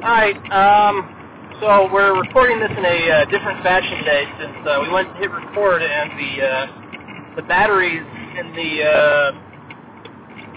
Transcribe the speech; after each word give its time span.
All 0.00 0.08
right. 0.08 0.32
Um, 0.48 1.04
so 1.60 1.92
we're 1.92 2.16
recording 2.16 2.58
this 2.58 2.72
in 2.72 2.84
a 2.88 2.98
uh, 3.12 3.24
different 3.28 3.60
fashion 3.62 3.98
today 4.00 4.24
since 4.40 4.56
uh, 4.64 4.80
we 4.80 4.88
went 4.88 5.12
to 5.12 5.20
hit 5.20 5.28
record 5.28 5.82
and 5.82 6.08
the 6.16 6.32
uh, 6.40 7.36
the 7.36 7.42
batteries 7.44 8.00
in 8.40 8.48
the 8.56 8.80
uh, 8.80 9.32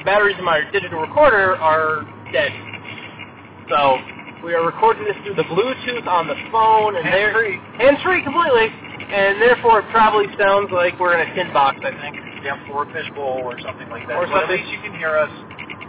batteries 0.06 0.40
in 0.40 0.46
my 0.46 0.64
digital 0.72 1.02
recorder 1.02 1.58
are 1.60 2.08
dead. 2.32 2.56
So 3.68 4.00
we 4.48 4.56
are 4.56 4.64
recording 4.66 5.04
this 5.04 5.20
through 5.28 5.36
the 5.36 5.44
Bluetooth 5.52 6.08
on 6.08 6.32
the 6.32 6.40
phone 6.50 6.96
and 6.96 7.04
there 7.08 7.36
hands 7.76 8.00
free 8.00 8.24
completely, 8.24 8.72
and 8.72 9.42
therefore 9.44 9.84
it 9.84 9.92
probably 9.92 10.32
sounds 10.40 10.72
like 10.72 10.98
we're 11.02 11.20
in 11.20 11.28
a 11.28 11.36
tin 11.36 11.52
box. 11.52 11.84
I 11.84 11.92
think. 12.00 12.16
Yeah, 12.48 12.56
or 12.72 12.88
a 12.88 12.94
fishbowl 12.96 13.44
or 13.44 13.60
something 13.60 13.90
like 13.90 14.08
that. 14.08 14.16
Or 14.16 14.26
but 14.28 14.48
at 14.48 14.50
least 14.50 14.72
you 14.72 14.80
can 14.80 14.96
hear 14.96 15.18
us. 15.20 15.32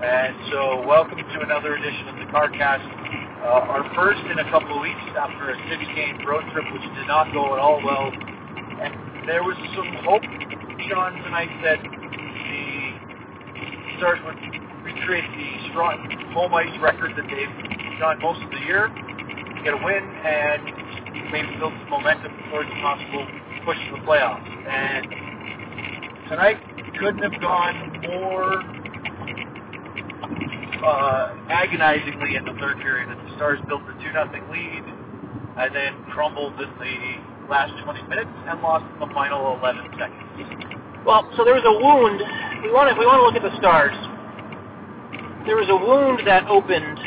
And 0.03 0.35
so, 0.51 0.87
welcome 0.87 1.19
to 1.19 1.41
another 1.41 1.77
edition 1.77 2.09
of 2.09 2.17
the 2.17 2.27
CarCast. 2.35 3.24
Uh, 3.45 3.61
our 3.77 3.85
first 3.95 4.25
in 4.33 4.39
a 4.39 4.51
couple 4.51 4.73
of 4.73 4.81
weeks 4.81 5.05
after 5.21 5.53
a 5.53 5.57
six-game 5.69 6.17
road 6.25 6.41
trip, 6.57 6.65
which 6.73 6.81
did 6.97 7.07
not 7.07 7.29
go 7.37 7.53
at 7.53 7.61
all 7.61 7.77
well. 7.85 8.09
And 8.09 9.29
there 9.29 9.45
was 9.45 9.53
some 9.77 9.85
hope, 10.01 10.25
Sean, 10.89 11.13
tonight 11.21 11.53
that 11.61 11.77
the 11.77 12.65
Stars 14.01 14.17
would 14.25 14.41
recreate 14.81 15.29
the 15.37 15.69
strong 15.69 16.09
home 16.33 16.55
ice 16.55 16.73
record 16.81 17.13
that 17.21 17.29
they've 17.29 18.01
done 18.01 18.17
most 18.25 18.41
of 18.41 18.49
the 18.49 18.65
year, 18.65 18.89
get 19.61 19.77
a 19.77 19.81
win, 19.85 20.01
and 20.25 20.65
maybe 21.29 21.53
build 21.61 21.77
some 21.85 22.01
momentum 22.01 22.33
towards 22.49 22.71
a 22.73 22.81
possible 22.81 23.29
push 23.69 23.77
to 23.77 24.01
the 24.01 24.03
playoffs. 24.09 24.41
And 24.41 25.05
tonight 26.33 26.65
couldn't 26.97 27.21
have 27.21 27.39
gone 27.43 27.93
more 28.09 28.65
uh, 30.81 31.37
agonizingly 31.51 32.37
in 32.37 32.45
the 32.47 32.57
third 32.59 32.81
period. 32.81 33.24
The 33.35 33.39
Stars 33.39 33.59
built 33.67 33.83
a 33.83 33.95
2 33.99 34.13
nothing 34.13 34.47
lead 34.47 34.85
and 35.59 35.75
then 35.75 36.05
crumbled 36.11 36.55
in 36.55 36.71
the 36.79 37.51
last 37.51 37.75
20 37.83 38.03
minutes 38.07 38.31
and 38.47 38.63
lost 38.63 38.87
in 38.95 39.01
the 39.01 39.13
final 39.13 39.59
11 39.59 39.91
seconds. 39.99 41.03
Well, 41.05 41.27
so 41.37 41.43
there 41.43 41.55
was 41.55 41.67
a 41.67 41.75
wound. 41.75 42.23
We 42.63 42.71
want 42.71 42.95
to 42.95 42.95
we 42.95 43.05
want 43.07 43.19
to 43.19 43.27
look 43.27 43.35
at 43.35 43.43
the 43.43 43.57
stars. 43.59 43.91
There 45.47 45.59
was 45.59 45.67
a 45.67 45.75
wound 45.75 46.23
that 46.31 46.47
opened 46.47 46.99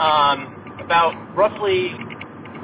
um, 0.00 0.80
about 0.80 1.12
roughly 1.36 1.92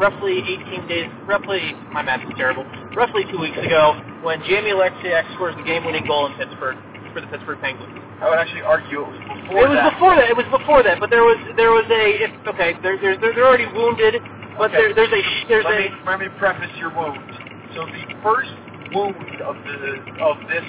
roughly 0.01 0.41
18 0.41 0.89
days, 0.89 1.11
roughly 1.29 1.77
my 1.93 2.01
math 2.01 2.25
is 2.25 2.33
terrible, 2.37 2.65
roughly 2.97 3.25
two 3.31 3.39
weeks 3.39 3.59
ago 3.61 3.93
when 4.23 4.41
Jamie 4.49 4.73
Oleksiak 4.73 5.35
scores 5.35 5.55
the 5.57 5.65
game-winning 5.65 6.07
goal 6.07 6.27
in 6.27 6.35
Pittsburgh 6.37 6.77
for 7.17 7.25
the 7.25 7.33
Pittsburgh 7.33 7.57
Penguins. 7.65 7.97
I 8.21 8.29
would 8.29 8.37
actually 8.37 8.61
argue 8.61 9.01
it 9.01 9.09
was 9.09 9.21
before 9.25 9.65
it 9.65 9.69
was 9.73 9.81
that. 9.81 9.93
before 9.97 10.15
that. 10.21 10.29
It 10.29 10.37
was 10.37 10.49
before 10.53 10.83
that, 10.85 11.01
but 11.01 11.09
there 11.09 11.25
was 11.25 11.41
there 11.57 11.73
was 11.73 11.89
a 11.89 12.05
if, 12.29 12.31
okay. 12.53 12.77
There, 12.85 13.01
there's 13.01 13.17
they're, 13.25 13.33
they're 13.33 13.49
already 13.49 13.65
wounded, 13.73 14.21
but 14.61 14.69
Okay. 14.69 14.93
there, 14.93 15.09
there's 15.09 15.13
a 15.17 15.23
there's 15.49 15.65
let, 15.65 15.81
a 15.81 15.89
me, 15.89 15.89
let 16.05 16.21
me 16.21 16.29
preface 16.37 16.69
your 16.77 16.93
wound. 16.93 17.25
So 17.73 17.89
the 17.89 18.05
first 18.21 18.53
wound 18.93 19.17
of 19.41 19.57
the 19.65 19.81
of 20.21 20.37
this 20.53 20.69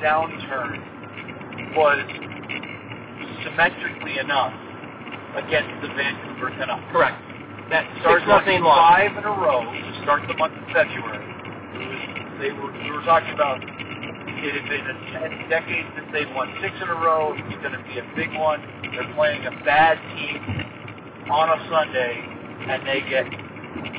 downturn 0.00 0.80
was 1.76 2.00
symmetrically 3.44 4.16
enough 4.16 4.52
against 5.36 5.76
the 5.84 5.92
Vancouver 5.92 6.56
Canucks. 6.56 6.88
correct. 6.88 7.20
That 7.68 7.84
starts 8.00 8.24
six 8.24 8.32
nothing 8.32 8.64
loss. 8.64 8.80
five 8.80 9.12
in 9.16 9.24
a 9.24 9.32
row 9.32 9.64
to 9.64 9.92
start 10.04 10.24
the 10.28 10.36
month 10.40 10.56
of 10.56 10.64
February. 10.72 11.20
Was, 11.76 12.00
they 12.40 12.52
were 12.52 12.72
we 12.80 12.88
were 12.92 13.04
talking 13.04 13.32
about 13.32 13.60
it 14.40 14.54
had 14.54 14.68
been 14.68 14.86
a 14.86 14.96
ten 15.12 15.48
decades 15.50 15.88
since 15.96 16.08
they've 16.12 16.30
won 16.34 16.52
six 16.62 16.74
in 16.80 16.88
a 16.88 16.94
row. 16.94 17.34
It's 17.36 17.62
going 17.62 17.72
to 17.76 17.84
be 17.84 17.98
a 17.98 18.06
big 18.16 18.32
one. 18.38 18.60
They're 18.92 19.12
playing 19.14 19.46
a 19.46 19.52
bad 19.64 19.98
team 20.16 20.40
on 21.30 21.48
a 21.50 21.58
Sunday, 21.70 22.14
and 22.68 22.86
they 22.86 23.00
get 23.08 23.26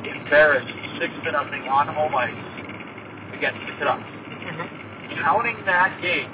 embarrassed 0.06 0.72
six 1.00 1.12
to 1.24 1.32
nothing 1.32 1.68
on 1.68 1.88
home 1.88 2.14
ice 2.14 2.34
against 3.34 3.60
the 3.66 3.74
Canucks. 3.78 4.04
Mhm. 4.04 4.68
Counting 5.22 5.58
that 5.66 6.00
game, 6.02 6.30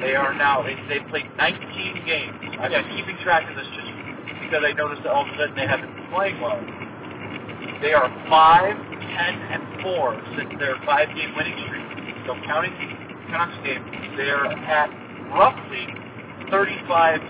they 0.00 0.14
are 0.16 0.34
now 0.34 0.62
they 0.62 0.74
they 0.88 1.00
played 1.10 1.30
19 1.36 2.04
games. 2.06 2.36
I've 2.60 2.70
been 2.70 2.88
keeping 2.96 3.16
track 3.24 3.48
of 3.50 3.56
this 3.56 3.66
just 3.74 3.88
because 4.42 4.64
I 4.64 4.72
noticed 4.72 5.02
that 5.04 5.12
all 5.12 5.22
of 5.22 5.28
a 5.28 5.38
sudden 5.38 5.54
they 5.56 5.66
haven't 5.66 5.94
been 5.94 6.06
playing 6.12 6.40
well. 6.40 6.60
They 7.82 7.92
are 7.94 8.10
five, 8.28 8.76
ten, 9.00 9.34
and 9.52 9.82
four 9.82 10.16
since 10.36 10.50
their 10.58 10.76
five-game 10.86 11.34
winning 11.36 11.58
streak. 11.66 11.85
So 12.26 12.34
counting 12.44 12.74
the 12.74 12.88
Canucks 13.30 13.54
game, 13.62 13.86
they 14.16 14.30
are 14.30 14.46
at 14.50 14.90
roughly 15.30 15.86
35 16.50 17.20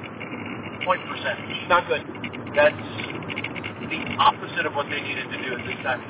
point 0.85 1.01
percentage. 1.05 1.69
Not 1.69 1.87
good. 1.87 2.01
That's 2.57 2.81
the 3.93 4.01
opposite 4.17 4.65
of 4.65 4.73
what 4.73 4.89
they 4.89 5.01
needed 5.01 5.29
to 5.29 5.39
do 5.45 5.53
at 5.53 5.63
this 5.69 5.77
time. 5.85 6.01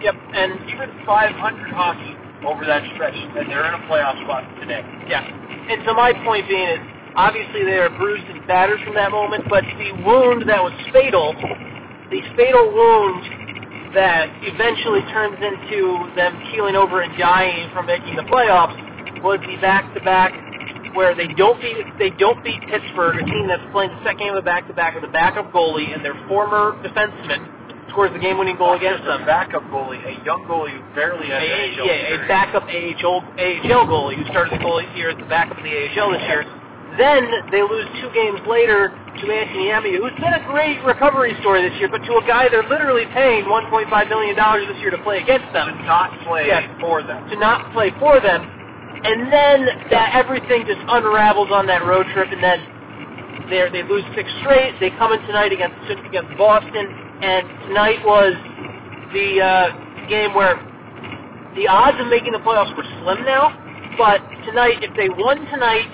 Yep. 0.00 0.14
And 0.32 0.52
Even 0.70 0.90
500 1.04 1.72
hockey 1.72 2.16
over 2.46 2.64
that 2.64 2.84
stretch, 2.94 3.14
and 3.16 3.50
they're 3.50 3.68
in 3.68 3.74
a 3.74 3.84
playoff 3.88 4.16
spot 4.24 4.44
today. 4.60 4.80
Yeah. 5.08 5.20
And 5.20 5.82
so 5.86 5.92
my 5.92 6.12
point 6.24 6.48
being 6.48 6.68
is, 6.68 6.80
obviously 7.16 7.64
they 7.64 7.76
are 7.80 7.90
bruised 7.90 8.24
and 8.28 8.46
battered 8.46 8.80
from 8.84 8.94
that 8.94 9.10
moment, 9.12 9.44
but 9.48 9.64
the 9.76 9.92
wound 10.04 10.48
that 10.48 10.62
was 10.62 10.72
fatal, 10.92 11.32
the 12.10 12.20
fatal 12.36 12.72
wound 12.72 13.43
that 13.94 14.28
eventually 14.42 15.00
turns 15.14 15.38
into 15.38 16.10
them 16.14 16.34
keeling 16.50 16.74
over 16.74 17.00
and 17.00 17.16
dying 17.18 17.70
from 17.72 17.86
making 17.86 18.16
the 18.16 18.26
playoffs 18.26 18.74
was 19.22 19.40
the 19.46 19.56
back-to-back 19.62 20.34
where 20.94 21.14
they 21.14 21.26
don't 21.34 21.58
beat 21.60 21.78
they 21.98 22.10
don't 22.10 22.42
beat 22.44 22.60
Pittsburgh, 22.70 23.18
a 23.18 23.24
team 23.24 23.48
that's 23.48 23.64
playing 23.72 23.90
the 23.90 24.02
second 24.04 24.18
game 24.18 24.34
of 24.34 24.42
the 24.42 24.46
back-to-back 24.46 24.94
with 24.94 25.02
a 25.02 25.12
backup 25.12 25.50
goalie 25.50 25.94
and 25.94 26.04
their 26.04 26.14
former 26.28 26.78
defenseman 26.82 27.50
scores 27.90 28.12
the 28.12 28.18
game-winning 28.18 28.58
goal 28.58 28.74
against 28.74 29.02
Just 29.02 29.22
a 29.22 29.26
backup 29.26 29.62
goalie, 29.70 30.02
a 30.02 30.18
young 30.26 30.44
goalie 30.46 30.74
who 30.74 30.82
barely 30.94 31.30
has 31.30 31.42
A, 31.42 31.46
NHL 31.46 31.86
yeah, 31.86 32.14
a 32.14 32.28
backup 32.28 32.64
AHL, 32.66 33.22
AHL 33.38 33.86
goalie 33.86 34.18
who 34.18 34.26
started 34.30 34.58
the 34.58 34.62
goalie 34.62 34.86
here 34.94 35.10
as 35.10 35.18
the 35.18 35.26
backup 35.26 35.58
in 35.58 35.64
the 35.64 35.74
AHL 35.74 36.10
this 36.10 36.22
year. 36.26 36.42
Then 36.98 37.26
they 37.50 37.62
lose 37.62 37.86
two 37.98 38.10
games 38.14 38.38
later 38.46 38.94
to 39.20 39.26
Antti 39.30 39.56
Niemi, 39.70 39.96
who's 39.98 40.14
been 40.20 40.34
a 40.34 40.44
great 40.50 40.82
recovery 40.84 41.34
story 41.40 41.62
this 41.68 41.78
year, 41.78 41.88
but 41.88 42.02
to 42.04 42.12
a 42.18 42.24
guy 42.26 42.48
they're 42.48 42.66
literally 42.68 43.06
paying 43.14 43.44
$1.5 43.44 44.08
million 44.08 44.34
this 44.68 44.78
year 44.82 44.90
to 44.90 44.98
play 45.02 45.22
against 45.22 45.46
them. 45.52 45.68
to 45.68 45.84
not 45.86 46.10
play 46.26 46.46
Yes. 46.46 46.66
for 46.80 47.02
them. 47.02 47.28
to 47.30 47.36
not 47.38 47.72
play 47.72 47.90
for 48.00 48.20
them. 48.20 48.42
And 49.04 49.30
then 49.32 49.66
that 49.90 50.14
everything 50.16 50.64
just 50.66 50.80
unravels 50.88 51.50
on 51.52 51.66
that 51.66 51.84
road 51.84 52.06
trip, 52.14 52.28
and 52.32 52.42
then 52.42 52.58
they 53.50 53.60
they 53.68 53.82
lose 53.84 54.02
six 54.16 54.24
straight. 54.40 54.72
They 54.80 54.88
come 54.96 55.12
in 55.12 55.20
tonight 55.28 55.52
against 55.52 55.76
against 56.08 56.32
Boston, 56.38 56.88
and 57.20 57.44
tonight 57.68 58.00
was 58.00 58.32
the 59.12 59.28
uh, 59.44 60.08
game 60.08 60.32
where 60.32 60.56
the 61.54 61.68
odds 61.68 62.00
of 62.00 62.08
making 62.08 62.32
the 62.32 62.40
playoffs 62.40 62.72
were 62.76 62.88
slim 63.04 63.26
now. 63.28 63.52
But 63.98 64.24
tonight, 64.48 64.80
if 64.82 64.96
they 64.96 65.10
won 65.12 65.44
tonight, 65.52 65.84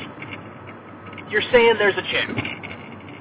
you're 1.31 1.43
saying 1.51 1.75
there's 1.83 1.99
a 1.99 2.07
chance. 2.15 2.39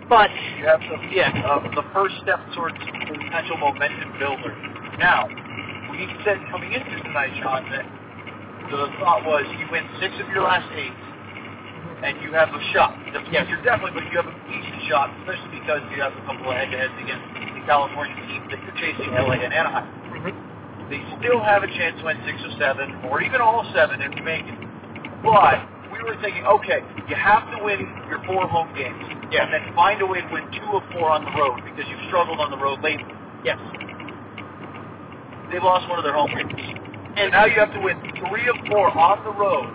But 0.09 0.31
You 0.57 0.65
have 0.65 0.81
the, 0.81 0.97
Yeah. 1.13 1.29
uh, 1.45 1.59
the 1.75 1.83
first 1.93 2.17
step 2.25 2.41
towards 2.53 2.75
potential 2.81 3.57
momentum 3.57 4.17
builder. 4.17 4.57
Now, 4.97 5.29
we 5.91 6.09
said 6.25 6.41
coming 6.49 6.73
into 6.73 6.97
tonight, 7.03 7.31
Sean, 7.39 7.69
that 7.69 7.85
the 8.71 8.89
thought 8.99 9.23
was 9.23 9.45
you 9.57 9.67
win 9.71 9.87
six 10.01 10.19
of 10.19 10.27
your 10.33 10.41
last 10.43 10.67
eight, 10.73 10.91
and 12.03 12.19
you 12.21 12.33
have 12.33 12.49
a 12.53 12.61
shot. 12.73 12.97
Yes. 13.31 13.47
you're 13.47 13.61
definitely, 13.61 14.01
but 14.01 14.11
you 14.11 14.17
have 14.17 14.27
a 14.27 14.35
decent 14.49 14.81
shot, 14.89 15.13
especially 15.21 15.59
because 15.59 15.81
you 15.93 16.01
have 16.01 16.13
a 16.17 16.21
couple 16.25 16.49
of 16.49 16.57
head-to-heads 16.57 16.93
against 16.99 17.25
the 17.55 17.61
California 17.69 18.15
teams 18.27 18.49
that 18.49 18.59
you're 18.65 18.75
chasing, 18.81 19.13
LA 19.13 19.37
and 19.45 19.53
Anaheim. 19.53 19.87
They 20.89 21.05
still 21.21 21.39
have 21.39 21.61
a 21.61 21.67
chance 21.67 21.99
to 22.01 22.05
win 22.05 22.17
six 22.25 22.41
or 22.43 22.51
seven, 22.57 22.95
or 23.05 23.21
even 23.21 23.41
all 23.41 23.63
seven 23.75 24.01
if 24.01 24.15
you 24.15 24.23
make 24.23 24.43
it. 24.45 24.57
But 25.23 25.61
we 25.99 26.03
were 26.07 26.17
thinking, 26.23 26.45
okay, 26.47 26.79
you 27.11 27.15
have 27.15 27.43
to 27.51 27.63
win 27.63 27.79
your 28.09 28.23
four 28.25 28.47
home 28.47 28.71
games, 28.75 29.03
Yeah. 29.31 29.43
and 29.43 29.53
then 29.53 29.75
find 29.75 30.01
a 30.01 30.05
way 30.07 30.21
to 30.21 30.29
win 30.31 30.47
two 30.51 30.71
of 30.77 30.83
four 30.95 31.11
on 31.11 31.25
the 31.25 31.31
road 31.35 31.59
because 31.65 31.85
you've 31.89 32.05
struggled 32.07 32.39
on 32.39 32.51
the 32.51 32.57
road 32.57 32.81
lately. 32.81 33.05
yes, 33.43 33.59
They 35.51 35.59
lost 35.59 35.89
one 35.89 35.97
of 35.99 36.05
their 36.05 36.13
home 36.13 36.29
games, 36.31 36.53
and 36.53 37.17
and 37.17 37.31
now 37.33 37.45
you 37.45 37.59
have 37.59 37.73
to 37.73 37.79
win 37.81 37.97
three 38.29 38.47
of 38.47 38.55
four 38.71 38.87
on 38.97 39.23
the 39.25 39.33
road 39.33 39.67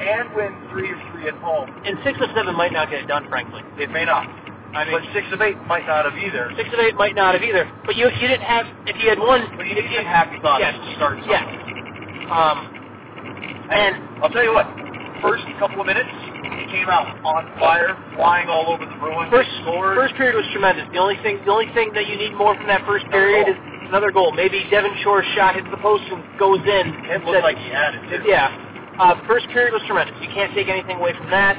and 0.00 0.34
win 0.34 0.50
three 0.70 0.90
of 0.90 0.98
three 1.12 1.28
at 1.28 1.34
home. 1.38 1.68
and 1.84 1.98
six 2.04 2.18
of 2.20 2.30
seven 2.34 2.56
might 2.56 2.72
not 2.72 2.90
get 2.90 3.02
it 3.04 3.08
done, 3.08 3.28
frankly. 3.28 3.62
It 3.78 3.90
may 3.90 4.04
not, 4.04 4.26
I 4.74 4.84
mean, 4.84 4.92
but 4.98 5.02
six 5.12 5.26
of 5.32 5.40
eight 5.42 5.56
might 5.68 5.86
not 5.86 6.04
have 6.10 6.16
either. 6.18 6.50
six 6.56 6.68
of 6.72 6.80
eight 6.80 6.96
might 6.96 7.14
not 7.14 7.34
have 7.34 7.42
either. 7.44 7.70
But 7.86 7.96
you 7.96 8.08
you 8.10 8.28
didn't 8.28 8.42
have 8.46 8.66
if 8.86 8.96
you 9.02 9.08
had 9.10 9.18
one. 9.20 9.46
But 9.56 9.66
you 9.68 9.74
need 9.76 9.90
some 9.94 10.06
happy 10.06 10.40
thoughts 10.40 10.60
Yes. 10.64 10.74
to 10.74 10.94
start. 10.96 11.18
Yes. 11.28 11.44
something. 11.44 12.30
Um, 12.30 12.58
and 13.70 13.96
I'll 14.24 14.30
tell 14.30 14.44
you 14.44 14.54
what. 14.54 14.66
First 15.22 15.44
couple 15.58 15.80
of 15.80 15.86
minutes, 15.86 16.08
he 16.46 16.64
came 16.70 16.88
out 16.88 17.10
on 17.26 17.50
fire, 17.58 17.98
flying 18.14 18.48
all 18.48 18.70
over 18.70 18.86
the 18.86 18.94
Bruins. 19.02 19.30
First, 19.30 19.50
scored. 19.62 19.96
first 19.98 20.14
period 20.14 20.36
was 20.36 20.46
tremendous. 20.52 20.86
The 20.92 20.98
only 21.02 21.18
thing, 21.26 21.42
the 21.44 21.50
only 21.50 21.66
thing 21.74 21.90
that 21.94 22.06
you 22.06 22.16
need 22.16 22.34
more 22.38 22.54
from 22.54 22.66
that 22.70 22.86
first 22.86 23.06
period 23.10 23.48
is 23.50 23.56
another 23.90 24.10
goal. 24.12 24.30
Maybe 24.32 24.62
Devin 24.70 24.94
Shore's 25.02 25.26
shot 25.34 25.54
hits 25.56 25.66
the 25.70 25.80
post 25.82 26.04
and 26.12 26.22
goes 26.38 26.60
in. 26.62 26.84
It 27.10 27.24
looked 27.26 27.42
like 27.42 27.58
he 27.58 27.70
had 27.70 27.94
it. 27.98 28.02
Too. 28.06 28.28
Yeah. 28.30 28.48
Uh, 28.98 29.14
first 29.26 29.46
period 29.50 29.72
was 29.72 29.82
tremendous. 29.86 30.14
You 30.22 30.30
can't 30.34 30.54
take 30.54 30.68
anything 30.68 30.98
away 30.98 31.14
from 31.14 31.30
that. 31.30 31.54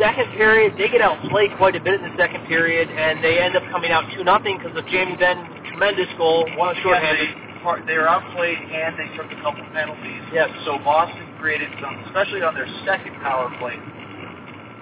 second 0.00 0.28
period, 0.36 0.74
they 0.78 0.88
get 0.88 1.00
outplayed 1.00 1.50
quite 1.56 1.76
a 1.76 1.80
bit 1.80 2.00
in 2.00 2.04
the 2.04 2.16
second 2.16 2.46
period, 2.46 2.88
and 2.88 3.22
they 3.24 3.38
end 3.40 3.56
up 3.56 3.62
coming 3.70 3.90
out 3.92 4.04
two 4.16 4.24
nothing 4.24 4.56
because 4.58 4.76
of 4.76 4.84
Jamie 4.88 5.16
Benn's 5.16 5.44
tremendous 5.68 6.08
goal, 6.16 6.48
Well, 6.58 6.72
shorthanded. 6.82 7.28
yeah, 7.28 7.84
they, 7.84 7.92
they 7.92 7.96
were 7.98 8.08
outplayed 8.08 8.58
and 8.58 8.96
they 8.96 9.08
took 9.16 9.28
a 9.30 9.38
couple 9.42 9.60
penalties. 9.76 10.22
Yes. 10.32 10.48
So 10.64 10.78
Boston 10.80 11.27
created 11.38 11.70
some, 11.80 11.98
especially 12.06 12.42
on 12.42 12.54
their 12.54 12.68
second 12.84 13.14
power 13.22 13.50
play. 13.58 13.78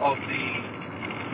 Of 0.00 0.16
the 0.28 0.44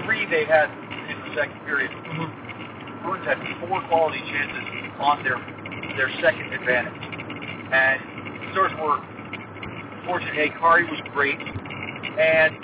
three 0.04 0.26
they 0.26 0.44
had 0.44 0.70
in 1.10 1.18
the 1.28 1.34
second 1.34 1.58
period, 1.66 1.90
Mhm. 1.90 3.02
Bruins 3.02 3.26
had 3.26 3.38
four 3.66 3.80
quality 3.82 4.20
chances 4.30 4.64
on 5.00 5.22
their 5.24 5.38
their 5.96 6.10
second 6.20 6.52
advantage, 6.52 7.02
and 7.72 8.00
Stars 8.52 8.72
were 8.80 9.00
fortunate. 10.06 10.34
Hey, 10.34 10.48
Kari 10.50 10.84
was 10.84 11.00
great, 11.12 11.38
and 11.38 12.56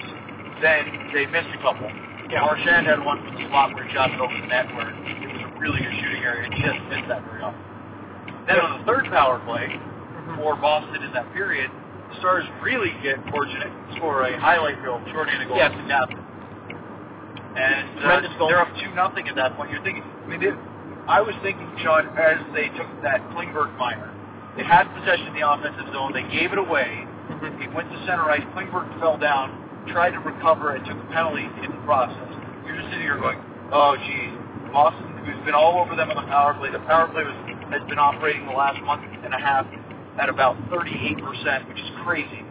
then 0.61 1.11
they 1.13 1.27
missed 1.27 1.51
a 1.55 1.59
couple. 1.59 1.91
Yeah. 2.31 2.41
Marchand 2.43 2.87
had 2.87 3.05
one 3.05 3.25
from 3.25 3.35
the 3.35 3.49
slot 3.49 3.75
where 3.75 3.85
he 3.85 3.95
shot 3.95 4.11
it 4.11 4.21
over 4.21 4.35
the 4.35 4.47
net, 4.47 4.75
where 4.75 4.89
it 4.91 5.33
was 5.33 5.43
a 5.43 5.59
really 5.59 5.81
good 5.81 5.95
shooting 5.95 6.25
area, 6.25 6.49
he 6.53 6.63
doesn't 6.63 6.89
miss 6.89 7.09
that 7.09 7.23
very 7.23 7.43
often. 7.43 7.61
Then 8.47 8.61
on 8.61 8.79
the 8.79 8.85
third 8.85 9.11
power 9.11 9.39
play 9.41 9.69
Mhm. 9.69 10.37
for 10.37 10.57
Boston 10.57 11.03
in 11.03 11.13
that 11.13 11.33
period, 11.33 11.71
the 12.11 12.17
Stars 12.21 12.45
really 12.63 12.93
get 13.03 13.17
fortunate, 13.31 13.71
score 13.97 14.25
a 14.25 14.39
highlight 14.41 14.81
reel, 14.83 15.01
short-handed 15.13 15.49
goal 15.49 15.57
Yes. 15.59 15.73
to 15.73 15.85
captain. 15.89 16.19
And 17.57 17.99
uh, 18.05 18.21
they're 18.49 18.61
up 18.61 18.69
two 18.81 18.95
nothing 18.95 19.27
at 19.29 19.35
that 19.37 19.57
point. 19.57 19.71
You're 19.71 19.83
thinking, 19.83 20.05
I 20.05 20.27
mean, 20.29 20.41
they, 20.41 20.53
I 21.09 21.21
was 21.21 21.35
thinking, 21.43 21.67
Sean, 21.83 22.07
as 22.17 22.39
they 22.55 22.69
took 22.79 22.87
that 23.03 23.19
Klingberg 23.35 23.77
minor, 23.79 24.15
they 24.57 24.63
had 24.65 24.87
possession 24.95 25.27
in 25.29 25.35
the 25.35 25.43
offensive 25.49 25.91
zone, 25.93 26.13
they 26.13 26.23
gave 26.31 26.53
it 26.53 26.59
away, 26.59 27.07
Mhm. 27.29 27.61
he 27.61 27.69
went 27.69 27.91
to 27.93 27.99
center 28.07 28.31
ice, 28.31 28.43
Klingberg 28.55 28.89
fell 29.01 29.17
down, 29.17 29.53
tried 29.89 30.11
to 30.13 30.21
recover, 30.21 30.73
and 30.75 30.85
took 30.87 30.97
a 30.99 31.07
penalty 31.13 31.45
in 31.63 31.71
the 31.71 31.83
process. 31.85 32.29
You're 32.67 32.77
just 32.77 32.89
sitting 32.91 33.03
here 33.03 33.19
going, 33.19 33.39
oh, 33.73 33.97
geez, 33.97 34.33
Boston, 34.73 35.07
who's 35.25 35.39
been 35.45 35.55
all 35.55 35.79
over 35.81 35.97
them 35.97 36.11
on 36.11 36.17
the 36.17 36.29
power 36.31 36.55
play, 36.55 36.71
the 36.71 36.79
power 36.81 37.09
play 37.09 37.25
was, 37.25 37.35
has 37.71 37.83
been 37.89 37.99
operating 37.99 38.47
the 38.47 38.53
last 38.53 38.81
month 38.83 39.03
and 39.25 39.35
a 39.35 39.39
half 39.39 39.67
at 40.21 40.29
about 40.29 40.57
38%, 40.71 41.69
which 41.69 41.79
is 41.79 41.91
crazy. 42.05 42.43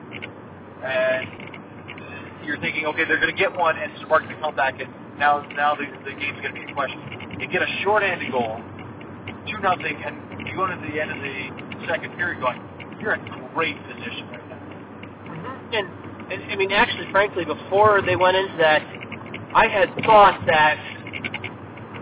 And 0.84 2.46
you're 2.46 2.60
thinking, 2.60 2.86
okay, 2.86 3.04
they're 3.06 3.20
going 3.20 3.36
to 3.36 3.38
get 3.40 3.56
one 3.56 3.78
and 3.78 3.92
spark 4.06 4.24
the 4.28 4.36
comeback, 4.42 4.80
and 4.80 4.90
now 5.20 5.42
now 5.56 5.76
the, 5.76 5.86
the 6.06 6.16
game's 6.16 6.40
going 6.42 6.54
to 6.54 6.60
be 6.60 6.64
in 6.68 6.74
question. 6.74 7.00
You 7.40 7.48
get 7.48 7.62
a 7.62 7.68
short-handed 7.84 8.32
goal, 8.32 8.62
two 9.52 9.60
nothing, 9.62 9.98
and 10.04 10.48
you 10.48 10.56
go 10.56 10.66
into 10.72 10.88
the 10.88 11.00
end 11.02 11.12
of 11.12 11.20
the 11.20 11.88
second 11.88 12.16
period 12.16 12.40
going, 12.40 12.62
you're 13.02 13.14
in 13.14 13.22
great 13.54 13.76
position 13.84 14.30
right 14.32 14.48
now. 14.50 14.62
Mhm. 15.28 15.74
And, 15.74 16.32
and 16.32 16.52
I 16.52 16.56
mean, 16.56 16.72
actually, 16.72 17.12
frankly, 17.12 17.46
before 17.46 18.02
they 18.02 18.16
went 18.16 18.38
into 18.38 18.58
that, 18.58 18.82
I 19.54 19.68
had 19.68 19.90
thought 20.06 20.40
that 20.48 20.78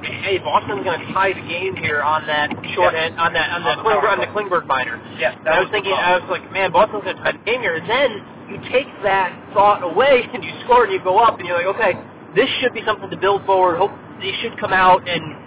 hey, 0.05 0.37
Boston's 0.39 0.83
going 0.83 0.99
to 1.05 1.13
tie 1.13 1.33
the 1.33 1.41
game 1.47 1.75
here 1.75 2.01
on 2.01 2.25
that 2.27 2.49
short 2.75 2.93
Yeah. 2.93 3.01
end, 3.09 3.19
on 3.19 3.33
that 3.33 3.49
on 3.51 3.63
the 3.63 3.69
On 3.69 3.77
the 3.77 3.83
Klingberg, 3.83 4.11
on 4.11 4.19
the. 4.19 4.27
Klingberg. 4.27 5.19
Yes, 5.19 5.35
And 5.39 5.49
I 5.49 5.59
was 5.61 5.69
thinking, 5.71 5.93
I 5.93 6.17
was 6.19 6.27
like, 6.29 6.45
man, 6.51 6.71
Boston's 6.71 7.03
going 7.03 7.17
to 7.17 7.23
tie 7.23 7.31
the 7.33 7.43
game 7.45 7.61
here. 7.61 7.75
And 7.75 7.89
then 7.89 8.09
you 8.49 8.57
take 8.71 8.87
that 9.03 9.33
thought 9.53 9.83
away 9.83 10.23
and 10.33 10.43
you 10.43 10.51
score 10.65 10.83
and 10.85 10.93
you 10.93 11.01
go 11.03 11.17
up 11.19 11.39
and 11.39 11.47
you're 11.47 11.57
like, 11.57 11.71
okay, 11.75 11.93
this 12.35 12.49
should 12.61 12.73
be 12.73 12.81
something 12.85 13.09
to 13.09 13.17
build 13.17 13.45
forward. 13.45 13.77
Hope 13.77 13.91
they 14.21 14.31
should 14.41 14.57
come 14.59 14.73
out 14.73 15.07
and 15.07 15.43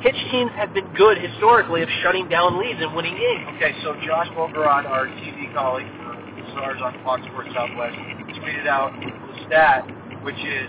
Hitch 0.00 0.16
teams 0.30 0.50
have 0.52 0.74
been 0.74 0.84
good 0.94 1.16
historically 1.16 1.80
of 1.82 1.88
shutting 2.02 2.28
down 2.28 2.60
leads 2.60 2.78
and 2.82 2.94
winning 2.94 3.16
games. 3.16 3.48
Okay, 3.56 3.72
so 3.82 3.94
Josh 4.04 4.28
Bogorad, 4.36 4.84
our 4.84 5.06
TV 5.06 5.48
colleague 5.54 5.88
for 5.96 6.12
the 6.12 6.44
Stars 6.52 6.78
on 6.84 6.92
Fox 7.02 7.22
Sports 7.24 7.48
Southwest, 7.54 7.96
tweeted 8.36 8.66
out 8.66 8.92
the 9.00 9.46
stat, 9.46 9.88
which 10.22 10.36
is 10.44 10.68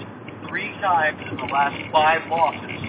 three 0.55 0.71
times 0.79 1.19
in 1.29 1.35
the 1.35 1.51
last 1.51 1.75
five 1.91 2.23
losses, 2.31 2.79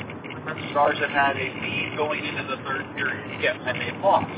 the 0.47 0.55
Stars 0.71 0.95
have 1.03 1.11
had 1.11 1.35
a 1.35 1.51
lead 1.51 1.99
going 1.99 2.23
into 2.23 2.47
the 2.47 2.63
third 2.63 2.87
period, 2.95 3.43
Yes. 3.43 3.59
and 3.67 3.75
they've 3.75 3.99
lost. 3.99 4.31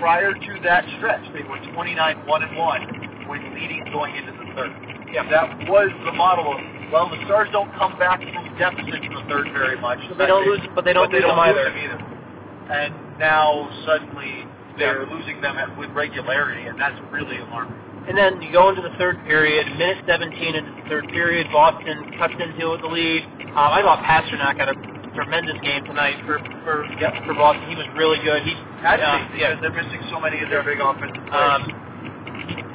Prior 0.00 0.32
to 0.32 0.52
that 0.64 0.80
stretch, 0.96 1.20
they 1.36 1.44
were 1.44 1.60
29 1.76 1.92
1 2.24 2.42
and 2.42 2.56
1 2.56 3.28
when 3.28 3.44
leading 3.52 3.84
going 3.92 4.16
into 4.16 4.32
the 4.32 4.48
third. 4.56 4.72
Yeah. 5.12 5.28
That 5.28 5.68
was 5.68 5.92
the 6.08 6.12
model 6.16 6.48
of, 6.48 6.60
well, 6.90 7.12
the 7.12 7.20
Stars 7.28 7.50
don't 7.52 7.68
come 7.76 7.92
back 7.98 8.24
from 8.32 8.48
deficits 8.56 9.04
in 9.04 9.12
the 9.12 9.24
third 9.28 9.52
very 9.52 9.76
much. 9.78 10.00
But 10.08 10.16
they 10.16 10.26
don't 10.26 10.48
lose, 10.48 10.64
but 10.74 10.86
they 10.88 10.94
don't 10.96 11.12
but 11.12 11.12
they 11.12 11.20
lose 11.20 11.28
don't 11.28 11.36
them 11.36 11.44
lose 11.44 11.60
either. 11.60 11.76
them 11.76 11.76
either. 11.76 12.72
And 12.72 13.18
now 13.20 13.68
suddenly 13.84 14.48
they're 14.78 15.04
losing 15.12 15.42
them 15.42 15.58
at, 15.60 15.76
with 15.76 15.90
regularity, 15.90 16.64
and 16.72 16.80
that's 16.80 16.96
really 17.12 17.36
alarming. 17.36 17.76
And 18.08 18.18
then 18.18 18.42
you 18.42 18.50
go 18.52 18.68
into 18.68 18.82
the 18.82 18.90
third 18.98 19.22
period, 19.24 19.66
minute 19.78 20.02
17 20.06 20.54
into 20.54 20.70
the 20.82 20.88
third 20.88 21.06
period, 21.08 21.46
Boston 21.52 22.12
cuts 22.18 22.34
into 22.34 22.76
the 22.82 22.88
lead. 22.90 23.22
Um, 23.54 23.70
I 23.70 23.80
thought 23.82 24.02
Pastrnak 24.02 24.58
had 24.58 24.68
a 24.68 24.76
tremendous 25.14 25.54
game 25.62 25.84
tonight 25.84 26.16
for 26.26 26.38
for 26.64 26.84
Yep. 26.98 27.24
for 27.26 27.34
Boston. 27.34 27.68
He 27.70 27.76
was 27.76 27.86
really 27.96 28.18
good. 28.24 28.42
He 28.42 28.54
Had 28.82 28.96
to 28.98 29.06
uh, 29.06 29.18
because 29.28 29.38
yeah, 29.38 29.60
they're 29.60 29.72
missing 29.76 30.00
so 30.10 30.18
many 30.18 30.42
of 30.42 30.50
their 30.50 30.62
big 30.64 30.80
offensive 30.80 31.22
players. 31.30 31.62
um, 31.62 31.62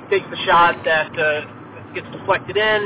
he 0.07 0.19
takes 0.19 0.29
the 0.31 0.39
shot 0.47 0.79
that 0.85 1.12
uh, 1.19 1.44
gets 1.94 2.07
deflected 2.15 2.56
in, 2.56 2.81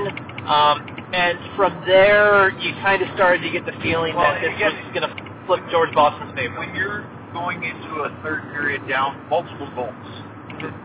um, 0.49 0.81
and 1.13 1.37
from 1.55 1.83
there 1.85 2.49
you 2.57 2.73
kind 2.81 3.03
of 3.03 3.09
started 3.13 3.43
to 3.45 3.51
get 3.51 3.65
the 3.69 3.75
feeling 3.83 4.15
Well, 4.15 4.25
that 4.33 4.41
this 4.41 4.55
again- 4.55 4.73
was 4.81 4.91
going 4.97 5.05
to 5.05 5.13
flip 5.45 5.61
towards 5.69 5.93
Boston's 5.93 6.33
favor. 6.33 6.57
when 6.57 6.73
you're 6.73 7.05
going 7.33 7.61
into 7.63 8.01
a 8.01 8.09
third 8.23 8.41
period 8.55 8.87
down 8.89 9.19
multiple 9.29 9.69
goals, 9.75 10.07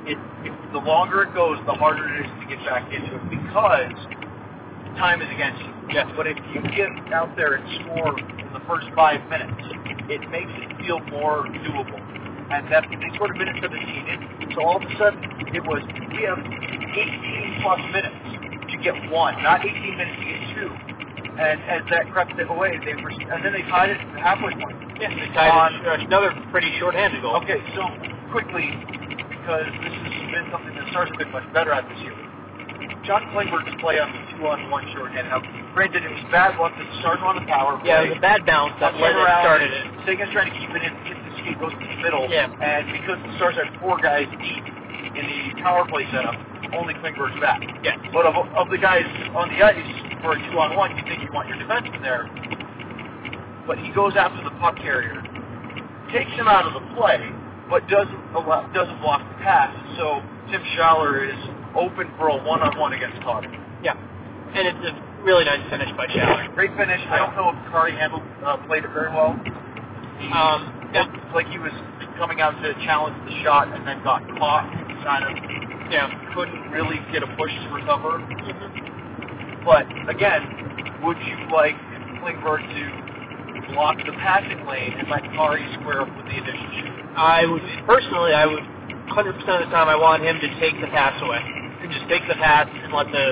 it, 0.06 0.18
it, 0.44 0.72
the 0.72 0.78
longer 0.80 1.22
it 1.24 1.34
goes, 1.34 1.58
the 1.66 1.74
harder 1.74 2.08
it 2.08 2.26
is 2.26 2.30
to 2.40 2.44
get 2.48 2.60
back 2.64 2.88
into 2.92 3.14
it 3.16 3.24
because 3.30 3.94
time 4.96 5.20
is 5.20 5.28
against 5.30 5.60
you. 5.60 5.72
Yes. 5.92 6.08
But 6.16 6.26
if 6.26 6.36
you 6.52 6.60
get 6.74 6.90
out 7.12 7.36
there 7.36 7.54
and 7.60 7.64
score 7.84 8.18
in 8.18 8.52
the 8.52 8.62
first 8.66 8.88
five 8.96 9.20
minutes, 9.28 9.54
it 10.08 10.22
makes 10.30 10.50
it 10.56 10.70
feel 10.82 11.00
more 11.12 11.44
doable. 11.66 12.00
And 12.50 12.70
that 12.70 12.86
they 12.88 13.10
scored 13.14 13.34
a 13.34 13.38
minute 13.38 13.56
17 13.60 13.74
in, 13.74 14.54
so 14.54 14.62
all 14.62 14.76
of 14.78 14.82
a 14.82 14.92
sudden 14.98 15.18
it 15.50 15.62
was 15.66 15.82
we 16.14 16.22
have 16.24 16.38
18 16.38 17.62
plus 17.62 17.80
minutes 17.90 18.18
to 18.70 18.76
get 18.82 18.94
one, 19.10 19.34
not 19.42 19.66
18 19.66 19.98
minutes 19.98 20.16
to 20.18 20.26
get 20.26 20.40
two. 20.54 20.70
And 21.36 21.60
as 21.68 21.82
that 21.90 22.08
crept 22.12 22.32
away, 22.40 22.80
they 22.80 22.94
were, 22.96 23.10
and 23.12 23.44
then 23.44 23.52
they 23.52 23.60
tied 23.68 23.90
it 23.90 24.00
at 24.00 24.08
the 24.14 24.20
halfway 24.20 24.54
point. 24.56 24.78
Yeah, 24.96 25.12
they 25.12 25.28
tied 25.36 25.52
On- 25.52 25.74
it, 25.74 25.86
uh, 25.86 26.06
another 26.06 26.32
pretty 26.50 26.72
short-handed 26.78 27.20
goal. 27.20 27.36
Okay, 27.44 27.60
so 27.76 27.84
quickly, 28.32 28.72
because 29.46 29.70
this 29.78 29.94
has 29.94 30.26
been 30.34 30.50
something 30.50 30.74
that 30.74 30.90
Stars 30.90 31.06
have 31.06 31.22
been 31.22 31.30
much 31.30 31.46
better 31.54 31.70
at 31.70 31.86
this 31.86 32.02
year. 32.02 32.18
John 33.06 33.22
Klingberg's 33.30 33.78
play 33.78 34.02
on 34.02 34.10
the 34.10 34.18
two-on-one 34.34 34.90
shorthand. 34.90 35.30
Now, 35.30 35.38
granted, 35.70 36.02
it 36.02 36.10
was 36.10 36.26
bad 36.34 36.58
luck 36.58 36.74
that 36.74 36.82
the 36.82 36.98
Stars 36.98 37.22
were 37.22 37.30
on 37.30 37.38
the 37.38 37.46
power 37.46 37.78
play. 37.78 37.94
Yeah, 37.94 38.02
it 38.02 38.10
was 38.10 38.18
a 38.18 38.26
bad 38.26 38.42
bounce 38.42 38.74
that 38.82 38.98
led 38.98 39.14
it 39.14 39.22
around, 39.22 39.46
started 39.46 39.70
it. 39.70 39.86
Seguin's 40.02 40.34
trying 40.34 40.50
to 40.50 40.56
keep 40.58 40.66
it 40.74 40.82
in, 40.82 40.90
gets 41.06 41.22
the 41.22 41.32
skate, 41.38 41.54
goes 41.62 41.70
to 41.70 41.78
the 41.78 42.00
middle. 42.02 42.26
Yeah. 42.26 42.50
And 42.50 42.90
because 42.90 43.22
the 43.22 43.30
Stars 43.38 43.54
had 43.54 43.70
four 43.78 44.02
guys 44.02 44.26
deep 44.42 44.66
in 45.14 45.24
the 45.30 45.62
power 45.62 45.86
play 45.86 46.10
setup, 46.10 46.34
only 46.74 46.98
Klingberg's 46.98 47.38
back. 47.38 47.62
Yeah. 47.86 48.02
But 48.10 48.26
of, 48.26 48.34
of 48.50 48.66
the 48.66 48.82
guys 48.82 49.06
on 49.38 49.46
the 49.54 49.62
ice 49.62 49.78
for 50.26 50.34
a 50.34 50.38
two-on-one, 50.50 50.98
you 50.98 51.06
think 51.06 51.22
you 51.22 51.30
want 51.30 51.46
your 51.46 51.62
defenseman 51.62 52.02
there. 52.02 52.26
But 53.62 53.78
he 53.78 53.94
goes 53.94 54.18
after 54.18 54.42
the 54.42 54.50
puck 54.58 54.74
carrier, 54.82 55.22
takes 56.10 56.34
him 56.34 56.50
out 56.50 56.66
of 56.66 56.74
the 56.74 56.82
play, 56.98 57.22
but 57.68 57.86
doesn't 57.88 58.22
allow, 58.34 58.66
doesn't 58.72 59.00
block 59.00 59.22
the 59.28 59.36
pass. 59.42 59.70
So 59.98 60.22
Tim 60.50 60.62
Schaller 60.76 61.26
is 61.26 61.40
open 61.74 62.08
for 62.16 62.28
a 62.28 62.36
one-on-one 62.44 62.92
against 62.92 63.20
Carter. 63.22 63.50
Yeah, 63.82 63.94
and 64.54 64.64
it's 64.68 64.84
a 64.86 65.22
really 65.24 65.44
nice 65.44 65.62
finish 65.70 65.90
by 65.96 66.06
Schaller. 66.06 66.54
Great 66.54 66.70
finish. 66.76 67.00
I 67.10 67.18
don't 67.18 67.34
know 67.36 67.50
if 67.50 67.58
Kari 67.72 67.92
handled 67.92 68.22
uh, 68.44 68.56
played 68.66 68.84
it 68.84 68.90
very 68.94 69.10
well. 69.10 69.34
He 70.18 70.30
Um, 70.32 70.90
yeah. 70.94 71.04
looked 71.12 71.34
like 71.34 71.48
he 71.48 71.58
was 71.58 71.72
coming 72.16 72.40
out 72.40 72.54
to 72.62 72.72
challenge 72.86 73.16
the 73.28 73.42
shot 73.44 73.68
and 73.68 73.86
then 73.86 74.02
got 74.02 74.22
caught. 74.38 74.64
Kind 75.04 75.24
of 75.24 75.92
Yeah. 75.92 76.08
couldn't 76.34 76.70
really 76.72 76.98
get 77.12 77.22
a 77.22 77.26
push 77.36 77.52
to 77.52 77.68
recover. 77.74 78.18
But 79.64 79.86
again, 80.08 80.98
would 81.02 81.18
you 81.18 81.36
like 81.52 81.74
Klingberg 82.22 82.62
to 82.62 83.72
block 83.74 83.98
the 83.98 84.12
passing 84.12 84.64
lane 84.66 84.94
and 84.98 85.08
let 85.10 85.22
Kari 85.34 85.66
square 85.74 86.02
up 86.02 86.16
with 86.16 86.26
the 86.26 86.36
initial 86.38 86.70
shoot? 86.80 87.05
I 87.16 87.46
would 87.46 87.62
personally, 87.86 88.32
I 88.32 88.46
would 88.46 88.62
100% 89.08 89.32
of 89.32 89.60
the 89.64 89.70
time, 89.72 89.88
I 89.88 89.96
want 89.96 90.22
him 90.22 90.36
to 90.40 90.48
take 90.60 90.76
the 90.80 90.88
pass 90.88 91.16
away. 91.22 91.40
And 91.40 91.92
just 91.92 92.08
take 92.08 92.26
the 92.28 92.34
pass 92.36 92.68
and 92.68 92.92
let 92.92 93.06
the 93.12 93.26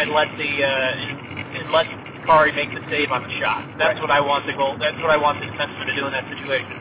and 0.00 0.12
let 0.12 0.28
the 0.38 0.50
uh, 0.62 0.68
and, 0.68 1.56
and 1.56 1.64
let 1.72 1.86
Kari 2.24 2.52
make 2.52 2.70
the 2.70 2.80
save 2.88 3.10
on 3.10 3.22
the 3.24 3.32
shot. 3.40 3.64
That's 3.78 3.98
Right. 3.98 4.02
what 4.02 4.10
I 4.10 4.20
want 4.20 4.46
the 4.46 4.52
goal. 4.52 4.76
That's 4.78 4.96
what 5.02 5.10
I 5.10 5.16
want 5.16 5.40
the 5.40 5.48
defenseman 5.48 5.86
to 5.88 5.96
do 5.96 6.06
in 6.06 6.12
that 6.12 6.28
situation. 6.30 6.76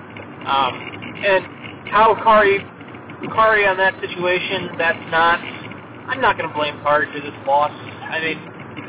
Um, 0.45 0.73
and 1.23 1.41
how 1.89 2.13
Kari 2.21 2.59
Kari 3.33 3.65
on 3.65 3.77
that 3.77 3.95
situation, 3.99 4.77
that's 4.77 5.03
not. 5.09 5.39
I'm 6.09 6.21
not 6.21 6.37
going 6.37 6.49
to 6.49 6.55
blame 6.55 6.79
Kari 6.83 7.07
for 7.11 7.19
this 7.19 7.35
loss. 7.47 7.71
I 7.71 8.19
mean, 8.19 8.37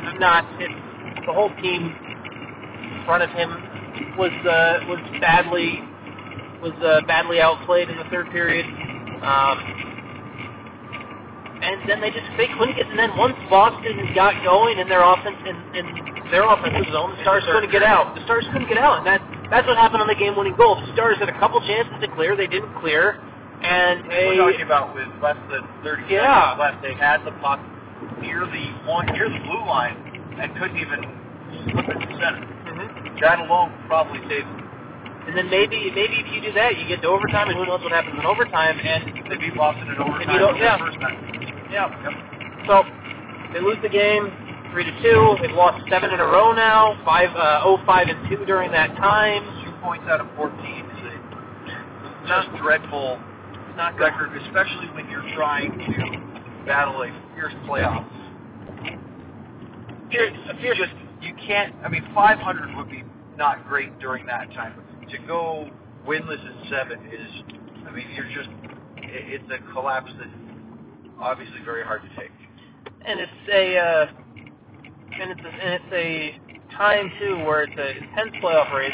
I'm 0.04 0.18
not. 0.18 0.44
It's 0.60 1.26
the 1.26 1.32
whole 1.32 1.50
team 1.62 1.94
in 1.94 3.00
front 3.06 3.22
of 3.22 3.30
him 3.30 3.48
was 4.18 4.34
uh, 4.44 4.84
was 4.90 5.00
badly 5.20 5.80
was 6.62 6.72
uh, 6.84 7.00
badly 7.06 7.40
outplayed 7.40 7.88
in 7.88 7.96
the 7.96 8.04
third 8.10 8.30
period. 8.30 8.66
Um, 9.22 9.56
and 11.62 11.88
then 11.88 12.00
they 12.00 12.10
just 12.10 12.24
they 12.36 12.48
couldn't 12.58 12.76
get. 12.76 12.88
And 12.88 12.98
then 12.98 13.16
once 13.16 13.36
Boston 13.48 14.00
got 14.14 14.32
going 14.44 14.78
in 14.78 14.88
their 14.88 15.04
offense 15.04 15.36
in, 15.44 15.56
in 15.76 15.84
their 16.30 16.44
offensive 16.48 16.88
zone, 16.92 17.16
the 17.16 17.22
Stars 17.22 17.44
couldn't 17.44 17.70
get 17.70 17.82
out. 17.82 18.14
The 18.14 18.24
Stars 18.24 18.46
couldn't 18.52 18.68
get 18.68 18.78
out, 18.78 18.98
and 18.98 19.06
that 19.06 19.20
that's 19.50 19.66
what 19.66 19.76
happened 19.76 20.00
on 20.00 20.08
the 20.08 20.14
game-winning 20.14 20.56
goal. 20.56 20.80
The 20.80 20.92
Stars 20.94 21.18
had 21.18 21.28
a 21.28 21.38
couple 21.38 21.60
chances 21.66 21.92
to 22.00 22.08
clear, 22.14 22.36
they 22.36 22.46
didn't 22.46 22.72
clear, 22.80 23.20
and 23.62 24.06
We're 24.08 24.36
talking 24.38 24.62
about 24.62 24.94
with 24.94 25.08
less 25.20 25.36
than 25.50 25.66
30 25.84 26.04
Yeah. 26.08 26.54
seconds 26.56 26.60
left, 26.60 26.82
they 26.82 26.94
had 26.94 27.24
the 27.26 27.32
puck 27.42 27.60
near 28.22 28.46
the 28.46 28.66
one 28.88 29.06
near 29.12 29.28
the 29.28 29.40
blue 29.44 29.64
line 29.66 29.96
and 30.40 30.56
couldn't 30.56 30.78
even 30.78 31.04
slip 31.72 31.88
it 31.88 31.98
to 31.98 32.14
center. 32.16 32.46
Mhm. 32.64 33.20
That 33.20 33.40
alone 33.40 33.72
probably 33.86 34.20
saved. 34.28 34.46
And 35.26 35.36
then 35.36 35.48
maybe 35.50 35.90
maybe 35.94 36.16
if 36.24 36.28
you 36.32 36.40
do 36.40 36.52
that, 36.54 36.76
you 36.78 36.86
get 36.88 37.02
to 37.02 37.08
overtime, 37.08 37.48
and 37.48 37.56
who 37.58 37.66
knows 37.66 37.80
what 37.82 37.92
happens 37.92 38.18
in 38.18 38.24
overtime, 38.26 38.78
and 38.80 39.30
They 39.30 39.36
beat 39.36 39.56
Boston 39.56 39.88
in 39.88 39.98
overtime 39.98 40.30
you 40.32 40.38
don't- 40.38 40.56
yeah. 40.56 40.76
the 40.78 40.84
first 40.84 41.00
time. 41.00 41.16
yeah. 41.70 41.86
Yep. 42.02 42.66
So 42.66 42.84
they 43.52 43.60
lose 43.60 43.78
the 43.82 43.88
game 43.88 44.32
three 44.72 44.84
to 44.84 45.02
two. 45.02 45.36
They've 45.42 45.54
lost 45.54 45.82
seven 45.88 46.10
in 46.10 46.20
a 46.20 46.24
row 46.26 46.52
now. 46.52 46.96
Five, 47.04 47.30
uh, 47.36 47.62
oh, 47.64 47.78
five 47.86 48.08
and 48.08 48.18
two 48.28 48.44
during 48.46 48.70
that 48.72 48.94
time. 48.96 49.42
Two 49.64 49.72
points 49.82 50.06
out 50.08 50.20
of 50.20 50.28
14 50.36 50.54
is 50.86 51.02
a 51.06 52.26
just 52.28 52.48
dreadful 52.62 53.18
It's 53.68 53.76
not 53.76 53.96
good. 53.98 54.04
record, 54.04 54.36
especially 54.42 54.86
when 54.94 55.08
you're 55.10 55.26
trying 55.34 55.72
to 55.78 56.64
battle 56.66 57.02
a 57.02 57.10
fierce 57.34 57.54
playoffs. 57.66 58.06
Fierce, 60.10 60.32
fierce. 60.60 60.78
just 60.78 60.92
you 61.22 61.34
can't. 61.46 61.74
I 61.84 61.88
mean, 61.88 62.04
500 62.14 62.76
would 62.76 62.90
be 62.90 63.02
not 63.36 63.66
great 63.68 63.96
during 64.00 64.26
that 64.26 64.52
time. 64.52 64.74
To 65.12 65.18
go 65.26 65.68
winless 66.06 66.40
in 66.40 66.70
seven 66.70 66.98
is, 67.06 67.42
I 67.86 67.90
mean, 67.92 68.06
you're 68.14 68.28
just, 68.32 68.48
it's 68.98 69.44
a 69.50 69.72
collapse 69.72 70.10
that's 70.18 70.30
obviously 71.20 71.60
very 71.64 71.84
hard 71.84 72.02
to 72.02 72.08
take. 72.20 72.30
and 73.04 73.20
it's 73.20 73.32
a 73.52 73.76
uh, 73.78 74.06
and 75.20 75.30
it's 75.32 75.40
a, 75.40 75.48
and 75.48 75.74
it's 75.74 75.92
a 75.92 76.76
time 76.76 77.10
too 77.20 77.36
where 77.44 77.62
it's 77.64 77.72
an 77.76 78.04
intense 78.04 78.30
playoff 78.42 78.72
race, 78.72 78.92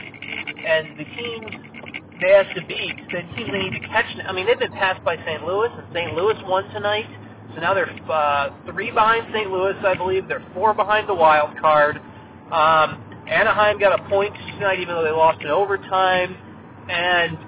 and 0.67 0.99
the 0.99 1.05
teams 1.05 1.67
they 2.21 2.33
have 2.33 2.47
to 2.55 2.67
beat, 2.67 2.97
the 3.13 3.21
teams 3.37 3.51
they 3.53 3.59
need 3.69 3.81
to 3.81 3.89
catch. 3.89 4.07
I 4.27 4.33
mean, 4.33 4.47
they've 4.47 4.59
been 4.59 4.73
passed 4.73 5.05
by 5.05 5.17
St. 5.17 5.45
Louis, 5.45 5.69
and 5.73 5.87
St. 5.93 6.15
Louis 6.15 6.35
won 6.47 6.65
tonight, 6.71 7.07
so 7.55 7.61
now 7.61 7.75
they're 7.75 7.91
uh, 8.11 8.51
three 8.67 8.91
behind 8.91 9.27
St. 9.35 9.51
Louis, 9.51 9.75
I 9.85 9.95
believe. 9.95 10.29
They're 10.29 10.45
four 10.55 10.73
behind 10.75 11.09
the 11.09 11.15
wild 11.15 11.59
card. 11.61 11.99
Um, 12.51 13.03
Anaheim 13.29 13.79
got 13.79 13.99
a 13.99 14.09
point 14.09 14.35
tonight, 14.55 14.79
even 14.81 14.95
though 14.95 15.05
they 15.05 15.11
lost 15.11 15.41
in 15.41 15.49
overtime, 15.49 16.37
and 16.89 17.39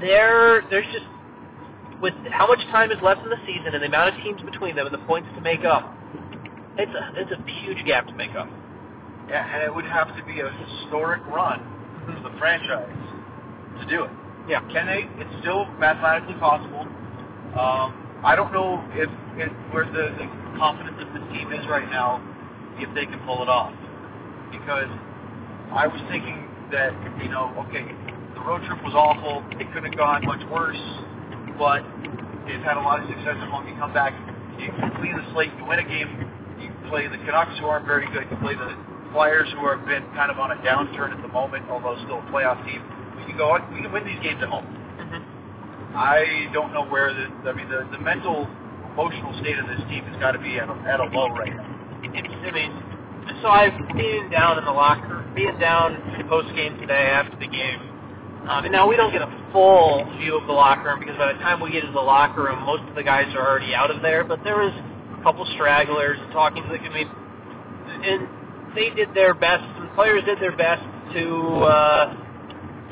there 0.00 0.62
there's 0.70 0.86
just 0.92 1.06
with 2.00 2.14
how 2.30 2.46
much 2.46 2.60
time 2.70 2.90
is 2.90 2.98
left 3.02 3.22
in 3.22 3.30
the 3.30 3.40
season 3.46 3.74
and 3.74 3.82
the 3.82 3.86
amount 3.86 4.14
of 4.14 4.22
teams 4.22 4.40
between 4.42 4.76
them 4.76 4.86
and 4.86 4.94
the 4.94 5.04
points 5.06 5.28
to 5.34 5.40
make 5.40 5.64
up, 5.64 5.92
it's 6.78 6.92
a 6.92 7.12
it's 7.16 7.32
a 7.32 7.50
huge 7.64 7.84
gap 7.86 8.06
to 8.06 8.14
make 8.14 8.34
up. 8.36 8.48
Yeah, 9.28 9.42
and 9.42 9.62
it 9.64 9.74
would 9.74 9.86
have 9.86 10.14
to 10.16 10.24
be 10.24 10.40
a 10.40 10.50
historic 10.50 11.24
run 11.26 11.58
for 12.06 12.30
the 12.30 12.38
franchise 12.38 12.94
to 13.80 13.86
do 13.88 14.04
it. 14.04 14.10
Yeah. 14.48 14.60
Can 14.70 14.86
they? 14.86 15.08
It's 15.18 15.40
still 15.40 15.66
mathematically 15.78 16.34
possible. 16.34 16.86
Um, 17.58 18.06
I 18.22 18.34
don't 18.36 18.52
know 18.52 18.84
if, 18.92 19.10
if 19.36 19.50
where 19.72 19.84
the, 19.86 20.14
the 20.14 20.26
confidence 20.56 20.98
of 21.00 21.12
the 21.12 21.26
team 21.34 21.52
is 21.52 21.66
right 21.66 21.88
now, 21.90 22.22
if 22.78 22.92
they 22.94 23.06
can 23.06 23.18
pull 23.26 23.42
it 23.42 23.48
off. 23.48 23.74
Because 24.50 24.90
I 25.72 25.86
was 25.86 26.00
thinking 26.10 26.46
that 26.72 26.92
you 27.22 27.28
know, 27.28 27.54
okay, 27.68 27.86
the 28.34 28.42
road 28.42 28.62
trip 28.66 28.82
was 28.82 28.94
awful. 28.94 29.44
It 29.58 29.66
couldn't 29.72 29.92
have 29.92 29.98
gone 29.98 30.26
much 30.26 30.42
worse, 30.50 30.80
but 31.58 31.82
they've 32.46 32.62
had 32.62 32.76
a 32.76 32.84
lot 32.84 33.02
of 33.02 33.08
success 33.08 33.38
at 33.38 33.48
home. 33.48 33.66
You 33.66 33.74
come 33.76 33.92
back, 33.92 34.14
you 34.58 34.70
clean 34.98 35.16
the 35.16 35.26
slate, 35.32 35.50
you 35.58 35.64
win 35.64 35.78
a 35.78 35.88
game. 35.88 36.10
You 36.60 36.72
play 36.88 37.06
the 37.06 37.18
Canucks, 37.28 37.58
who 37.60 37.66
aren't 37.66 37.86
very 37.86 38.06
good. 38.10 38.24
You 38.30 38.36
play 38.38 38.54
the 38.54 38.72
Flyers, 39.12 39.48
who 39.56 39.64
have 39.68 39.84
been 39.86 40.04
kind 40.12 40.30
of 40.30 40.38
on 40.38 40.52
a 40.52 40.58
downturn 40.60 41.12
at 41.14 41.20
the 41.22 41.28
moment, 41.28 41.64
although 41.70 41.96
still 42.04 42.20
a 42.20 42.28
playoff 42.32 42.60
team. 42.66 42.82
But 43.14 43.28
you 43.28 43.36
go, 43.36 43.56
we 43.72 43.80
can 43.80 43.92
win 43.92 44.04
these 44.04 44.20
games 44.22 44.42
at 44.42 44.48
home. 44.48 44.64
Mm-hmm. 44.64 45.96
I 45.96 46.50
don't 46.52 46.72
know 46.72 46.84
where 46.84 47.12
the, 47.12 47.24
I 47.48 47.52
mean, 47.52 47.68
the, 47.68 47.88
the 47.92 47.98
mental, 47.98 48.48
emotional 48.92 49.32
state 49.40 49.58
of 49.58 49.66
this 49.68 49.80
team 49.88 50.04
has 50.04 50.16
got 50.20 50.32
to 50.32 50.38
be 50.38 50.58
at 50.58 50.68
a, 50.68 50.76
at 50.84 51.00
a 51.00 51.08
low 51.12 51.28
right 51.28 51.54
now. 51.54 51.64
I 51.64 52.52
mean, 52.52 52.72
so 53.42 53.48
I've 53.48 53.76
been 53.96 54.30
down 54.30 54.58
in 54.58 54.64
the 54.64 54.72
locker, 54.72 55.24
being 55.34 55.58
down 55.58 55.96
post 56.28 56.54
game 56.54 56.76
today 56.78 57.10
after 57.12 57.36
the 57.38 57.46
game. 57.46 57.80
Um, 58.48 58.64
and 58.64 58.72
now 58.72 58.88
we 58.88 58.96
don't 58.96 59.12
get 59.12 59.22
a 59.22 59.48
full 59.52 60.04
view 60.18 60.38
of 60.38 60.46
the 60.46 60.52
locker 60.52 60.90
room 60.90 61.00
because 61.00 61.16
by 61.16 61.32
the 61.32 61.38
time 61.40 61.60
we 61.60 61.70
get 61.72 61.82
to 61.82 61.90
the 61.92 62.00
locker 62.00 62.44
room, 62.44 62.62
most 62.64 62.82
of 62.88 62.94
the 62.94 63.02
guys 63.02 63.26
are 63.34 63.42
already 63.46 63.74
out 63.74 63.90
of 63.90 64.02
there. 64.02 64.22
But 64.24 64.42
there 64.44 64.56
was 64.56 64.72
a 65.18 65.22
couple 65.22 65.44
stragglers 65.54 66.18
talking 66.32 66.62
to 66.62 66.68
the. 66.68 66.78
Mean, 66.90 67.08
and 68.04 68.28
they 68.74 68.90
did 68.90 69.14
their 69.14 69.34
best. 69.34 69.64
The 69.80 69.90
players 69.94 70.22
did 70.24 70.38
their 70.40 70.56
best 70.56 70.82
to 71.14 71.26
uh, 71.66 72.14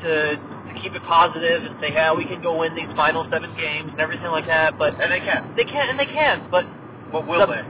to 0.03 0.35
to 0.35 0.81
keep 0.81 0.93
it 0.93 1.03
positive 1.03 1.63
and 1.63 1.75
say, 1.79 1.93
"Yeah, 1.93 2.13
we 2.13 2.25
can 2.25 2.41
go 2.41 2.59
win 2.59 2.75
these 2.75 2.91
final 2.95 3.23
seven 3.31 3.55
games 3.55 3.91
and 3.91 4.01
everything 4.01 4.27
like 4.27 4.47
that." 4.47 4.77
But 4.77 4.99
And 4.99 5.11
they 5.11 5.19
can. 5.19 5.53
they 5.55 5.63
can't, 5.63 5.89
and 5.91 5.99
they 5.99 6.05
can. 6.11 6.47
But 6.51 6.65
But 7.11 7.27
will 7.27 7.39
The- 7.47 7.53
they? 7.53 7.63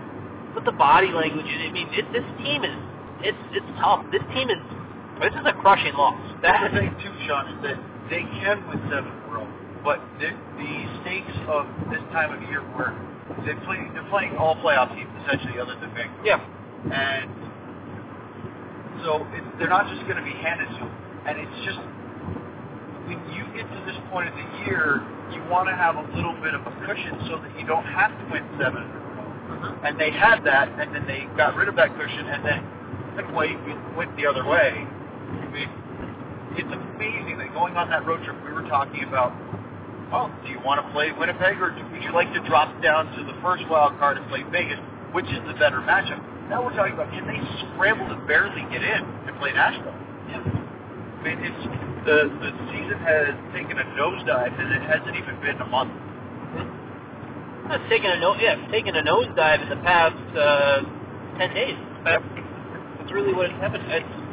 But 0.55 0.63
the 0.65 0.71
body 0.73 1.11
language, 1.11 1.45
I 1.45 1.69
mean, 1.71 1.87
it, 1.91 2.07
this 2.15 2.25
team 2.39 2.63
is 2.63 2.75
it's 3.21 3.43
it's 3.53 3.67
tough. 3.83 4.07
This 4.11 4.23
team 4.33 4.49
is 4.49 4.57
this 5.21 5.35
is 5.35 5.45
a 5.45 5.53
crushing 5.59 5.93
loss. 5.93 6.15
That's 6.41 6.57
That 6.63 6.71
the 6.71 6.79
thing 6.79 6.95
too, 7.03 7.13
Sean, 7.27 7.47
is 7.51 7.59
that 7.67 7.77
they 8.09 8.23
can 8.41 8.63
win 8.67 8.79
seven 8.89 9.11
in 9.11 9.19
a 9.27 9.27
row, 9.31 9.47
but 9.83 9.99
the, 10.19 10.31
the 10.59 10.73
stakes 11.03 11.35
of 11.47 11.67
this 11.91 12.03
time 12.11 12.31
of 12.31 12.39
year 12.49 12.61
where 12.75 12.95
they 13.45 13.55
play, 13.65 13.79
they're 13.93 14.07
playing 14.09 14.35
all 14.37 14.55
playoff 14.63 14.93
teams 14.95 15.09
essentially, 15.25 15.59
other 15.59 15.75
than 15.79 15.91
Vancouver. 15.95 16.23
yeah, 16.23 16.39
And 16.91 17.31
so 19.03 19.25
it, 19.33 19.43
they're 19.57 19.71
not 19.71 19.87
just 19.89 20.03
going 20.07 20.17
to 20.17 20.23
be 20.25 20.35
handed 20.39 20.67
to 20.69 20.79
them. 20.85 20.93
And 21.25 21.39
it's 21.41 21.57
just, 21.65 21.79
when 23.09 23.17
you 23.33 23.43
get 23.57 23.65
to 23.65 23.79
this 23.89 23.97
point 24.11 24.29
of 24.29 24.35
the 24.35 24.47
year, 24.65 25.01
you 25.33 25.41
want 25.49 25.67
to 25.69 25.75
have 25.75 25.95
a 25.97 26.05
little 26.13 26.37
bit 26.41 26.53
of 26.53 26.61
a 26.65 26.73
cushion 26.85 27.17
so 27.29 27.41
that 27.41 27.51
you 27.59 27.65
don't 27.65 27.85
have 27.85 28.13
to 28.13 28.23
win 28.31 28.45
seven 28.61 28.83
in 28.83 28.89
a 28.89 28.99
row. 28.99 29.04
And 29.83 29.99
they 29.99 30.11
had 30.11 30.43
that, 30.43 30.69
and 30.79 30.93
then 30.93 31.05
they 31.07 31.27
got 31.37 31.55
rid 31.55 31.67
of 31.67 31.75
that 31.75 31.95
cushion, 31.95 32.25
and 32.27 32.43
then 32.45 32.61
the 33.15 33.33
way 33.33 33.47
it 33.53 33.95
went 33.95 34.15
the 34.17 34.27
other 34.27 34.45
way. 34.45 34.73
I 34.75 35.47
mean, 35.51 35.69
it's 36.57 36.71
amazing 36.71 37.37
that 37.37 37.53
going 37.53 37.75
on 37.75 37.89
that 37.89 38.05
road 38.05 38.23
trip, 38.23 38.35
we 38.43 38.51
were 38.51 38.67
talking 38.67 39.03
about, 39.03 39.31
oh, 40.11 40.31
do 40.43 40.49
you 40.51 40.59
want 40.63 40.83
to 40.83 40.87
play 40.91 41.11
Winnipeg, 41.11 41.59
or 41.61 41.71
would 41.71 42.03
you 42.03 42.13
like 42.13 42.31
to 42.33 42.41
drop 42.47 42.69
down 42.81 43.11
to 43.17 43.23
the 43.23 43.35
first 43.41 43.63
wild 43.69 43.97
card 43.99 44.17
and 44.17 44.27
play 44.27 44.43
Vegas? 44.51 44.79
Which 45.11 45.27
is 45.27 45.39
the 45.47 45.55
better 45.55 45.79
matchup? 45.79 46.19
Now 46.49 46.63
we're 46.63 46.75
talking 46.75 46.93
about, 46.93 47.09
can 47.11 47.25
they 47.25 47.39
scramble 47.71 48.07
to 48.09 48.19
barely 48.27 48.61
get 48.69 48.83
in 48.83 49.01
and 49.27 49.33
play 49.39 49.51
Nashville? 49.53 49.95
I 49.95 51.23
mean, 51.23 51.39
it's 51.41 51.63
the 52.05 52.29
the 52.37 52.51
season 52.69 53.01
has 53.01 53.33
taken 53.49 53.79
a 53.79 53.85
nosedive, 53.97 54.53
and 54.59 54.69
it 54.77 54.83
hasn't 54.85 55.15
even 55.17 55.41
been 55.41 55.57
a 55.57 55.65
month. 55.65 55.89
It's 57.71 57.89
taken 57.89 58.11
a 58.11 58.19
no, 58.19 58.35
yeah, 58.35 58.57
it's 58.57 58.71
taken 58.71 58.95
a 58.95 59.03
nosedive 59.03 59.63
in 59.63 59.69
the 59.69 59.81
past 59.83 60.17
uh, 60.37 60.81
ten 61.37 61.53
days. 61.53 61.77
That's, 62.03 62.23
that's 62.99 63.11
really 63.11 63.33
what 63.33 63.49
has 63.49 63.59
happened. 63.61 63.83
It's, 63.89 64.25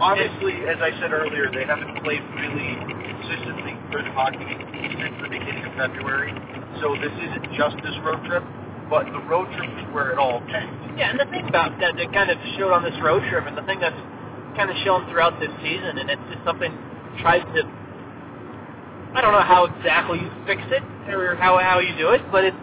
Obviously, 0.00 0.52
as 0.66 0.76
I 0.82 0.90
said 1.00 1.12
earlier, 1.12 1.48
they 1.54 1.64
haven't 1.64 2.02
played 2.02 2.20
really 2.34 2.74
consistently 3.06 3.78
good 3.94 4.04
hockey 4.12 4.58
since 4.98 5.14
the 5.22 5.30
beginning 5.30 5.64
of 5.64 5.72
February. 5.78 6.34
So 6.82 6.98
this 7.00 7.14
isn't 7.14 7.54
just 7.54 7.76
this 7.86 7.94
road 8.02 8.20
trip, 8.26 8.42
but 8.90 9.06
the 9.06 9.22
road 9.30 9.46
trip 9.56 9.70
is 9.78 9.86
where 9.94 10.10
it 10.10 10.18
all 10.18 10.42
tanked. 10.50 10.98
Yeah, 10.98 11.14
and 11.14 11.20
the 11.20 11.24
thing 11.30 11.48
about 11.48 11.78
that 11.80 11.96
that 11.96 12.12
kind 12.12 12.30
of 12.30 12.36
showed 12.58 12.72
on 12.74 12.82
this 12.82 12.98
road 13.00 13.22
trip, 13.30 13.46
and 13.46 13.56
the 13.56 13.62
thing 13.62 13.78
that's 13.80 13.96
kind 14.58 14.68
of 14.68 14.76
shown 14.84 15.08
throughout 15.08 15.38
this 15.40 15.54
season, 15.62 16.02
and 16.02 16.10
it's 16.10 16.26
just 16.34 16.44
something 16.44 16.74
tried 17.22 17.46
to. 17.54 17.62
I 19.14 19.22
don't 19.22 19.32
know 19.32 19.46
how 19.46 19.64
exactly 19.64 20.18
you 20.18 20.28
fix 20.44 20.60
it 20.74 20.82
or 21.08 21.36
how 21.36 21.56
how 21.62 21.78
you 21.78 21.96
do 21.96 22.10
it, 22.10 22.20
but 22.30 22.44
it's 22.44 22.58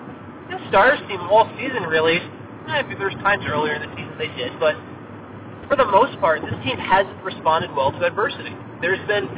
Stars 0.73 0.97
team 1.05 1.21
all 1.29 1.45
season 1.53 1.85
really. 1.85 2.17
I 2.65 2.81
there's 2.97 3.13
times 3.21 3.45
earlier 3.45 3.77
in 3.77 3.85
the 3.85 3.93
season 3.93 4.17
they 4.17 4.33
did, 4.33 4.57
but 4.57 4.73
for 5.69 5.77
the 5.77 5.85
most 5.85 6.17
part, 6.17 6.41
this 6.41 6.57
team 6.65 6.81
hasn't 6.81 7.21
responded 7.21 7.69
well 7.77 7.91
to 7.91 8.01
adversity. 8.01 8.49
There's 8.81 8.97
been 9.05 9.29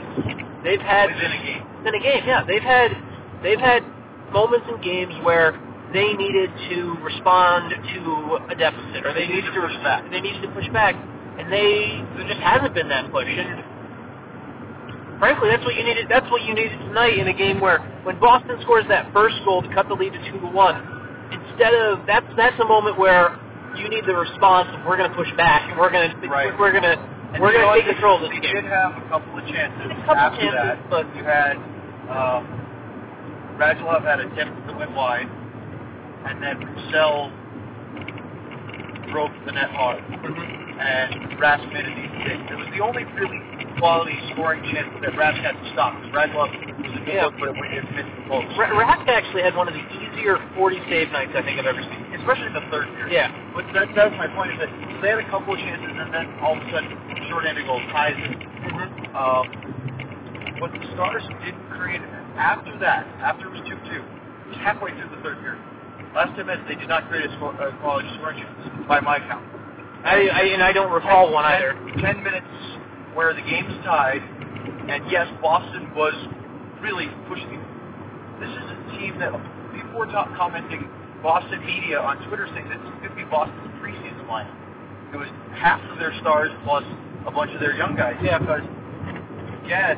they've 0.63 0.79
had 0.79 1.11
Within 1.11 1.35
a 1.35 1.43
game. 1.43 1.61
in 1.83 1.91
a 1.91 1.99
game, 1.99 2.23
yeah. 2.23 2.47
They've 2.47 2.63
had 2.63 2.95
they've 3.43 3.59
had 3.59 3.83
moments 4.31 4.63
in 4.71 4.79
games 4.79 5.11
where 5.27 5.59
they 5.91 6.15
needed 6.15 6.55
to 6.71 6.95
respond 7.03 7.75
to 7.75 8.39
a 8.47 8.55
deficit, 8.55 9.03
or 9.03 9.11
they, 9.11 9.27
They 9.27 9.35
needed 9.35 9.51
to 9.51 9.59
push 9.59 9.75
back. 9.83 10.09
They 10.09 10.21
needed 10.23 10.41
to 10.41 10.51
push 10.55 10.69
back, 10.71 10.95
and 10.95 11.51
they 11.51 11.99
there 12.15 12.31
just 12.31 12.39
hasn't 12.39 12.73
been 12.73 12.87
that 12.87 13.11
push. 13.11 13.27
And 13.27 15.19
frankly, 15.19 15.51
that's 15.51 15.67
what 15.67 15.75
you 15.75 15.83
needed. 15.83 16.07
That's 16.07 16.31
what 16.31 16.47
you 16.47 16.55
needed 16.55 16.79
tonight 16.79 17.19
in 17.19 17.27
a 17.27 17.35
game 17.35 17.59
where 17.59 17.79
when 18.07 18.19
Boston 18.23 18.55
scores 18.61 18.85
that 18.87 19.11
first 19.11 19.35
goal 19.43 19.61
to 19.61 19.73
cut 19.75 19.89
the 19.91 19.95
lead 19.95 20.13
to 20.13 20.31
two 20.31 20.39
to 20.39 20.47
one, 20.47 20.95
instead 21.31 21.73
of 21.73 22.05
that's 22.05 22.27
that's 22.37 22.59
a 22.59 22.65
moment 22.65 22.97
where 22.97 23.39
you 23.75 23.89
need 23.89 24.05
the 24.05 24.15
response 24.15 24.69
of 24.71 24.85
we're 24.85 24.97
going 24.97 25.09
to 25.09 25.15
push 25.15 25.31
back 25.35 25.69
and 25.69 25.79
we're 25.79 25.91
going 25.91 26.09
to 26.09 26.27
Right. 26.27 26.57
we're 26.59 26.71
going 26.71 26.83
to 26.83 26.95
And 27.33 27.41
we're 27.43 27.51
going 27.51 27.67
to 27.67 27.73
take 27.81 27.91
control 27.91 28.15
of 28.23 28.29
this 28.31 28.39
game. 28.39 28.55
did 28.55 28.65
have 28.65 28.95
a 28.95 29.01
couple 29.09 29.37
of 29.37 29.43
chances 29.47 29.91
A 29.91 29.95
couple 30.05 30.15
after 30.15 30.39
chances, 30.39 30.79
that. 30.79 30.89
but- 30.89 31.07
you 31.15 31.23
had 31.23 31.55
um, 32.07 32.47
Radulov 33.59 34.03
had 34.03 34.19
a 34.19 34.29
tip 34.35 34.47
that 34.67 34.75
went 34.77 34.91
wide. 34.95 35.27
and 36.27 36.41
then 36.43 36.57
Roussel 36.63 37.31
broke 39.11 39.31
the 39.45 39.51
net 39.51 39.69
hard, 39.71 40.03
Mm-hmm. 40.05 40.79
and 40.79 41.39
Rask 41.39 41.63
made 41.71 41.85
a 41.85 41.93
decent 41.95 42.23
save. 42.27 42.51
It 42.51 42.57
was 42.57 42.67
the 42.75 42.81
only 42.83 43.03
really 43.15 43.39
quality 43.77 44.15
scoring 44.33 44.63
chance 44.71 44.89
that 45.01 45.13
Rask 45.15 45.39
had 45.41 45.55
to 45.57 45.65
stop. 45.73 45.93
Radulov 46.15 46.51
was 46.81 46.93
a 46.95 47.01
good 47.03 47.13
Yeah. 47.13 47.29
but 47.31 47.49
it, 47.51 47.57
it 47.57 47.85
missed 47.95 48.13
the. 48.27 48.37
Ra- 48.57 48.75
Rask 48.75 49.07
actually 49.07 49.43
had 49.43 49.55
one 49.55 49.67
of 49.67 49.75
the 49.75 49.85
easier 49.99 50.39
40 50.55 50.79
save 50.89 51.11
nights 51.11 51.31
I 51.35 51.41
think 51.43 51.59
I've 51.59 51.69
ever 51.69 51.81
seen. 51.83 52.01
Especially 52.19 52.47
in 52.47 52.55
the 52.57 52.65
third 52.71 52.87
period. 52.95 53.11
Yeah. 53.13 53.29
But 53.53 53.65
that, 53.73 53.87
that's 53.95 54.15
my 54.17 54.27
point 54.33 54.53
is 54.55 54.59
that 54.65 54.71
they 55.01 55.09
had 55.13 55.19
a 55.19 55.29
couple 55.29 55.53
of 55.53 55.59
chances, 55.59 55.93
and 55.93 56.09
then 56.13 56.25
all 56.41 56.57
of 56.57 56.63
a 56.63 56.67
sudden, 56.71 56.89
short-handed 57.29 57.65
goal 57.67 57.79
ties 57.93 58.17
it. 58.17 58.33
Mm-hmm. 58.39 59.13
Um, 59.13 59.45
what 60.59 60.71
the 60.71 60.81
Stars 60.95 61.23
didn't 61.43 61.67
create 61.69 62.01
after 62.37 62.77
that, 62.79 63.07
after 63.23 63.47
it 63.47 63.51
was 63.51 63.61
2-2, 63.61 63.71
it 63.95 64.47
was 64.47 64.57
halfway 64.59 64.91
through 64.91 65.09
the 65.15 65.21
third 65.23 65.39
period. 65.39 65.61
Last 66.13 66.35
time 66.35 66.47
minutes, 66.47 66.63
they 66.67 66.75
did 66.75 66.87
not 66.87 67.07
create 67.09 67.25
a, 67.29 67.31
score, 67.35 67.53
a 67.55 67.75
quality 67.79 68.07
scoring 68.15 68.39
chance, 68.39 68.87
by 68.87 68.99
my 68.99 69.19
count. 69.19 69.43
I, 70.03 70.27
I 70.29 70.41
and 70.53 70.61
I 70.63 70.71
don't 70.71 70.91
recall 70.91 71.31
one 71.33 71.43
Ten- 71.43 71.53
either. 71.55 71.73
Ten 71.99 72.23
minutes 72.23 72.47
where 73.15 73.33
the 73.33 73.41
game's 73.41 73.73
tied, 73.83 74.21
and 74.87 75.09
yes, 75.09 75.27
Boston 75.41 75.89
was 75.95 76.13
really 76.81 77.07
pushing. 77.27 77.57
This 78.39 78.49
is 78.51 78.67
a 78.69 78.77
team 78.99 79.17
that 79.19 79.31
people 79.73 79.97
were 79.97 80.05
ta- 80.07 80.29
commenting. 80.37 80.87
Boston 81.23 81.65
media 81.65 81.97
on 81.99 82.17
Twitter 82.27 82.45
saying 82.53 82.69
that 82.69 82.77
this 82.83 82.93
could 83.01 83.15
be 83.15 83.23
Boston's 83.25 83.73
preseason 83.81 84.27
lineup. 84.29 84.53
It 85.13 85.17
was 85.17 85.29
half 85.55 85.81
of 85.89 85.97
their 85.97 86.13
stars 86.21 86.51
plus 86.65 86.83
a 87.25 87.31
bunch 87.31 87.49
of 87.51 87.59
their 87.59 87.73
young 87.75 87.95
guys. 87.95 88.13
Yeah. 88.21 88.37
Because 88.37 88.61
again, 89.65 89.97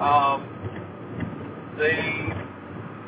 um, 0.00 0.46
they, 1.76 2.00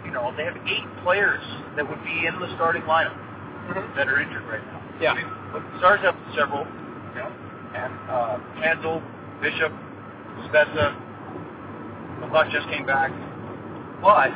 you 0.04 0.10
know, 0.12 0.34
they 0.36 0.44
have 0.44 0.56
eight 0.66 0.84
players 1.02 1.40
that 1.76 1.88
would 1.88 2.02
be 2.04 2.26
in 2.26 2.38
the 2.40 2.52
starting 2.56 2.82
lineup 2.82 3.16
Mm-hmm. 3.62 3.96
that 3.96 4.08
are 4.08 4.20
injured 4.20 4.42
right 4.50 4.64
now. 4.66 4.82
Yeah. 5.00 5.12
I 5.12 5.22
mean, 5.22 5.30
the 5.54 5.78
Stars 5.78 6.00
have 6.02 6.16
several, 6.34 6.66
you 7.14 7.22
know, 7.22 7.30
uh, 7.74 8.38
Hanzal, 8.60 9.02
Bishop, 9.40 9.72
Spezza, 10.48 10.96
Lamont 12.20 12.50
just 12.52 12.68
came 12.68 12.86
back. 12.86 13.10
But 14.00 14.30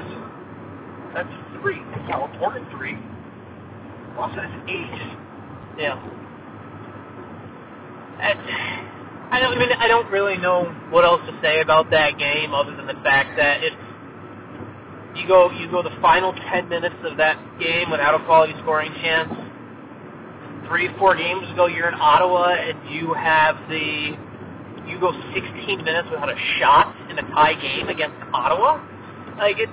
that's 1.14 1.28
three. 1.60 1.80
How 2.08 2.28
important 2.32 2.70
three? 2.70 2.96
Boston 4.16 4.44
is 4.44 4.62
eight. 4.68 5.16
Yeah. 5.78 6.00
I, 8.18 9.28
I 9.30 9.40
don't 9.40 9.58
mean 9.58 9.68
I 9.72 9.88
don't 9.88 10.10
really 10.10 10.38
know 10.38 10.64
what 10.90 11.04
else 11.04 11.20
to 11.26 11.38
say 11.42 11.60
about 11.60 11.90
that 11.90 12.18
game 12.18 12.54
other 12.54 12.74
than 12.74 12.86
the 12.86 12.96
fact 13.02 13.36
that 13.36 13.62
it's 13.62 13.76
you 15.14 15.26
go 15.26 15.50
you 15.50 15.70
go 15.70 15.82
the 15.82 15.94
final 16.00 16.32
ten 16.50 16.68
minutes 16.68 16.96
of 17.04 17.16
that 17.18 17.36
game 17.58 17.90
without 17.90 18.18
a 18.18 18.24
quality 18.24 18.54
scoring 18.62 18.92
chance. 19.02 19.32
Three, 20.68 20.88
four 20.98 21.14
games 21.16 21.48
ago 21.52 21.66
you're 21.66 21.88
in 21.88 21.94
Ottawa 21.94 22.54
and 22.54 22.90
you 22.90 23.14
have 23.14 23.56
the 23.68 24.16
you 24.86 25.00
go 25.00 25.12
16 25.34 25.84
minutes 25.84 26.08
without 26.10 26.30
a 26.30 26.36
shot 26.58 26.94
in 27.10 27.18
a 27.18 27.22
tie 27.34 27.54
game 27.54 27.88
against 27.88 28.16
Ottawa. 28.32 28.80
Like 29.38 29.58
it, 29.58 29.68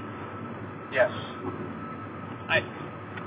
Yes. 0.91 1.09
I 2.49 2.61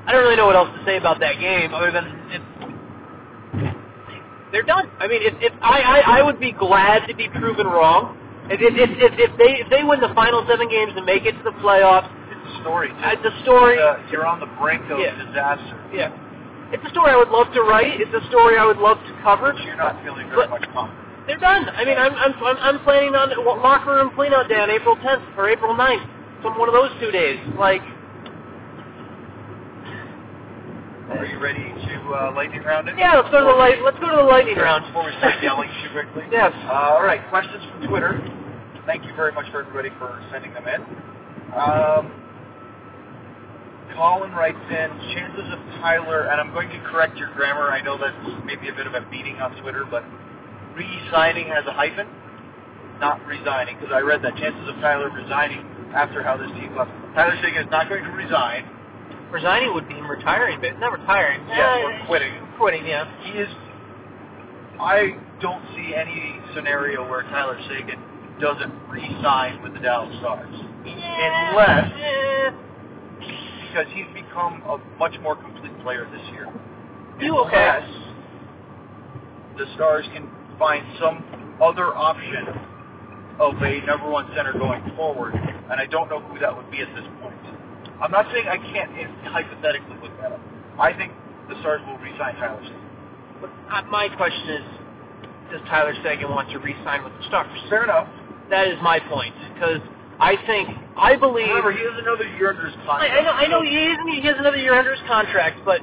I 0.06 0.12
don't 0.12 0.22
really 0.22 0.36
know 0.36 0.46
what 0.46 0.54
else 0.56 0.68
to 0.78 0.84
say 0.84 0.96
about 0.98 1.18
that 1.20 1.40
game 1.40 1.74
other 1.74 1.90
than 1.90 2.04
it's 2.30 2.44
they're 4.52 4.62
done. 4.62 4.88
I 5.00 5.08
mean, 5.08 5.22
if, 5.22 5.34
if 5.42 5.52
I, 5.60 5.80
I 5.82 6.18
I 6.20 6.22
would 6.22 6.38
be 6.38 6.52
glad 6.52 7.06
to 7.08 7.14
be 7.14 7.28
proven 7.28 7.66
wrong. 7.66 8.16
If 8.48 8.60
if, 8.62 8.74
if 8.78 8.90
if 8.94 9.12
if 9.18 9.32
they 9.38 9.52
if 9.58 9.68
they 9.70 9.82
win 9.82 10.00
the 10.00 10.12
final 10.14 10.46
seven 10.48 10.68
games 10.70 10.92
and 10.96 11.04
make 11.04 11.26
it 11.26 11.32
to 11.32 11.42
the 11.42 11.50
playoffs, 11.58 12.06
It's 12.30 12.46
a 12.54 12.60
story. 12.62 12.88
Too. 12.88 12.94
it's 13.02 13.26
a 13.26 13.42
story. 13.42 13.78
Uh, 13.82 13.98
you're 14.10 14.24
on 14.24 14.38
the 14.38 14.46
brink 14.62 14.82
of 14.90 15.00
Yeah. 15.00 15.18
disaster. 15.18 15.76
Yeah, 15.92 16.14
it's 16.72 16.84
a 16.84 16.90
story 16.90 17.10
I 17.12 17.16
would 17.16 17.28
love 17.30 17.52
to 17.54 17.62
write. 17.62 18.00
It's 18.00 18.12
a 18.12 18.26
story 18.28 18.58
I 18.58 18.64
would 18.66 18.78
love 18.78 18.98
to 18.98 19.12
cover. 19.22 19.52
But 19.52 19.62
you're 19.62 19.76
not 19.76 20.02
feeling 20.02 20.28
very 20.28 20.48
much 20.48 20.64
confident. 20.72 21.06
They're 21.26 21.38
done. 21.38 21.68
I 21.70 21.84
mean, 21.84 21.98
I'm 21.98 22.14
I'm 22.14 22.34
I'm, 22.58 22.78
planning 22.84 23.14
on 23.14 23.34
locker 23.62 23.94
room 23.94 24.10
cleanout 24.14 24.48
day 24.48 24.60
on 24.60 24.70
April 24.70 24.94
10th 24.96 25.36
or 25.36 25.48
April 25.48 25.74
9th. 25.74 26.06
Some 26.42 26.58
one 26.58 26.68
of 26.68 26.74
those 26.74 26.90
two 27.00 27.10
days. 27.10 27.38
Like, 27.58 27.82
Are 31.10 31.24
you 31.26 31.38
ready 31.38 31.62
to 31.62 31.94
uh, 32.14 32.32
lightning 32.34 32.62
round 32.62 32.88
it? 32.88 32.94
yeah, 32.98 33.14
let's 33.16 33.30
go 33.30 33.40
to 33.40 33.46
the 33.46 33.58
light. 33.58 33.82
Let's 33.82 33.98
go 33.98 34.10
to 34.10 34.16
the 34.16 34.22
lightning 34.22 34.56
round. 34.56 34.86
Before 34.86 35.04
we 35.06 35.12
start 35.18 35.42
yelling 35.42 35.70
too 35.82 35.90
quickly. 35.92 36.22
Yes. 36.30 36.52
Uh, 36.66 36.94
all 36.94 37.02
right, 37.02 37.22
questions 37.30 37.62
from 37.70 37.88
Twitter. 37.88 38.18
Thank 38.86 39.04
you 39.04 39.14
very 39.14 39.32
much 39.32 39.50
for 39.50 39.62
everybody 39.62 39.90
for 39.98 40.22
sending 40.30 40.52
them 40.54 40.66
in. 40.68 40.80
Um, 41.54 42.25
Colin 43.96 44.32
writes 44.32 44.60
in, 44.70 44.88
chances 45.16 45.48
of 45.52 45.58
Tyler, 45.80 46.28
and 46.28 46.40
I'm 46.40 46.52
going 46.52 46.68
to 46.68 46.78
correct 46.90 47.16
your 47.16 47.32
grammar. 47.34 47.70
I 47.72 47.80
know 47.80 47.96
that's 47.98 48.16
maybe 48.44 48.68
a 48.68 48.74
bit 48.74 48.86
of 48.86 48.94
a 48.94 49.00
beating 49.10 49.36
on 49.40 49.56
Twitter, 49.62 49.84
but 49.90 50.04
re-signing 50.76 51.46
has 51.48 51.64
a 51.66 51.72
hyphen, 51.72 52.06
not 53.00 53.24
resigning, 53.26 53.76
because 53.80 53.92
I 53.92 54.00
read 54.00 54.22
that 54.22 54.36
chances 54.36 54.68
of 54.68 54.76
Tyler 54.84 55.10
resigning 55.10 55.64
after 55.94 56.22
how 56.22 56.36
this 56.36 56.50
team 56.52 56.76
left. 56.76 56.90
Tyler 57.14 57.36
Seguin 57.42 57.64
is 57.64 57.70
not 57.70 57.88
going 57.88 58.04
to 58.04 58.10
resign. 58.10 58.68
Resigning 59.32 59.72
would 59.74 59.88
be 59.88 59.94
him 59.94 60.08
retiring, 60.10 60.60
but 60.60 60.78
not 60.78 60.92
retiring. 60.92 61.40
Yeah, 61.48 61.76
Eh, 61.76 61.82
or 61.82 62.06
quitting. 62.06 62.32
Quitting, 62.58 62.86
yeah. 62.86 63.08
He 63.24 63.38
is. 63.38 63.48
I 64.78 65.16
don't 65.40 65.64
see 65.74 65.94
any 65.96 66.38
scenario 66.54 67.08
where 67.08 67.22
Tyler 67.24 67.58
Seguin 67.68 67.98
doesn't 68.40 68.72
re-sign 68.88 69.62
with 69.62 69.72
the 69.72 69.80
Dallas 69.80 70.14
Stars, 70.20 70.48
Unless- 70.84 71.92
Eh, 71.96 72.50
because 73.76 73.92
he's 73.92 74.06
become 74.14 74.62
a 74.62 74.78
much 74.98 75.12
more 75.20 75.36
complete 75.36 75.76
player 75.82 76.08
this 76.10 76.24
year. 76.32 76.48
You 77.20 77.36
okay? 77.44 77.80
Unless 77.82 77.90
the 79.58 79.66
Stars 79.74 80.06
can 80.14 80.30
find 80.58 80.84
some 80.98 81.22
other 81.60 81.94
option 81.94 82.46
of 83.38 83.60
a 83.60 83.84
number 83.84 84.08
one 84.08 84.28
center 84.34 84.54
going 84.54 84.80
forward, 84.96 85.34
and 85.34 85.76
I 85.80 85.84
don't 85.86 86.08
know 86.08 86.20
who 86.20 86.38
that 86.38 86.56
would 86.56 86.70
be 86.70 86.80
at 86.80 86.88
this 86.94 87.04
point. 87.20 87.36
I'm 88.00 88.10
not 88.10 88.26
saying 88.32 88.48
I 88.48 88.56
can't 88.56 88.90
hypothetically 89.28 89.96
look 90.00 90.16
that 90.20 90.32
up. 90.32 90.40
I 90.78 90.92
think 90.92 91.12
the 91.48 91.58
Stars 91.60 91.80
will 91.86 91.98
re-sign 91.98 92.34
Tyler 92.36 92.60
Seguin. 92.62 92.80
but 93.40 93.50
uh, 93.70 93.82
my 93.90 94.08
question 94.16 94.48
is, 94.56 94.64
does 95.52 95.60
Tyler 95.68 95.94
Seguin 96.02 96.30
want 96.30 96.48
to 96.50 96.58
re-sign 96.58 97.04
with 97.04 97.12
the 97.18 97.24
Stars? 97.28 97.48
Fair 97.68 97.84
enough. 97.84 98.08
That 98.48 98.68
is 98.68 98.78
my 98.82 99.00
point, 99.00 99.34
because 99.52 99.80
I 100.18 100.36
think 100.46 100.68
I 100.96 101.16
believe. 101.16 101.48
Remember, 101.48 101.72
he 101.72 101.84
has 101.84 101.98
another 101.98 102.24
year 102.36 102.50
under 102.50 102.66
his 102.66 102.76
contract. 102.86 103.12
I 103.12 103.22
know, 103.22 103.30
I 103.30 103.46
know 103.48 103.62
he, 103.62 103.76
is, 103.76 103.98
he 104.14 104.26
has 104.26 104.36
another 104.38 104.56
year 104.56 104.74
under 104.74 104.94
his 104.94 105.02
contract, 105.06 105.60
but 105.64 105.80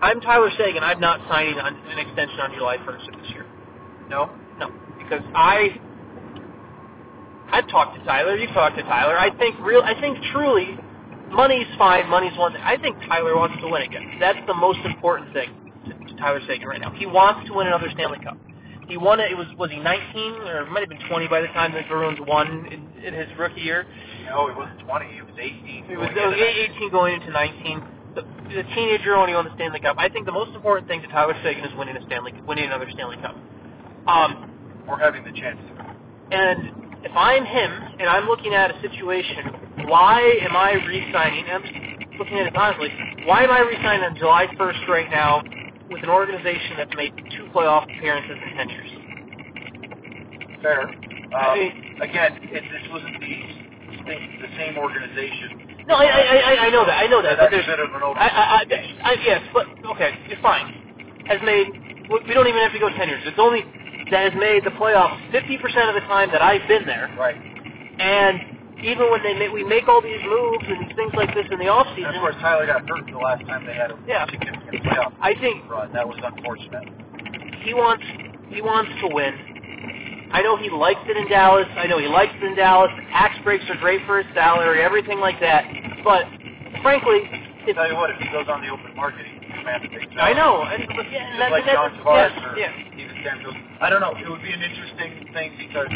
I'm 0.00 0.20
Tyler 0.20 0.50
Seguin. 0.56 0.82
I'm 0.82 1.00
not 1.00 1.20
signing 1.28 1.58
on 1.58 1.74
an 1.74 1.98
extension 1.98 2.40
on 2.40 2.54
July 2.54 2.78
1st 2.78 3.12
of 3.12 3.20
this 3.20 3.30
year. 3.30 3.46
No? 4.08 4.30
No, 4.58 4.72
because 4.98 5.22
I 5.34 5.78
I've 7.50 7.68
talked 7.68 7.96
to 7.98 8.04
Tyler. 8.04 8.36
You've 8.36 8.52
talked 8.52 8.76
to 8.76 8.82
Tyler. 8.82 9.18
I 9.18 9.36
think 9.36 9.58
real. 9.60 9.82
I 9.82 9.98
think 10.00 10.18
truly, 10.32 10.76
money's 11.30 11.68
fine. 11.78 12.08
Money's 12.08 12.36
one 12.38 12.52
thing. 12.52 12.62
I 12.62 12.76
think 12.76 12.96
Tyler 13.06 13.36
wants 13.36 13.60
to 13.60 13.68
win 13.68 13.82
again. 13.82 14.16
That's 14.18 14.38
the 14.46 14.54
most 14.54 14.80
important 14.84 15.32
thing 15.32 15.50
to, 15.86 15.92
to 15.92 16.16
Tyler 16.16 16.40
Seguin 16.46 16.66
right 16.66 16.80
now. 16.80 16.90
He 16.92 17.06
wants 17.06 17.48
to 17.48 17.54
win 17.54 17.66
another 17.66 17.88
Stanley 17.92 18.18
Cup. 18.22 18.38
He 18.88 18.96
won 18.96 19.18
it. 19.18 19.30
It 19.32 19.36
was 19.36 19.46
was 19.58 19.70
he 19.70 19.78
19 19.78 20.32
or 20.46 20.62
it 20.62 20.70
might 20.70 20.80
have 20.80 20.88
been 20.88 21.02
20 21.08 21.28
by 21.28 21.40
the 21.40 21.48
time 21.48 21.72
the 21.72 21.82
Bruins 21.88 22.18
won 22.26 22.66
in, 22.70 23.04
in 23.04 23.14
his 23.14 23.26
rookie 23.38 23.60
year. 23.60 23.86
No, 24.26 24.48
it 24.48 24.56
wasn't 24.56 24.80
20. 24.80 25.06
It 25.06 25.26
was 25.26 25.34
18. 25.38 25.84
It 25.90 25.98
was, 25.98 26.08
was 26.14 26.34
18 26.78 26.90
going 26.90 27.20
into 27.20 27.30
19. 27.30 27.82
The, 28.14 28.22
the 28.48 28.62
teenager 28.74 29.18
when 29.18 29.28
he 29.28 29.34
won 29.34 29.44
the 29.44 29.54
Stanley 29.56 29.80
Cup. 29.80 29.96
I 29.98 30.08
think 30.08 30.24
the 30.24 30.32
most 30.32 30.54
important 30.54 30.88
thing 30.88 31.02
to 31.02 31.08
Tyler 31.08 31.34
Seguin 31.42 31.64
is 31.64 31.74
winning 31.76 31.96
a 31.96 32.04
Stanley, 32.06 32.32
winning 32.46 32.64
another 32.64 32.88
Stanley 32.90 33.16
Cup. 33.18 33.36
Um. 34.06 34.52
Or 34.88 34.98
having 34.98 35.24
the 35.24 35.32
chance 35.32 35.58
to. 35.58 35.96
and 36.30 36.86
if 37.04 37.12
I'm 37.14 37.44
him 37.44 37.70
and 37.98 38.08
I'm 38.08 38.26
looking 38.26 38.54
at 38.54 38.70
a 38.70 38.80
situation, 38.80 39.86
why 39.86 40.20
am 40.42 40.56
I 40.56 40.74
re-signing? 40.86 41.44
I'm 41.50 41.62
looking 42.18 42.38
at 42.38 42.46
it 42.46 42.56
honestly. 42.56 42.88
Why 43.24 43.42
am 43.42 43.50
I 43.50 43.60
re-signing 43.60 44.04
on 44.04 44.16
July 44.16 44.46
1st 44.58 44.88
right 44.88 45.10
now 45.10 45.42
with 45.90 46.02
an 46.04 46.10
organization 46.10 46.76
that's 46.78 46.94
made 46.96 47.14
two 47.36 47.46
playoff 47.54 47.84
appearances 47.84 48.38
in 48.42 48.56
10 48.58 48.68
years? 48.70 48.90
Fair. 50.62 50.88
Um, 50.88 51.58
mean- 51.58 51.98
again, 52.02 52.38
it, 52.52 52.64
this 52.64 52.86
wasn't 52.92 53.20
the, 53.20 53.26
same- 54.06 54.40
the 54.42 54.48
same 54.58 54.78
organization. 54.78 55.84
No, 55.88 55.96
I, 55.96 56.04
I, 56.06 56.36
I, 56.38 56.66
I 56.66 56.70
know 56.70 56.86
that. 56.86 56.98
I 56.98 57.06
know 57.08 57.22
that. 57.22 57.36
That's 57.38 57.46
But 57.46 57.50
there's, 57.52 57.66
a 57.66 57.70
bit 57.70 57.80
of 57.80 57.94
an. 57.94 58.02
I, 58.16 58.28
I, 58.28 58.44
I, 58.62 59.10
I, 59.12 59.14
yes, 59.24 59.42
but 59.54 59.66
okay, 59.94 60.12
you're 60.28 60.40
fine. 60.42 61.24
Has 61.28 61.40
made. 61.44 61.68
We 62.10 62.34
don't 62.34 62.48
even 62.48 62.60
have 62.62 62.72
to 62.72 62.80
go 62.80 62.90
10 62.90 63.08
years. 63.08 63.22
It's 63.26 63.38
only 63.40 63.62
that 64.12 64.32
has 64.32 64.40
made 64.40 64.64
the 64.64 64.70
playoffs 64.72 65.18
50% 65.32 65.88
of 65.88 65.94
the 65.96 66.02
time 66.08 66.30
that 66.32 66.42
I've 66.42 66.66
been 66.68 66.86
there. 66.86 67.14
right. 67.18 67.36
And 67.98 68.55
even 68.82 69.10
when 69.10 69.22
they 69.22 69.34
make, 69.34 69.52
we 69.52 69.64
make 69.64 69.88
all 69.88 70.00
these 70.02 70.20
moves 70.24 70.64
and 70.68 70.94
things 70.96 71.12
like 71.16 71.32
this 71.34 71.46
in 71.50 71.58
the 71.58 71.68
off 71.68 71.86
And 71.96 72.06
of 72.06 72.20
course, 72.20 72.36
Tyler 72.40 72.66
got 72.66 72.88
hurt 72.88 73.06
the 73.10 73.18
last 73.18 73.44
time 73.46 73.64
they 73.66 73.74
had 73.74 73.90
a 73.90 73.98
Yeah. 74.06 74.26
significant 74.30 74.84
playoff 74.84 75.12
I 75.20 75.34
think 75.40 75.68
run. 75.68 75.92
That 75.92 76.06
was 76.06 76.18
unfortunate. 76.22 76.88
he 77.64 77.74
wants 77.74 78.04
he 78.50 78.62
wants 78.62 78.90
to 79.00 79.08
win. 79.08 80.28
I 80.32 80.42
know 80.42 80.56
he 80.56 80.70
likes 80.70 81.00
it 81.08 81.16
in 81.16 81.28
Dallas. 81.28 81.66
I 81.76 81.86
know 81.86 81.98
he 81.98 82.06
likes 82.06 82.32
it 82.36 82.44
in 82.44 82.54
Dallas. 82.54 82.90
The 82.96 83.02
tax 83.10 83.34
breaks 83.42 83.64
are 83.70 83.76
great 83.76 84.04
for 84.06 84.22
his 84.22 84.26
salary, 84.34 84.82
everything 84.82 85.18
like 85.20 85.40
that. 85.40 85.64
But 86.04 86.26
frankly, 86.82 87.22
I'll 87.66 87.74
tell 87.74 87.88
you 87.88 87.96
what, 87.96 88.10
if 88.10 88.18
he 88.18 88.28
goes 88.30 88.46
on 88.48 88.60
the 88.62 88.68
open 88.68 88.94
market, 88.94 89.26
he 89.26 89.35
can 89.66 89.90
command 89.90 90.20
I 90.20 90.32
know, 90.32 90.62
and 90.62 90.86
but 90.96 91.10
yeah, 91.10 91.26
and 91.26 91.38
Just 91.38 91.50
like 91.50 91.66
that, 91.66 91.74
John 91.74 91.92
yes, 92.14 92.32
or 92.44 92.58
yeah. 92.58 92.98
even 92.98 93.14
Sam 93.24 93.38
Fields. 93.42 93.58
I 93.80 93.90
don't 93.90 94.00
know. 94.00 94.14
It 94.16 94.28
would 94.28 94.42
be 94.42 94.52
an 94.52 94.62
interesting 94.62 95.28
thing 95.34 95.50
because 95.58 95.90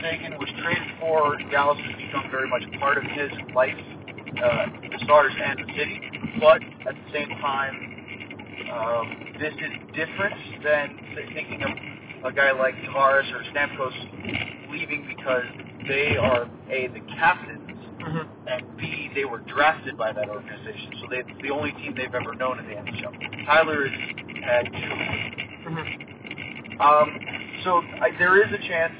Seguin 0.00 0.38
was 0.38 0.48
traded 0.62 0.88
for. 1.00 1.36
Dallas 1.50 1.78
has 1.80 1.96
become 1.96 2.30
very 2.30 2.48
much 2.48 2.62
part 2.78 2.98
of 2.98 3.04
his 3.04 3.30
life, 3.54 3.78
uh, 4.42 4.66
the 4.92 4.98
Stars 5.04 5.32
and 5.34 5.58
the 5.58 5.68
city. 5.76 6.00
But 6.40 6.62
at 6.86 6.94
the 6.94 7.08
same 7.12 7.28
time, 7.40 7.74
um, 8.72 9.06
this 9.40 9.54
is 9.54 9.72
different 9.94 10.36
than 10.62 10.98
thinking 11.34 11.62
of 11.64 11.70
a 12.30 12.32
guy 12.34 12.52
like 12.52 12.74
Tavares 12.86 13.26
or 13.32 13.42
Stamkos 13.54 14.70
leaving 14.70 15.06
because 15.08 15.44
they 15.88 16.16
are 16.16 16.48
a 16.70 16.88
the 16.88 17.00
captains 17.16 17.78
Mhm. 17.98 18.26
and 18.46 18.76
B, 18.76 18.97
they 19.18 19.24
were 19.26 19.40
drafted 19.50 19.98
by 19.98 20.12
that 20.12 20.28
organization, 20.30 20.94
so 21.02 21.08
they, 21.10 21.22
the 21.42 21.50
only 21.52 21.72
team 21.82 21.94
they've 21.96 22.14
ever 22.14 22.34
known 22.36 22.60
in 22.60 22.66
the 22.66 22.74
NHL. 22.78 23.46
Tyler 23.46 23.88
has 23.88 23.98
had 24.46 24.64
two. 24.70 24.94
Mhm. 25.70 26.80
Um, 26.80 27.08
so 27.64 27.82
I, 28.00 28.10
there 28.18 28.38
is 28.38 28.52
a 28.54 28.62
chance. 28.68 28.94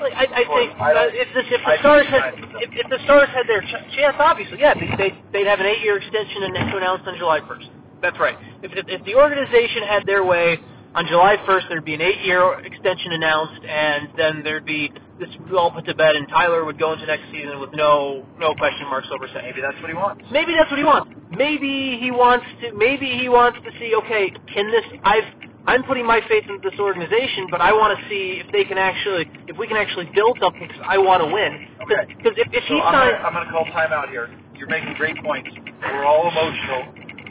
Like, 0.00 0.14
I, 0.14 0.26
I 0.26 0.44
think 0.50 0.68
I 0.80 0.90
uh, 0.94 1.10
if, 1.14 1.28
this, 1.34 1.46
if 1.54 1.62
I 1.66 1.76
the 1.76 1.80
Stars 1.82 2.06
had 2.10 2.34
if, 2.58 2.70
if 2.74 2.86
the 2.90 2.98
Stars 3.04 3.28
had 3.30 3.46
their 3.46 3.62
ch- 3.62 3.86
chance, 3.94 4.16
obviously, 4.18 4.58
yeah, 4.58 4.74
they, 4.74 4.90
they 4.98 5.10
they'd 5.32 5.46
have 5.46 5.60
an 5.60 5.66
eight-year 5.66 5.98
extension 5.98 6.42
and 6.42 6.54
to 6.72 6.76
announce 6.78 7.02
on 7.06 7.16
July 7.18 7.40
1st. 7.40 7.70
That's 8.02 8.18
right. 8.18 8.36
If, 8.62 8.72
if 8.74 8.86
if 8.88 9.04
the 9.06 9.14
organization 9.14 9.84
had 9.86 10.04
their 10.06 10.24
way 10.24 10.58
on 10.94 11.06
July 11.06 11.36
1st, 11.46 11.68
there'd 11.70 11.84
be 11.86 11.94
an 11.94 12.02
eight-year 12.02 12.60
extension 12.66 13.12
announced, 13.12 13.62
and 13.64 14.08
then 14.18 14.42
there'd 14.42 14.66
be 14.66 14.90
this 15.22 15.30
would 15.46 15.54
all 15.54 15.70
put 15.70 15.86
to 15.86 15.94
bed, 15.94 16.16
and 16.16 16.26
Tyler 16.28 16.64
would 16.64 16.78
go 16.78 16.92
into 16.92 17.06
next 17.06 17.30
season 17.30 17.60
with 17.60 17.72
no 17.72 18.26
no 18.38 18.54
question 18.54 18.86
marks 18.90 19.06
over 19.14 19.28
saying. 19.32 19.46
Maybe 19.46 19.60
that's 19.62 19.78
what 19.80 19.88
he 19.90 19.94
wants. 19.94 20.24
Maybe 20.30 20.52
that's 20.58 20.70
what 20.70 20.78
he 20.78 20.84
wants. 20.84 21.10
Maybe 21.30 21.98
he 22.00 22.10
wants 22.10 22.44
to. 22.62 22.72
Maybe 22.74 23.06
he 23.06 23.28
wants 23.28 23.58
to 23.64 23.70
see. 23.78 23.94
Okay, 24.04 24.32
can 24.52 24.70
this? 24.70 24.84
I've. 25.04 25.24
I'm 25.64 25.84
putting 25.84 26.04
my 26.04 26.18
faith 26.26 26.42
into 26.50 26.58
this 26.68 26.78
organization, 26.80 27.46
but 27.48 27.60
I 27.60 27.70
want 27.72 27.94
to 27.96 28.08
see 28.10 28.42
if 28.42 28.50
they 28.50 28.64
can 28.64 28.78
actually, 28.78 29.30
if 29.46 29.56
we 29.56 29.68
can 29.68 29.76
actually 29.76 30.10
build 30.12 30.36
something. 30.42 30.66
Because 30.66 30.82
I 30.82 30.98
want 30.98 31.22
to 31.22 31.30
win. 31.30 31.70
Okay. 31.86 32.02
Because 32.18 32.34
if, 32.34 32.50
if 32.50 32.64
So 32.66 32.74
he 32.74 32.80
I'm 32.82 32.90
signs, 32.90 33.14
gonna, 33.22 33.30
I'm 33.30 33.32
gonna 33.32 33.50
call 33.54 33.64
timeout 33.70 34.10
here. 34.10 34.26
You're 34.58 34.66
making 34.66 34.94
great 34.98 35.14
points. 35.22 35.50
We're 35.86 36.04
all 36.04 36.26
emotional. 36.26 36.82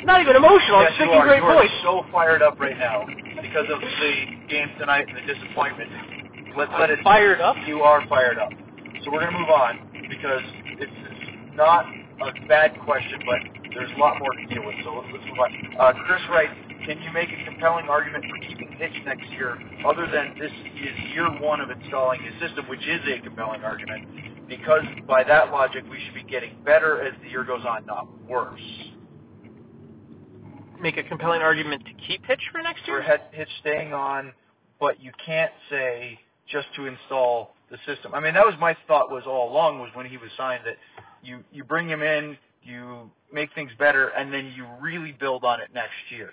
not 0.08 0.22
even 0.22 0.36
emotional. 0.40 0.80
yes, 0.80 0.96
I'm 1.00 1.10
you 1.10 1.16
are. 1.20 1.28
great 1.28 1.44
you 1.44 1.52
are 1.52 1.60
points. 1.60 1.76
so 1.84 2.06
fired 2.12 2.42
up 2.42 2.56
right 2.60 2.78
now 2.80 3.04
because 3.42 3.68
of 3.68 3.82
the 3.84 4.14
game 4.48 4.72
tonight 4.80 5.08
and 5.12 5.18
the 5.18 5.28
disappointment. 5.28 5.92
Let's 6.58 6.72
let 6.80 6.90
it. 6.90 7.00
Fired 7.04 7.42
up. 7.42 7.56
You 7.66 7.82
are 7.82 8.06
fired 8.08 8.38
up. 8.38 8.52
So 9.04 9.12
we're 9.12 9.22
going 9.22 9.34
to 9.34 9.40
move 9.40 9.50
on 9.50 9.80
because 10.10 10.42
it's, 10.80 10.92
it's 10.92 11.56
not 11.56 11.86
a 11.86 12.48
bad 12.48 12.78
question, 12.84 13.20
but 13.26 13.40
there's 13.74 13.92
a 13.96 14.00
lot 14.00 14.20
more 14.20 14.32
to 14.34 14.46
deal 14.54 14.66
with. 14.66 14.76
So 14.84 14.94
let's, 14.94 15.08
let's 15.14 15.26
move 15.26 15.40
on. 15.40 15.52
Uh, 15.80 15.94
Chris 16.06 16.22
writes, 16.30 16.54
can 16.86 17.02
you 17.02 17.12
make 17.14 17.30
a 17.30 17.46
compelling 17.46 17.88
argument 17.88 18.26
for 18.30 18.38
keeping 18.48 18.72
Hitch 18.78 18.94
next 19.06 19.30
year 19.32 19.58
other 19.88 20.08
than 20.12 20.38
this 20.40 20.52
is 20.52 21.14
year 21.14 21.30
one 21.40 21.62
of 21.62 21.70
installing 21.70 22.22
his 22.22 22.34
system, 22.42 22.68
which 22.68 22.86
is 22.86 23.00
a 23.08 23.22
compelling 23.22 23.64
argument, 23.64 24.48
because 24.48 24.84
by 25.08 25.24
that 25.24 25.52
logic, 25.52 25.84
we 25.90 26.00
should 26.04 26.16
be 26.16 26.24
getting 26.30 26.58
better 26.66 27.02
as 27.02 27.14
the 27.24 27.30
year 27.30 27.44
goes 27.44 27.64
on, 27.66 27.86
not 27.86 28.08
worse. 28.28 28.60
Make 30.82 30.98
a 30.98 31.04
compelling 31.04 31.42
argument 31.42 31.86
to 31.86 31.94
keep 32.08 32.26
Hitch 32.26 32.42
for 32.52 32.62
next 32.62 32.86
year. 32.88 33.02
head 33.02 33.22
Hitch 33.32 33.50
staying 33.60 33.94
on, 33.94 34.34
but 34.80 35.02
you 35.02 35.12
can't 35.24 35.52
say 35.70 36.20
just 36.48 36.68
to 36.76 36.86
install 36.86 37.54
the 37.70 37.78
system. 37.86 38.14
I 38.14 38.20
mean, 38.20 38.34
that 38.34 38.46
was 38.46 38.56
my 38.60 38.76
thought 38.88 39.10
was 39.10 39.24
all 39.26 39.52
along 39.52 39.80
was 39.80 39.90
when 39.94 40.06
he 40.06 40.18
was 40.18 40.30
signed 40.38 40.64
that 40.66 40.78
you 41.24 41.44
you 41.52 41.64
bring 41.64 41.88
him 41.88 42.02
in, 42.02 42.38
you 42.64 43.10
make 43.32 43.50
things 43.56 43.72
better, 43.80 44.10
and 44.10 44.34
then 44.34 44.52
you 44.56 44.66
really 44.82 45.14
build 45.14 45.44
on 45.44 45.62
it 45.62 45.70
next 45.74 45.94
year. 46.10 46.32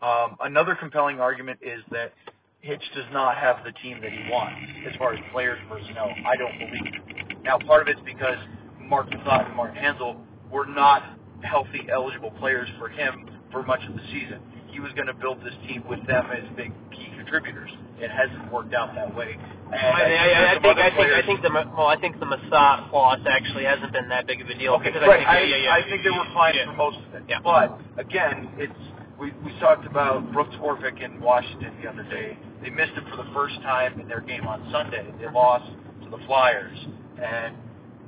Um, 0.00 0.36
another 0.40 0.74
compelling 0.74 1.20
argument 1.20 1.60
is 1.62 1.80
that 1.92 2.12
Hitch 2.60 2.82
does 2.94 3.04
not 3.12 3.36
have 3.36 3.58
the 3.64 3.72
team 3.82 4.00
that 4.02 4.12
he 4.12 4.30
wants 4.30 4.54
as 4.88 4.96
far 4.96 5.14
as 5.14 5.20
players 5.32 5.58
personnel. 5.68 6.10
I 6.26 6.36
don't 6.36 6.58
believe. 6.58 7.42
Now, 7.44 7.58
part 7.58 7.82
of 7.82 7.88
it's 7.88 8.00
because 8.04 8.38
Marc 8.80 9.08
Methot 9.10 9.46
and 9.46 9.56
Martin 9.56 9.82
Hanzal 9.82 10.16
were 10.50 10.66
not 10.66 11.02
healthy, 11.42 11.86
eligible 11.92 12.30
players 12.32 12.68
for 12.78 12.88
him 12.88 13.28
for 13.50 13.62
much 13.62 13.80
of 13.88 13.94
the 13.94 14.02
season. 14.12 14.40
He 14.68 14.80
was 14.80 14.92
going 14.92 15.06
to 15.06 15.14
build 15.14 15.40
this 15.40 15.54
team 15.68 15.84
with 15.88 16.04
them 16.06 16.26
as 16.30 16.44
big 16.56 16.72
key 16.92 17.10
contributors. 17.16 17.70
It 18.02 18.10
hasn't 18.10 18.52
worked 18.52 18.74
out 18.74 18.94
that 18.96 19.14
way. 19.14 19.38
And 19.38 19.76
I, 19.78 20.02
I, 20.02 20.56
I, 20.56 20.60
think 20.60 20.76
I 20.76 20.90
think 20.90 21.12
I 21.12 21.22
think 21.22 21.40
the 21.40 21.50
well 21.76 21.86
I 21.86 21.96
think 21.98 22.18
the 22.18 22.26
Methot 22.26 22.92
loss 22.92 23.20
actually 23.30 23.64
hasn't 23.64 23.92
been 23.92 24.08
that 24.08 24.26
big 24.26 24.42
of 24.42 24.48
a 24.48 24.58
deal 24.58 24.74
Okay, 24.74 24.90
because 24.90 25.06
right. 25.06 25.24
I 25.24 25.38
I, 25.38 25.40
think 25.40 25.50
yeah, 25.50 25.56
yeah, 25.56 25.72
I 25.72 25.82
think 25.88 26.02
they 26.02 26.10
were 26.10 26.28
fine 26.34 26.54
yeah. 26.54 26.66
for 26.66 26.76
most 26.76 26.98
of 26.98 27.14
it. 27.14 27.22
Yeah. 27.28 27.38
But 27.42 27.80
again, 27.96 28.50
it's 28.58 28.74
we 29.18 29.32
we 29.44 29.58
talked 29.60 29.86
about 29.86 30.30
Brooks 30.32 30.54
Orpik 30.56 31.02
in 31.02 31.20
Washington 31.20 31.72
the 31.80 31.88
other 31.88 32.02
day. 32.02 32.36
They 32.60 32.70
missed 32.70 32.92
him 32.92 33.06
for 33.08 33.16
the 33.16 33.30
first 33.32 33.54
time 33.62 33.98
in 34.00 34.08
their 34.08 34.20
game 34.20 34.46
on 34.46 34.68
Sunday. 34.72 35.06
They 35.20 35.30
lost 35.30 35.70
to 36.04 36.10
the 36.10 36.18
Flyers, 36.26 36.78
and 37.22 37.56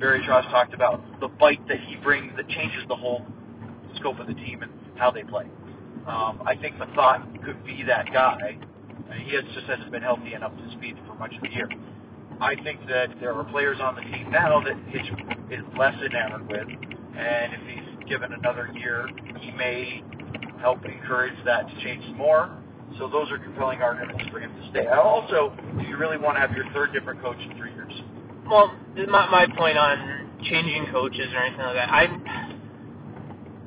Barry 0.00 0.20
Trotz 0.26 0.50
talked 0.50 0.74
about 0.74 1.00
the 1.20 1.28
bite 1.28 1.66
that 1.68 1.78
he 1.86 1.96
brings 1.96 2.34
that 2.36 2.48
changes 2.48 2.82
the 2.88 2.96
whole 2.96 3.24
scope 3.96 4.18
of 4.18 4.26
the 4.26 4.34
team 4.34 4.62
and 4.62 4.72
how 4.96 5.10
they 5.10 5.22
play. 5.22 5.46
Um, 6.06 6.42
I 6.44 6.56
think 6.60 6.76
thought 6.94 7.26
could 7.44 7.64
be 7.64 7.82
that 7.86 8.12
guy. 8.12 8.58
He 9.24 9.34
has, 9.34 9.44
just 9.54 9.66
hasn't 9.66 9.90
been 9.90 10.02
healthy 10.02 10.34
and 10.34 10.44
up 10.44 10.56
to 10.56 10.70
speed 10.72 10.96
for 11.06 11.14
much 11.14 11.34
of 11.34 11.42
the 11.42 11.50
year. 11.50 11.68
I 12.40 12.56
think 12.62 12.80
that 12.88 13.08
there 13.20 13.34
are 13.34 13.44
players 13.44 13.78
on 13.80 13.94
the 13.94 14.02
team 14.02 14.30
now 14.30 14.60
that 14.60 14.76
Hitch 14.88 15.06
is 15.50 15.64
less 15.78 15.94
enamored 16.04 16.48
with, 16.48 16.68
and 16.68 17.52
if 17.54 17.60
he's 17.66 18.08
given 18.08 18.32
another 18.32 18.70
year, 18.74 19.08
he 19.40 19.50
may 19.52 20.02
help 20.60 20.84
encourage 20.84 21.34
that 21.44 21.68
to 21.68 21.80
change 21.82 22.04
more. 22.16 22.50
So 22.98 23.08
those 23.08 23.30
are 23.30 23.38
compelling 23.38 23.82
arguments 23.82 24.24
for 24.30 24.40
him 24.40 24.50
to 24.54 24.70
stay. 24.70 24.86
Also, 24.86 25.52
if 25.78 25.88
you 25.88 25.96
really 25.96 26.18
want 26.18 26.36
to 26.36 26.40
have 26.40 26.52
your 26.52 26.66
third 26.72 26.92
different 26.92 27.20
coach 27.22 27.38
in 27.38 27.56
three 27.56 27.72
years, 27.72 27.92
Well, 28.48 28.72
my 29.08 29.28
my 29.30 29.46
point 29.56 29.78
on 29.78 30.30
changing 30.44 30.86
coaches 30.92 31.28
or 31.34 31.38
anything 31.42 31.64
like 31.64 31.74
that, 31.76 31.90
I'm 31.90 32.24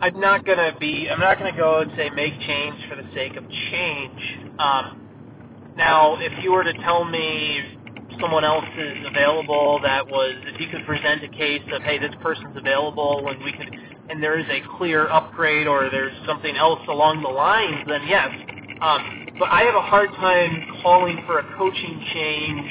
I'm 0.01 0.19
not 0.19 0.45
gonna 0.45 0.75
be 0.79 1.09
I'm 1.09 1.19
not 1.19 1.39
gonna 1.39 1.55
go 1.57 1.79
and 1.81 1.91
say 1.97 2.09
make 2.11 2.33
change 2.41 2.75
for 2.89 2.95
the 2.95 3.07
sake 3.13 3.35
of 3.35 3.43
change. 3.71 4.21
Um, 4.59 5.06
now, 5.77 6.17
if 6.19 6.33
you 6.43 6.53
were 6.53 6.65
to 6.65 6.73
tell 6.83 7.05
me 7.05 7.61
someone 8.21 8.45
else 8.45 8.65
is 8.77 8.99
available 9.05 9.79
that 9.83 10.07
was 10.07 10.35
if 10.47 10.59
you 10.61 10.67
could 10.69 10.85
present 10.85 11.23
a 11.23 11.29
case 11.29 11.61
of 11.73 11.83
hey 11.83 11.99
this 11.99 12.13
person's 12.21 12.55
available 12.57 13.29
and 13.31 13.43
we 13.43 13.53
could 13.53 13.67
and 14.09 14.23
there 14.23 14.39
is 14.39 14.45
a 14.49 14.61
clear 14.77 15.07
upgrade 15.09 15.67
or 15.67 15.89
there's 15.91 16.13
something 16.27 16.55
else 16.57 16.81
along 16.89 17.23
the 17.23 17.29
lines, 17.29 17.81
then 17.87 18.01
yes. 18.07 18.29
Um, 18.81 19.07
but 19.39 19.49
I 19.51 19.63
have 19.63 19.75
a 19.75 19.81
hard 19.81 20.11
time 20.13 20.65
calling 20.83 21.21
for 21.27 21.39
a 21.39 21.57
coaching 21.57 22.01
change 22.13 22.69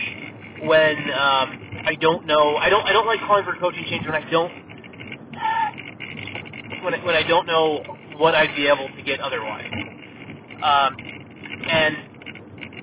when 0.61 0.97
um, 1.13 1.61
I 1.87 1.97
don't 2.01 2.27
know. 2.27 2.57
I 2.59 2.71
don't. 2.71 2.87
I 2.87 2.93
don't 2.93 3.07
like 3.07 3.21
calling 3.21 3.45
for 3.45 3.55
a 3.55 3.61
coaching 3.61 3.85
change 3.91 4.07
when 4.07 4.17
I 4.17 4.31
don't. 4.31 4.53
When 6.83 6.95
I, 6.95 7.05
when 7.05 7.17
I 7.17 7.23
don't 7.29 7.47
know 7.47 7.85
what 8.19 8.35
I'd 8.35 8.57
be 8.57 8.69
able 8.69 8.91
to 8.97 9.03
get 9.03 9.21
otherwise. 9.21 9.71
Um, 10.63 10.97
and 11.69 11.97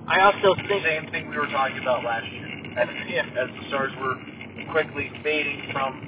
I 0.08 0.20
also 0.22 0.56
think. 0.68 0.84
same 0.86 1.08
thing 1.12 1.30
we 1.30 1.38
were 1.38 1.48
talking 1.48 1.78
about 1.80 2.04
last 2.04 2.28
year. 2.32 2.48
As, 2.78 2.90
Yeah. 3.08 3.24
as 3.40 3.50
the 3.60 3.64
Stars 3.70 3.92
were 4.02 4.18
quickly 4.72 5.12
fading 5.24 5.70
from 5.72 6.00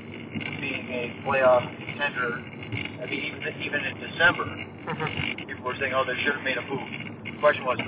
being 0.59 0.87
a 0.91 1.21
playoff 1.25 1.63
contender, 1.77 2.41
I 3.01 3.05
mean, 3.05 3.21
even, 3.23 3.61
even 3.61 3.83
in 3.85 3.97
December, 3.99 4.45
Mhm. 4.45 5.47
people 5.47 5.63
were 5.65 5.75
saying, 5.75 5.93
oh, 5.93 6.03
they 6.03 6.15
should 6.23 6.33
have 6.35 6.43
made 6.43 6.57
a 6.57 6.61
move. 6.61 6.89
The 7.25 7.31
question 7.39 7.63
was, 7.65 7.79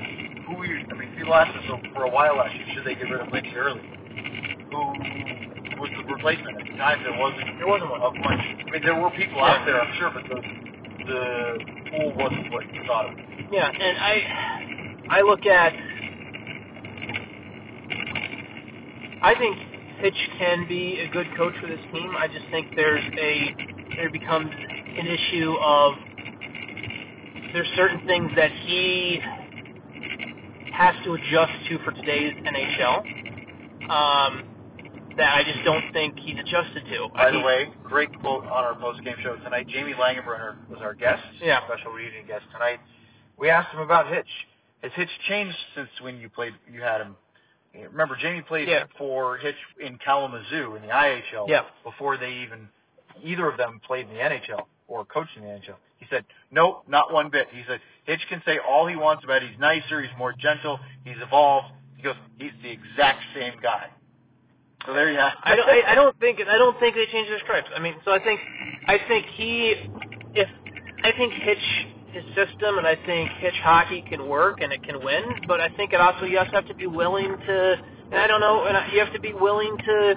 who 0.45 0.55
were 0.55 0.65
you, 0.65 0.85
I 0.89 0.93
mean, 0.93 1.09
people 1.17 1.33
asked 1.35 1.55
us 1.57 1.65
for 1.93 2.03
a 2.03 2.09
while 2.09 2.35
last 2.37 2.55
year, 2.55 2.65
should 2.73 2.85
they 2.85 2.95
get 2.95 3.09
rid 3.09 3.21
of 3.21 3.31
Lindy 3.31 3.55
early? 3.55 3.81
Who 4.71 5.79
was 5.81 5.89
the 5.97 6.03
replacement? 6.07 6.59
At 6.61 6.67
the 6.67 6.77
time, 6.77 7.03
there 7.03 7.13
wasn't, 7.19 7.57
There 7.57 7.67
wasn't 7.67 7.91
one. 7.91 8.01
of 8.01 8.15
much. 8.15 8.39
I 8.39 8.71
mean, 8.71 8.81
there 8.83 8.95
were 8.95 9.09
people 9.11 9.43
out 9.43 9.65
there, 9.65 9.81
I'm 9.81 9.93
sure, 9.97 10.09
but 10.11 10.23
the, 10.29 10.41
the 11.05 11.91
pool 11.91 12.13
wasn't 12.15 12.51
what 12.51 12.71
you 12.73 12.83
thought 12.85 13.07
of. 13.07 13.19
Yeah, 13.51 13.69
and 13.69 13.97
I 13.97 14.83
I 15.09 15.21
look 15.21 15.45
at 15.45 15.73
I 19.21 19.33
think 19.37 19.57
Hitch 19.99 20.29
can 20.37 20.67
be 20.67 20.99
a 20.99 21.07
good 21.11 21.27
coach 21.35 21.53
for 21.61 21.67
this 21.67 21.79
team. 21.91 22.13
I 22.17 22.27
just 22.27 22.45
think 22.51 22.75
there's 22.75 23.03
a 23.19 23.55
there 23.95 24.11
becomes 24.11 24.49
an 24.51 25.07
issue 25.07 25.55
of 25.59 25.93
there's 27.53 27.67
certain 27.75 28.05
things 28.05 28.31
that 28.35 28.51
he 28.51 29.19
has 30.73 30.93
to 31.05 31.13
adjust 31.13 31.51
to 31.69 31.79
for 31.83 31.91
today's 31.91 32.33
NHL. 32.45 32.99
Um, 33.89 34.43
that 35.17 35.33
I 35.35 35.43
just 35.43 35.63
don't 35.65 35.91
think 35.93 36.19
he's 36.19 36.37
adjusted 36.39 36.83
to. 36.91 37.07
By 37.13 37.29
I 37.29 37.31
the 37.31 37.39
way, 37.39 37.65
great 37.83 38.09
quote 38.19 38.43
on 38.43 38.51
our 38.51 38.75
post-game 38.75 39.15
show 39.23 39.35
tonight. 39.37 39.67
Jamie 39.67 39.93
Langenbrunner 39.93 40.57
was 40.69 40.79
our 40.81 40.93
guest, 40.93 41.23
Yeah. 41.41 41.65
special 41.65 41.91
reading 41.91 42.27
guest 42.27 42.43
tonight. 42.53 42.79
We 43.35 43.49
asked 43.49 43.73
him 43.73 43.79
about 43.79 44.13
Hitch. 44.13 44.27
Has 44.83 44.91
Hitch 44.93 45.09
changed 45.27 45.57
since 45.73 45.89
when 46.01 46.19
you 46.19 46.29
played? 46.29 46.53
You 46.71 46.81
had 46.81 47.01
him. 47.01 47.15
Remember, 47.83 48.15
Jamie 48.15 48.41
played 48.41 48.67
Yeah. 48.67 48.85
for 48.97 49.37
Hitch 49.37 49.55
in 49.79 49.97
Kalamazoo 49.99 50.75
in 50.75 50.81
the 50.81 50.89
IHL 50.91 51.47
Yeah. 51.47 51.63
before 51.83 52.17
they 52.17 52.31
even 52.33 52.69
either 53.23 53.47
of 53.47 53.57
them 53.57 53.79
played 53.85 54.07
in 54.07 54.13
the 54.13 54.21
NHL. 54.21 54.67
or 54.89 55.03
coached 55.03 55.35
in 55.35 55.43
the 55.43 55.49
NHL. 55.49 55.75
He 55.97 56.05
said, 56.09 56.23
nope, 56.49 56.85
not 56.87 57.11
one 57.11 57.29
bit. 57.29 57.49
He 57.51 57.61
said, 57.67 57.81
Hitch 58.05 58.21
can 58.29 58.41
say 58.45 58.57
all 58.57 58.87
he 58.87 58.95
wants 58.95 59.25
about 59.25 59.43
it. 59.43 59.49
He's 59.49 59.59
nicer, 59.59 60.01
he's 60.01 60.17
more 60.17 60.31
gentle, 60.31 60.79
he's 61.03 61.17
evolved. 61.21 61.67
He 61.97 62.03
goes, 62.03 62.15
he's 62.37 62.53
the 62.63 62.69
exact 62.71 63.19
same 63.35 63.55
guy. 63.61 63.89
So 64.85 64.93
there 64.93 65.11
you 65.11 65.17
have. 65.19 65.33
I 65.43 65.55
don't. 65.57 65.67
I, 65.69 65.91
I 65.91 65.95
don't 65.95 66.17
think. 66.21 66.39
I 66.39 66.57
don't 66.57 66.79
think 66.79 66.95
they 66.95 67.05
changed 67.07 67.29
their 67.29 67.39
stripes. 67.39 67.67
I 67.75 67.79
mean, 67.79 67.95
so 68.05 68.11
I 68.13 68.19
think. 68.23 68.39
I 68.87 68.97
think 69.09 69.25
he. 69.35 69.75
If 70.33 70.47
I 71.03 71.11
think 71.11 71.33
Hitch 71.33 71.87
his 72.17 72.25
system, 72.35 72.77
and 72.77 72.87
I 72.87 72.95
think 73.05 73.29
Hitch 73.39 73.55
hockey 73.63 74.03
can 74.09 74.27
work 74.27 74.61
and 74.61 74.71
it 74.73 74.83
can 74.83 75.03
win. 75.03 75.23
But 75.47 75.61
I 75.61 75.69
think 75.69 75.93
it 75.93 76.01
also 76.01 76.25
you 76.25 76.39
also 76.39 76.51
have 76.51 76.67
to 76.67 76.73
be 76.75 76.87
willing 76.87 77.35
to. 77.47 77.75
And 78.11 78.15
I 78.15 78.27
don't 78.27 78.41
know. 78.41 78.65
And 78.65 78.93
you 78.93 78.99
have 78.99 79.13
to 79.13 79.19
be 79.19 79.33
willing 79.33 79.77
to 79.77 80.15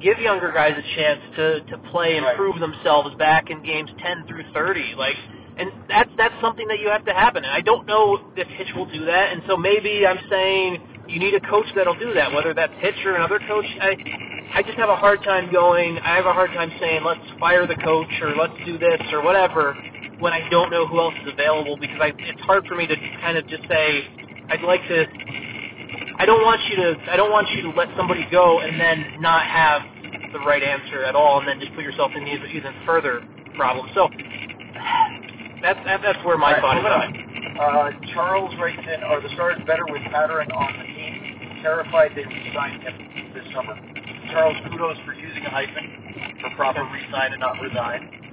give 0.00 0.18
younger 0.18 0.52
guys 0.52 0.74
a 0.76 0.96
chance 0.96 1.20
to 1.36 1.60
to 1.70 1.78
play 1.90 2.16
and 2.16 2.24
Right. 2.26 2.36
prove 2.36 2.58
themselves 2.60 3.14
back 3.16 3.50
in 3.50 3.62
games 3.62 3.90
10 4.02 4.26
through 4.26 4.44
30. 4.52 4.94
Like, 4.96 5.16
and 5.56 5.70
that's 5.88 6.10
that's 6.16 6.34
something 6.40 6.66
that 6.68 6.80
you 6.80 6.88
have 6.88 7.04
to 7.06 7.12
happen. 7.12 7.44
And 7.44 7.52
I 7.52 7.60
don't 7.60 7.86
know 7.86 8.20
if 8.36 8.48
Hitch 8.48 8.72
will 8.74 8.86
do 8.86 9.04
that. 9.06 9.32
And 9.32 9.42
so 9.46 9.56
maybe 9.56 10.06
I'm 10.06 10.18
saying 10.30 10.80
you 11.08 11.18
need 11.18 11.34
a 11.34 11.40
coach 11.40 11.66
that'll 11.76 11.98
do 11.98 12.14
that. 12.14 12.32
Whether 12.32 12.54
that's 12.54 12.72
Hitch 12.78 13.04
or 13.04 13.16
another 13.16 13.38
coach, 13.46 13.66
I 13.80 13.96
I 14.54 14.62
just 14.62 14.78
have 14.78 14.88
a 14.88 14.96
hard 14.96 15.22
time 15.24 15.52
going. 15.52 15.98
I 15.98 16.16
have 16.16 16.26
a 16.26 16.32
hard 16.32 16.50
time 16.52 16.70
saying 16.80 17.02
let's 17.04 17.20
fire 17.40 17.66
the 17.66 17.76
coach 17.76 18.10
or 18.22 18.34
let's 18.36 18.54
do 18.64 18.78
this 18.78 19.00
or 19.12 19.22
whatever 19.22 19.76
when 20.24 20.32
I 20.32 20.48
don't 20.48 20.70
know 20.70 20.86
who 20.86 20.98
else 20.98 21.12
is 21.20 21.30
available 21.36 21.76
because 21.76 22.00
I 22.00 22.08
it's 22.16 22.40
hard 22.48 22.64
for 22.64 22.74
me 22.74 22.86
to 22.86 22.96
kind 23.20 23.36
of 23.36 23.46
just 23.46 23.62
say 23.68 24.08
I'd 24.48 24.64
like 24.64 24.80
to 24.88 25.04
I 26.16 26.24
don't 26.24 26.40
want 26.40 26.64
you 26.72 26.76
to 26.80 26.96
I 27.12 27.16
don't 27.20 27.30
want 27.30 27.46
you 27.52 27.60
to 27.68 27.70
let 27.76 27.92
somebody 27.94 28.26
go 28.32 28.60
and 28.60 28.80
then 28.80 29.20
not 29.20 29.44
have 29.44 29.82
the 30.32 30.40
right 30.40 30.62
answer 30.62 31.04
at 31.04 31.14
all 31.14 31.40
and 31.40 31.46
then 31.46 31.60
just 31.60 31.74
put 31.74 31.84
yourself 31.84 32.10
in 32.16 32.26
even, 32.26 32.50
even 32.56 32.72
further 32.86 33.20
problem. 33.54 33.84
So 33.92 34.08
that's 35.60 35.78
that, 35.84 36.00
that's 36.00 36.24
where 36.24 36.38
my 36.40 36.56
All 36.56 36.60
thought 36.72 36.80
right, 36.80 37.12
is. 37.12 37.20
Uh, 37.60 38.14
Charles 38.16 38.56
writes 38.58 38.80
in, 38.80 39.04
are 39.04 39.20
the 39.20 39.28
Stars 39.36 39.60
better 39.66 39.84
with 39.92 40.00
Pateryn 40.08 40.48
on 40.56 40.72
the 40.72 40.88
team? 40.88 41.60
Terrified 41.60 42.12
they 42.16 42.24
re-signed 42.24 42.82
him 42.82 42.96
this 43.36 43.44
summer. 43.52 43.76
Charles, 44.32 44.56
kudos 44.72 44.96
for 45.04 45.12
using 45.12 45.44
a 45.44 45.50
hyphen 45.50 46.40
for 46.40 46.48
proper 46.56 46.82
re-sign 46.82 47.32
and 47.32 47.40
not 47.40 47.60
resign. 47.60 48.23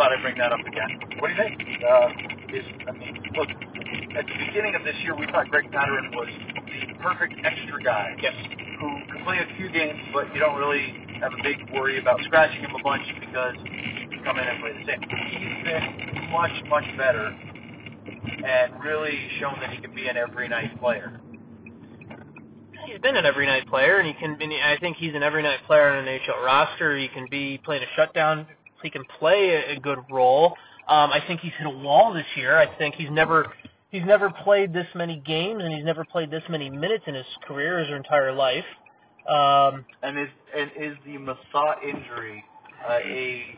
Thought 0.00 0.16
I'd 0.16 0.22
bring 0.24 0.38
that 0.40 0.48
up 0.48 0.64
again. 0.64 1.20
What 1.20 1.28
do 1.28 1.34
you 1.36 1.40
think? 1.44 1.60
Uh, 1.84 2.56
is 2.56 2.64
I 2.88 2.92
mean, 2.96 3.20
look, 3.36 3.52
at 4.16 4.24
the 4.24 4.36
beginning 4.48 4.72
of 4.74 4.82
this 4.82 4.96
year, 5.04 5.14
we 5.14 5.26
thought 5.26 5.52
Greg 5.52 5.68
Pateryn 5.70 6.08
was 6.16 6.32
the 6.72 6.94
perfect 7.04 7.34
extra 7.44 7.82
guy 7.84 8.16
Yes. 8.22 8.32
who 8.80 8.88
can 9.12 9.20
play 9.28 9.36
a 9.44 9.56
few 9.60 9.68
games, 9.68 10.00
but 10.14 10.32
you 10.32 10.40
don't 10.40 10.56
really 10.56 10.96
have 11.20 11.32
a 11.36 11.42
big 11.42 11.68
worry 11.76 12.00
about 12.00 12.18
scratching 12.24 12.62
him 12.64 12.72
a 12.72 12.82
bunch 12.82 13.04
because 13.20 13.54
he 13.60 14.08
can 14.08 14.24
come 14.24 14.38
in 14.38 14.48
and 14.48 14.60
play 14.64 14.72
the 14.72 14.84
same. 14.88 15.04
He's 15.04 15.64
been 15.68 16.32
much, 16.32 16.56
much 16.72 16.88
better 16.96 17.36
and 18.40 18.82
really 18.82 19.20
shown 19.38 19.60
that 19.60 19.68
he 19.68 19.82
can 19.82 19.94
be 19.94 20.08
an 20.08 20.16
every 20.16 20.48
night 20.48 20.80
player. 20.80 21.20
He's 22.86 22.98
been 23.00 23.16
an 23.16 23.26
every 23.26 23.44
night 23.44 23.68
player, 23.68 23.98
and 23.98 24.06
he 24.08 24.14
can. 24.14 24.40
And 24.40 24.52
I 24.64 24.78
think 24.80 24.96
he's 24.96 25.14
an 25.14 25.22
every 25.22 25.42
night 25.42 25.60
player 25.66 25.90
on 25.90 25.98
an 25.98 26.06
NHL 26.06 26.42
roster. 26.42 26.96
He 26.96 27.08
can 27.08 27.26
be 27.30 27.60
playing 27.62 27.82
a 27.82 27.86
shutdown. 27.96 28.46
He 28.82 28.90
can 28.90 29.04
play 29.18 29.50
a, 29.50 29.76
a 29.76 29.80
good 29.80 29.98
role. 30.10 30.56
Um, 30.88 31.10
I 31.10 31.22
think 31.26 31.40
he's 31.40 31.52
hit 31.58 31.66
a 31.66 31.70
wall 31.70 32.12
this 32.12 32.26
year. 32.36 32.56
I 32.56 32.66
think 32.78 32.94
he's 32.96 33.10
never 33.10 33.52
he's 33.90 34.04
never 34.04 34.30
played 34.30 34.72
this 34.72 34.86
many 34.94 35.22
games, 35.24 35.62
and 35.62 35.72
he's 35.72 35.84
never 35.84 36.04
played 36.04 36.30
this 36.30 36.42
many 36.48 36.70
minutes 36.70 37.04
in 37.06 37.14
his 37.14 37.26
career, 37.46 37.78
his 37.78 37.88
entire 37.90 38.32
life. 38.32 38.64
Um, 39.28 39.84
And 40.02 40.18
is 40.18 40.28
and 40.56 40.70
is 40.76 40.96
the 41.04 41.12
Methot 41.18 41.84
injury 41.84 42.44
uh, 42.88 42.98
a 43.04 43.56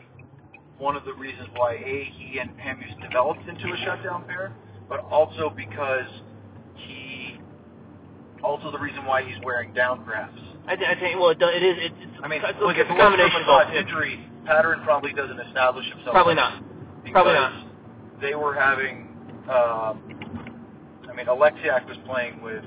one 0.77 0.95
of 0.95 1.05
the 1.05 1.13
reasons 1.13 1.47
why 1.55 1.73
a 1.75 2.11
he 2.17 2.39
and 2.39 2.49
Hamhuis 2.57 3.01
developed 3.01 3.47
into 3.47 3.71
a 3.73 3.77
shutdown 3.85 4.25
pair, 4.25 4.53
but 4.89 4.99
also 4.99 5.51
because 5.55 6.09
he 6.75 7.37
also 8.43 8.71
the 8.71 8.79
reason 8.79 9.05
why 9.05 9.23
he's 9.23 9.37
wearing 9.43 9.73
down 9.73 10.03
graphs. 10.03 10.37
I, 10.67 10.75
thi- 10.75 10.85
I 10.85 10.99
think. 10.99 11.19
Well, 11.19 11.29
it, 11.29 11.41
it 11.41 11.63
is. 11.63 11.77
It, 11.77 11.93
it's, 11.99 12.11
I 12.23 12.27
mean, 12.27 12.41
it's, 12.43 12.59
look, 12.61 12.77
it's 12.77 12.89
a 12.89 12.97
combination 12.97 13.41
of 13.47 13.73
injury, 13.73 14.19
Pateryn 14.45 14.83
probably 14.83 15.13
doesn't 15.13 15.39
establish 15.39 15.85
himself. 15.89 16.11
Probably 16.13 16.35
not. 16.35 16.63
Probably 17.11 17.33
not. 17.33 17.67
They 18.21 18.35
were 18.35 18.53
having. 18.53 19.07
Um, 19.49 20.01
I 21.09 21.15
mean, 21.15 21.25
Oleksiak 21.27 21.87
was 21.87 21.97
playing 22.07 22.41
with, 22.41 22.63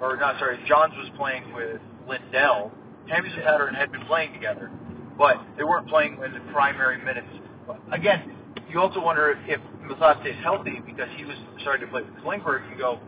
or 0.00 0.16
not 0.16 0.38
sorry, 0.38 0.58
Johns 0.66 0.94
was 0.96 1.08
playing 1.16 1.52
with 1.54 1.80
Lindell. 2.08 2.72
Hamhuis 3.08 3.34
and 3.34 3.42
Pateryn 3.44 3.74
had 3.74 3.92
been 3.92 4.04
playing 4.06 4.32
together, 4.32 4.70
but 5.16 5.36
they 5.56 5.64
weren't 5.64 5.88
playing 5.88 6.18
in 6.24 6.32
the 6.32 6.40
primary 6.52 6.98
minutes. 7.04 7.28
But 7.66 7.78
again, 7.92 8.34
you 8.68 8.80
also 8.80 9.00
wonder 9.00 9.30
if, 9.30 9.38
if 9.46 9.60
Methot 9.88 10.20
stays 10.22 10.34
healthy 10.42 10.80
because 10.84 11.08
he 11.16 11.24
was 11.24 11.36
starting 11.60 11.86
to 11.86 11.92
play 11.92 12.02
with 12.02 12.14
Klingberg. 12.24 12.68
You 12.72 12.78
go, 12.78 12.98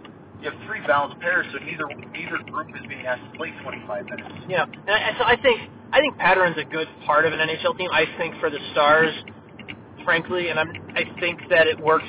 you 0.41 0.51
have 0.51 0.61
three 0.67 0.81
balanced 0.87 1.19
pairs, 1.21 1.47
so 1.53 1.59
neither 1.65 1.87
neither 2.13 2.39
group 2.51 2.69
is 2.77 2.87
being 2.87 3.07
asked 3.07 3.25
to 3.33 3.37
play 3.37 3.53
25 3.63 4.05
minutes. 4.05 4.31
Yeah, 4.49 4.65
and 4.65 4.91
I, 4.91 5.19
so 5.19 5.25
I 5.25 5.37
think 5.43 5.71
I 5.93 6.01
think 6.01 6.17
Pateryn's 6.19 6.59
a 6.59 6.65
good 6.65 6.89
part 7.07 7.25
of 7.25 7.33
an 7.33 7.39
NHL 7.39 7.77
team. 7.79 7.89
I 7.93 8.05
think 8.19 8.35
for 8.41 8.51
the 8.51 8.59
Stars, 8.73 9.13
frankly, 10.05 10.49
and 10.51 10.59
I'm 10.59 10.71
I 10.95 11.05
think 11.21 11.41
that 11.51 11.67
it 11.67 11.79
works. 11.81 12.05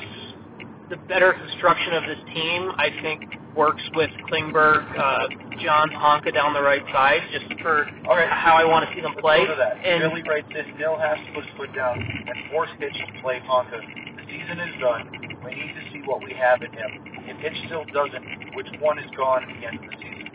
The 0.90 0.98
better 1.08 1.34
construction 1.34 1.94
of 1.94 2.04
this 2.10 2.18
team, 2.34 2.72
I 2.78 2.90
think, 3.04 3.22
works 3.56 3.82
with 3.94 4.10
Klingberg, 4.26 4.82
uh, 4.98 5.28
John 5.62 5.90
Honka 5.92 6.34
down 6.34 6.54
the 6.56 6.64
right 6.64 6.82
side, 6.92 7.22
just 7.32 7.46
for 7.62 7.86
All 8.10 8.16
right. 8.18 8.28
how 8.28 8.56
I 8.56 8.66
want 8.66 8.90
to 8.90 8.96
see 8.96 9.02
them 9.02 9.14
play. 9.22 9.46
go 9.46 9.54
to 9.54 9.56
that. 9.56 9.86
And 9.86 10.02
Billy 10.10 10.24
writes 10.28 10.48
in, 10.50 10.78
Nill 10.80 10.98
has 10.98 11.20
to 11.28 11.34
put 11.36 11.46
his 11.46 11.54
foot 11.58 11.76
down 11.76 12.00
and 12.02 12.50
force 12.50 12.70
Hitch 12.80 12.94
to 12.98 13.22
play 13.22 13.40
Honka. 13.46 13.78
The 14.18 14.24
season 14.34 14.58
is 14.66 14.74
done. 14.82 15.14
We 15.46 15.54
need 15.54 15.78
to 15.78 15.84
see 15.94 16.02
what 16.10 16.24
we 16.26 16.34
have 16.34 16.64
in 16.64 16.74
him. 16.74 17.06
If 17.30 17.38
Hitch 17.38 17.58
still 17.68 17.86
doesn't, 17.94 18.56
which 18.56 18.68
one 18.82 18.98
is 18.98 19.06
gone 19.16 19.44
at 19.46 19.50
the 19.62 19.68
end 19.68 19.78
of 19.78 19.92
the 19.94 19.98
season? 20.02 20.29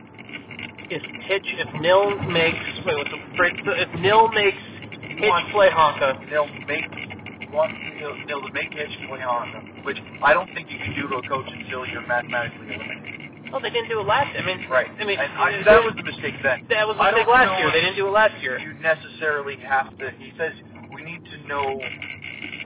If 0.91 1.03
Hitch, 1.25 1.47
if 1.47 1.69
Nill 1.81 2.17
makes 2.29 2.59
wait, 2.85 2.97
what's 2.97 3.11
the 3.11 3.21
phrase? 3.37 3.55
If 3.65 3.89
Nill 4.01 4.29
makes 4.29 4.59
Hitch 5.17 5.31
wants- 5.31 5.53
play 5.53 5.69
Honka, 5.71 6.29
Nill 6.31 6.47
make 6.69 6.85
want 7.53 7.73
Nill, 7.97 8.15
Nill 8.27 8.43
to 8.47 8.53
make 8.53 8.73
Hitch 8.75 8.91
play 9.09 9.21
Honka, 9.21 9.85
which 9.85 9.99
I 10.23 10.35
don't 10.35 10.53
think 10.55 10.71
you 10.71 10.79
can 10.79 10.95
do 10.95 11.09
to 11.09 11.17
a 11.17 11.29
coach 11.29 11.47
until 11.53 11.87
you're 11.87 12.07
mathematically 12.07 12.75
eliminated. 12.75 13.51
well, 13.53 13.61
they 13.61 13.71
didn't 13.71 13.89
do 13.89 14.01
it 14.01 14.07
last. 14.07 14.35
I 14.37 14.43
mean, 14.45 14.67
Right. 14.69 14.91
I 14.99 15.05
mean, 15.05 15.19
I, 15.19 15.63
that 15.65 15.85
was 15.85 15.95
the 15.97 16.03
mistake 16.03 16.35
then. 16.43 16.67
that 16.69 16.87
was 16.87 16.97
I 16.99 17.13
mistake 17.13 17.29
last 17.29 17.59
year. 17.61 17.71
They 17.71 17.81
didn't 17.81 17.97
do 17.97 18.09
it 18.09 18.11
last 18.11 18.35
year. 18.43 18.59
You 18.59 18.75
necessarily 18.75 19.57
have 19.67 19.97
to. 19.99 20.11
He 20.19 20.33
says 20.37 20.53
we 20.93 21.03
need 21.03 21.25
to 21.25 21.49
know 21.49 21.81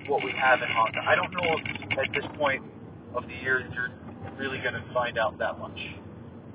what 0.08 0.24
we 0.24 0.32
have 0.32 0.60
in 0.62 0.68
Honka. 0.68 1.06
I 1.06 1.14
don't 1.14 1.30
know 1.32 1.58
if 1.58 1.98
at 1.98 2.08
this 2.14 2.24
point 2.38 2.62
of 3.14 3.24
the 3.28 3.34
year 3.42 3.68
you're 3.74 3.90
really 4.38 4.58
going 4.58 4.74
to 4.74 4.82
find 4.94 5.18
out 5.18 5.38
that 5.38 5.58
much. 5.58 5.78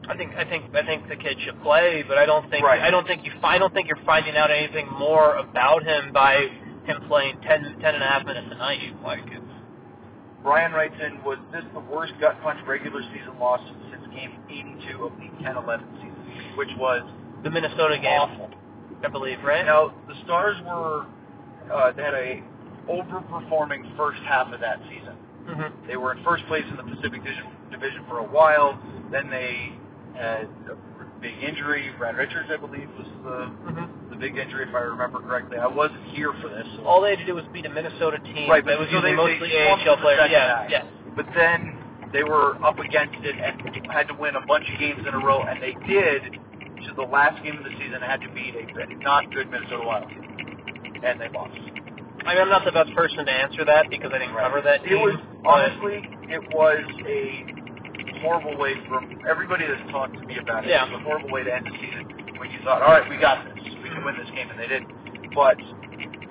I 0.10 0.18
think 0.18 0.34
I 0.36 0.44
think 0.44 0.76
I 0.76 0.84
think 0.86 1.08
the 1.08 1.16
kid 1.16 1.38
should 1.46 1.62
play, 1.62 2.04
but 2.08 2.18
I 2.18 2.26
don't 2.26 2.50
think 2.50 2.64
Right. 2.66 2.82
I 2.82 2.92
don't 2.92 3.08
think 3.08 3.24
you 3.26 3.32
I 3.44 3.58
don't 3.58 3.74
think 3.74 3.88
you're 3.88 4.04
finding 4.06 4.36
out 4.36 4.52
anything 4.52 4.88
more 4.92 5.36
about 5.38 5.84
him 5.84 6.12
by 6.12 6.48
him 6.86 7.02
playing 7.08 7.40
10, 7.48 7.80
10 7.80 7.96
and 7.96 8.04
a 8.04 8.08
half 8.08 8.26
minutes 8.26 8.48
a 8.52 8.56
night. 8.56 8.80
Like 9.04 9.24
it's 9.28 9.46
Brian 10.44 10.74
writes 10.74 10.96
in, 11.00 11.24
was 11.24 11.38
this 11.54 11.64
the 11.74 11.80
worst 11.80 12.14
gut 12.20 12.36
punch 12.44 12.60
regular 12.68 13.02
season 13.14 13.40
loss 13.40 13.62
since 13.92 14.04
game 14.14 14.34
82 14.50 15.06
of 15.06 15.14
the 15.16 15.32
10-11 15.42 15.80
season, 15.96 16.58
which 16.58 16.68
was 16.78 17.02
the 17.44 17.50
Minnesota 17.50 17.96
game, 17.98 18.20
awful. 18.20 18.50
I 19.06 19.08
believe, 19.08 19.38
right? 19.44 19.66
Now 19.66 19.94
the 20.08 20.16
Stars 20.26 20.58
were 20.66 21.06
uh, 21.74 21.94
they 21.94 22.04
had 22.04 22.14
a 22.14 22.44
overperforming 22.90 23.96
first 23.96 24.20
half 24.24 24.52
of 24.54 24.60
that 24.60 24.80
season. 24.90 25.16
hmm 25.48 25.88
They 25.88 25.96
were 25.96 26.14
in 26.14 26.24
first 26.24 26.46
place 26.48 26.66
in 26.70 26.76
the 26.76 26.84
Pacific 26.84 27.24
Division, 27.24 27.46
division 27.72 28.04
for 28.10 28.20
a 28.20 28.24
while. 28.28 28.78
Then 29.12 29.30
they 29.30 29.72
had 30.16 30.48
a 30.70 30.76
big 31.22 31.34
injury. 31.42 31.90
Brad 31.98 32.16
Richards, 32.18 32.50
I 32.52 32.58
believe, 32.58 32.90
was 32.98 33.08
the 33.24 33.46
hmm 33.72 33.86
the 34.10 34.16
big 34.20 34.38
injury, 34.38 34.66
if 34.70 34.76
I 34.76 34.80
remember 34.80 35.20
correctly. 35.22 35.58
I 35.58 35.66
wasn't 35.66 36.04
here 36.14 36.32
for 36.40 36.48
this. 36.48 36.68
so- 36.78 36.86
All 36.86 37.02
they 37.02 37.12
had 37.12 37.20
to 37.20 37.26
do 37.26 37.34
was 37.34 37.46
beat 37.52 37.66
a 37.66 37.70
Minnesota 37.70 38.20
team 38.20 38.48
Right, 38.48 38.64
that 38.64 38.78
but 38.78 38.80
was 38.86 38.90
so 38.92 39.02
they- 39.02 39.16
mostly 39.16 39.50
they 39.50 39.68
AHL 39.68 39.98
players. 39.98 40.30
Yeah, 40.30 40.68
yeah. 40.70 40.84
But 41.16 41.26
then 41.34 41.78
they 42.12 42.24
were 42.24 42.56
up 42.64 42.78
against 42.78 43.16
it 43.26 43.36
and 43.42 43.88
had 43.92 44.08
to 44.10 44.14
win 44.14 44.36
a 44.36 44.46
bunch 44.46 44.70
of 44.70 44.78
games 44.78 45.02
in 45.08 45.14
a 45.14 45.18
row, 45.18 45.42
and 45.44 45.62
they 45.62 45.74
did. 45.88 46.40
To 46.86 46.94
the 46.96 47.04
last 47.04 47.42
game 47.44 47.58
of 47.58 47.64
the 47.64 47.72
season, 47.80 48.02
had 48.02 48.20
to 48.22 48.30
beat 48.30 48.54
a 48.56 48.86
not 49.04 49.32
good 49.34 49.50
Minnesota 49.50 49.84
Wild 49.86 50.10
team, 50.10 51.00
and 51.02 51.20
they 51.20 51.30
lost. 51.30 51.58
I 52.26 52.34
mean, 52.36 52.42
I'm 52.44 52.50
not 52.50 52.66
the 52.66 52.72
best 52.74 52.94
person 52.94 53.26
to 53.26 53.32
answer 53.32 53.64
that 53.66 53.90
because 53.90 54.12
I 54.14 54.20
didn't 54.20 54.36
cover 54.36 54.62
that 54.62 54.86
It 54.86 54.96
was 54.96 55.16
honestly, 55.46 56.04
it 56.30 56.44
was 56.54 56.84
a 57.08 57.46
horrible 58.24 58.58
way 58.58 58.74
for 58.88 59.04
everybody 59.28 59.68
that's 59.68 59.92
talked 59.92 60.16
to 60.16 60.24
me 60.26 60.38
about 60.40 60.64
it. 60.64 60.72
Yeah. 60.72 60.88
It 60.88 60.92
was 60.96 61.02
a 61.02 61.04
horrible 61.04 61.30
way 61.30 61.44
to 61.44 61.52
end 61.54 61.68
the 61.68 61.76
season 61.78 62.40
when 62.40 62.50
you 62.50 62.60
thought, 62.64 62.82
all 62.82 62.96
right, 62.96 63.08
we 63.10 63.18
got 63.18 63.44
this, 63.44 63.64
we 63.84 63.90
can 63.90 64.04
win 64.04 64.16
this 64.18 64.32
game, 64.32 64.50
and 64.50 64.58
they 64.60 64.68
didn't. 64.68 64.90
But 65.36 65.58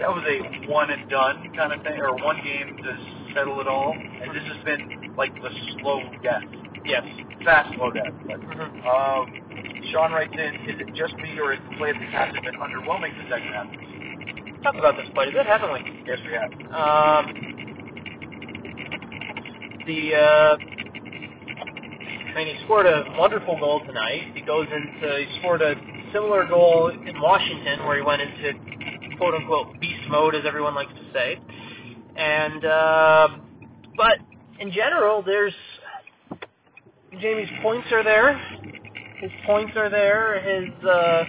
that 0.01 0.09
was 0.09 0.25
a 0.25 0.71
one 0.71 0.91
and 0.91 1.09
done 1.09 1.53
kind 1.55 1.73
of 1.73 1.83
thing, 1.85 2.01
or 2.01 2.17
one 2.17 2.41
game 2.43 2.77
to 2.81 2.91
settle 3.35 3.61
it 3.61 3.69
all. 3.69 3.93
And 3.93 4.35
this 4.35 4.43
has 4.49 4.65
been 4.65 5.15
like 5.17 5.35
the 5.43 5.51
slow 5.81 6.01
death, 6.23 6.43
yes. 6.85 7.05
fast 7.45 7.75
slow 7.77 7.93
death. 7.93 8.13
But 8.27 8.41
hmm 8.41 8.81
um, 8.89 9.27
Sean 9.93 10.13
writes 10.13 10.33
in, 10.33 10.55
is 10.71 10.81
it 10.81 10.95
just 10.95 11.15
me, 11.17 11.39
or 11.39 11.53
is 11.53 11.61
the 11.71 11.77
play 11.77 11.91
of 11.91 11.97
the 11.99 12.07
Cats 12.11 12.37
been 12.45 12.55
underwhelming 12.55 13.13
the 13.19 13.29
second 13.29 13.53
half? 13.53 13.67
of 13.67 13.73
the 13.73 13.79
season? 13.79 13.93
talked 14.63 14.79
about 14.79 14.97
this 14.97 15.09
a 15.11 15.31
bit, 15.33 15.47
haven't 15.47 15.73
we? 15.73 15.81
Yes, 16.07 16.19
we 16.25 16.33
have. 16.35 16.53
Um, 16.73 17.25
the 19.87 20.15
uh, 20.15 20.57
Mean, 22.35 22.57
he 22.57 22.65
scored 22.65 22.87
a 22.87 23.05
wonderful 23.19 23.59
goal 23.59 23.83
tonight. 23.87 24.33
He 24.35 24.41
goes 24.41 24.67
into 24.67 25.27
he 25.27 25.39
scored 25.39 25.61
a 25.61 25.75
similar 26.13 26.47
goal 26.47 26.89
in 26.89 27.21
Washington 27.21 27.85
where 27.87 27.97
he 27.97 28.03
went 28.03 28.23
into 28.23 28.53
quote 29.19 29.35
unquote 29.35 29.79
beast 29.81 30.09
mode, 30.09 30.35
as 30.35 30.45
everyone 30.47 30.75
likes 30.75 30.93
to 30.93 31.13
say. 31.13 31.39
And 32.17 32.65
uh, 32.65 33.29
but 33.97 34.19
in 34.61 34.73
general, 34.73 35.23
there's 35.23 35.55
Jamie's 37.21 37.51
points 37.63 37.89
are 37.93 38.03
there. 38.03 38.39
His 39.21 39.31
points 39.47 39.73
are 39.77 39.91
there. 39.91 40.41
His 40.41 40.85
uh, 40.85 41.25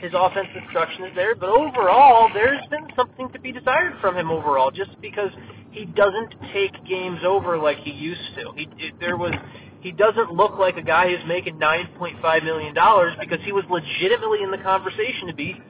his 0.00 0.12
offensive 0.14 0.62
production 0.72 1.04
is 1.04 1.14
there. 1.14 1.34
But 1.34 1.50
overall, 1.50 2.30
there's 2.32 2.64
been 2.70 2.86
something 2.96 3.28
to 3.32 3.40
be 3.40 3.52
desired 3.52 3.94
from 4.00 4.16
him 4.16 4.30
overall, 4.30 4.70
just 4.70 4.98
because 5.00 5.30
he 5.70 5.84
doesn't 5.84 6.34
take 6.52 6.72
games 6.88 7.20
over 7.24 7.58
like 7.58 7.78
he 7.78 7.90
used 7.90 8.34
to. 8.36 8.52
He 8.56 8.68
it, 8.78 8.94
there 9.00 9.16
was 9.16 9.34
he 9.80 9.92
doesn't 9.92 10.32
look 10.32 10.58
like 10.58 10.76
a 10.76 10.82
guy 10.82 11.08
who's 11.08 11.26
making 11.26 11.58
nine 11.58 11.88
point 11.98 12.16
five 12.20 12.42
million 12.42 12.74
dollars 12.74 13.14
because 13.20 13.38
he 13.44 13.52
was 13.52 13.64
legitimately 13.70 14.42
in 14.42 14.50
the 14.50 14.58
conversation 14.58 15.28
to 15.28 15.34
be 15.34 15.60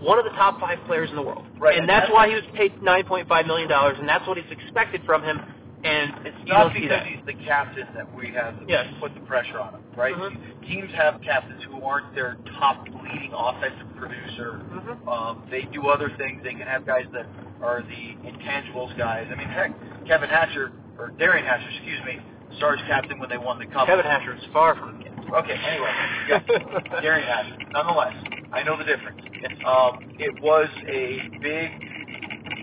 one 0.00 0.18
of 0.18 0.24
the 0.24 0.30
top 0.32 0.58
five 0.60 0.78
players 0.86 1.10
in 1.10 1.16
the 1.16 1.22
world. 1.22 1.46
Right, 1.58 1.74
and 1.74 1.82
and 1.82 1.88
that's 1.88 2.08
that's- 2.08 2.12
why 2.14 2.28
he 2.28 2.34
was 2.34 2.44
paid 2.54 2.82
nine 2.82 3.04
point 3.04 3.28
five 3.28 3.46
million 3.46 3.68
dollars, 3.68 3.96
and 3.98 4.08
that's 4.08 4.26
what 4.26 4.38
is 4.38 4.44
expected 4.50 5.02
from 5.04 5.22
him. 5.22 5.40
And 5.84 6.14
It's 6.24 6.36
not 6.46 6.72
because 6.72 7.02
he's 7.08 7.24
the 7.26 7.34
captain 7.44 7.88
that 7.96 8.14
we 8.14 8.28
have 8.30 8.54
Yes. 8.68 8.86
put 9.00 9.14
the 9.14 9.20
pressure 9.26 9.58
on 9.58 9.74
him, 9.74 9.80
right? 9.96 10.14
Mhm. 10.14 10.62
Teams 10.62 10.92
have 10.92 11.20
captains 11.22 11.60
who 11.64 11.82
aren't 11.84 12.14
their 12.14 12.36
top 12.60 12.86
leading 13.02 13.32
offensive 13.34 13.96
producer. 13.96 14.60
Mhm. 14.70 15.08
Um, 15.08 15.42
they 15.50 15.62
do 15.62 15.88
other 15.88 16.08
things. 16.10 16.40
They 16.44 16.54
can 16.54 16.68
have 16.68 16.86
guys 16.86 17.06
that 17.10 17.26
are 17.60 17.82
the 17.82 18.14
intangibles 18.30 18.96
guys. 18.96 19.26
I 19.32 19.34
mean, 19.34 19.48
heck, 19.48 19.72
Kevin 20.06 20.30
Hatcher 20.30 20.70
or 21.00 21.08
Derian 21.18 21.44
Hatcher, 21.44 21.68
excuse 21.70 22.00
me, 22.04 22.20
Stars 22.58 22.80
captain 22.86 23.18
when 23.18 23.28
they 23.28 23.38
won 23.38 23.58
the 23.58 23.66
cup. 23.66 23.86
Kevin 23.86 24.04
Hatcher 24.04 24.34
is 24.34 24.42
far 24.52 24.74
from 24.76 24.98
the. 24.98 25.36
Okay, 25.36 25.54
anyway, 25.54 25.90
yes, 26.28 26.42
Derian 27.02 27.24
Hatcher. 27.26 27.56
Nonetheless, 27.72 28.14
I 28.52 28.62
know 28.62 28.76
the 28.76 28.84
difference. 28.84 29.20
Um, 29.66 30.12
it 30.18 30.42
was 30.42 30.68
a 30.86 31.30
big, 31.40 31.70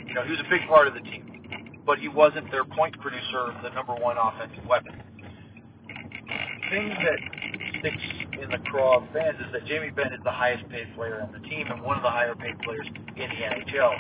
you 0.07 0.13
know, 0.13 0.23
he 0.23 0.31
was 0.31 0.39
a 0.39 0.49
big 0.49 0.67
part 0.67 0.87
of 0.87 0.93
the 0.93 0.99
team, 1.01 1.81
but 1.85 1.97
he 1.97 2.07
wasn't 2.07 2.51
their 2.51 2.63
point 2.63 2.99
producer, 3.01 3.53
the 3.63 3.69
number 3.69 3.95
one 3.95 4.17
offensive 4.17 4.65
weapon. 4.67 4.93
Thing 6.69 6.89
that 6.89 7.19
sticks 7.79 8.03
in 8.43 8.49
the 8.51 8.59
craw 8.69 8.97
of 8.97 9.03
fans 9.13 9.37
is 9.39 9.51
that 9.53 9.65
Jamie 9.65 9.89
Benn 9.89 10.13
is 10.13 10.19
the 10.23 10.31
highest 10.31 10.69
paid 10.69 10.93
player 10.95 11.21
on 11.21 11.31
the 11.31 11.39
team 11.49 11.65
and 11.71 11.81
one 11.81 11.97
of 11.97 12.03
the 12.03 12.09
higher 12.11 12.35
paid 12.35 12.59
players 12.59 12.85
in 12.87 13.29
the 13.29 13.41
NHL. 13.41 13.91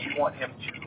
You 0.00 0.18
want 0.18 0.34
him 0.36 0.50
to 0.50 0.83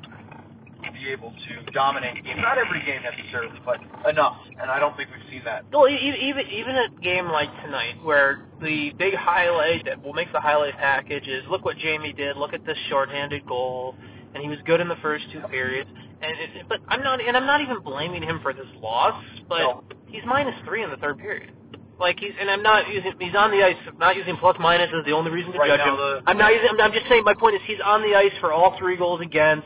be 0.99 1.09
able 1.11 1.31
to 1.31 1.71
dominate 1.71 2.23
games, 2.23 2.39
not 2.41 2.57
every 2.57 2.83
game 2.85 3.01
necessarily, 3.03 3.59
but 3.65 3.77
enough. 4.09 4.37
And 4.61 4.69
I 4.71 4.79
don't 4.79 4.95
think 4.97 5.09
we've 5.11 5.29
seen 5.29 5.41
that. 5.45 5.65
Well, 5.71 5.87
even 5.89 6.19
even 6.51 6.75
a 6.75 6.89
game 7.01 7.27
like 7.29 7.49
tonight, 7.63 7.95
where 8.03 8.45
the 8.61 8.91
big 8.97 9.13
highlight 9.15 9.85
that 9.85 10.03
will 10.03 10.13
make 10.13 10.31
the 10.33 10.39
highlight 10.41 10.75
package 10.77 11.27
is 11.27 11.43
look 11.49 11.63
what 11.65 11.77
Jamie 11.77 12.13
did, 12.13 12.37
look 12.37 12.53
at 12.53 12.65
this 12.65 12.77
shorthanded 12.89 13.45
goal, 13.47 13.95
and 14.33 14.41
he 14.43 14.49
was 14.49 14.57
good 14.65 14.79
in 14.81 14.87
the 14.87 14.97
first 15.01 15.25
two 15.31 15.41
periods. 15.49 15.89
And 16.21 16.31
it, 16.39 16.67
but 16.67 16.79
I'm 16.87 17.03
not, 17.03 17.21
and 17.21 17.37
I'm 17.37 17.45
not 17.45 17.61
even 17.61 17.79
blaming 17.81 18.23
him 18.23 18.39
for 18.41 18.51
this 18.53 18.65
loss, 18.81 19.23
but 19.47 19.59
No. 19.59 19.83
he's 20.07 20.23
minus 20.25 20.55
three 20.65 20.83
in 20.83 20.89
the 20.89 20.97
third 20.97 21.19
period. 21.19 21.51
Like 21.99 22.19
he's, 22.19 22.31
and 22.39 22.49
I'm 22.49 22.61
not 22.61 22.87
using, 22.89 23.13
he's 23.19 23.35
on 23.35 23.49
the 23.51 23.63
ice. 23.63 23.75
I'm 23.87 23.97
not 23.97 24.15
using 24.15 24.37
plus 24.37 24.55
minus 24.59 24.89
as 24.97 25.03
the 25.05 25.13
only 25.13 25.31
reason 25.31 25.51
to 25.53 25.57
Right 25.59 25.69
judge 25.69 25.79
now, 25.79 25.93
him. 25.93 25.97
the- 25.97 26.21
I'm 26.29 26.37
not 26.37 26.53
using. 26.53 26.69
I'm, 26.71 26.79
I'm 26.81 26.91
just 26.91 27.07
saying. 27.09 27.23
My 27.23 27.33
point 27.33 27.55
is, 27.55 27.61
he's 27.65 27.79
on 27.83 28.01
the 28.03 28.15
ice 28.15 28.31
for 28.39 28.51
all 28.53 28.77
three 28.77 28.97
goals 28.97 29.19
against. 29.21 29.65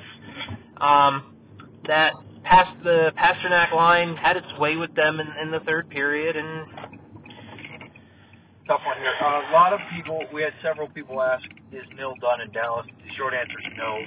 Um, 0.82 1.36
that 1.88 2.14
past 2.44 2.84
the 2.84 3.14
Pastrnak 3.18 3.72
line 3.72 4.16
had 4.18 4.36
its 4.36 4.48
way 4.60 4.76
with 4.76 4.94
them 4.96 5.20
in, 5.20 5.28
in 5.42 5.52
the 5.52 5.60
third 5.62 5.90
period, 5.90 6.36
and 6.36 6.66
Tough 8.68 8.82
one 8.86 8.98
here. 8.98 9.14
Uh, 9.22 9.50
a 9.50 9.54
lot 9.54 9.74
of 9.74 9.80
people, 9.94 10.24
we 10.34 10.42
had 10.42 10.54
several 10.62 10.88
people 10.88 11.22
ask, 11.22 11.44
is 11.72 11.84
Nill 11.98 12.16
done 12.22 12.42
in 12.42 12.52
Dallas? 12.52 12.86
The 13.06 13.14
short 13.16 13.34
answer 13.34 13.60
is 13.60 13.68
no. 13.76 14.00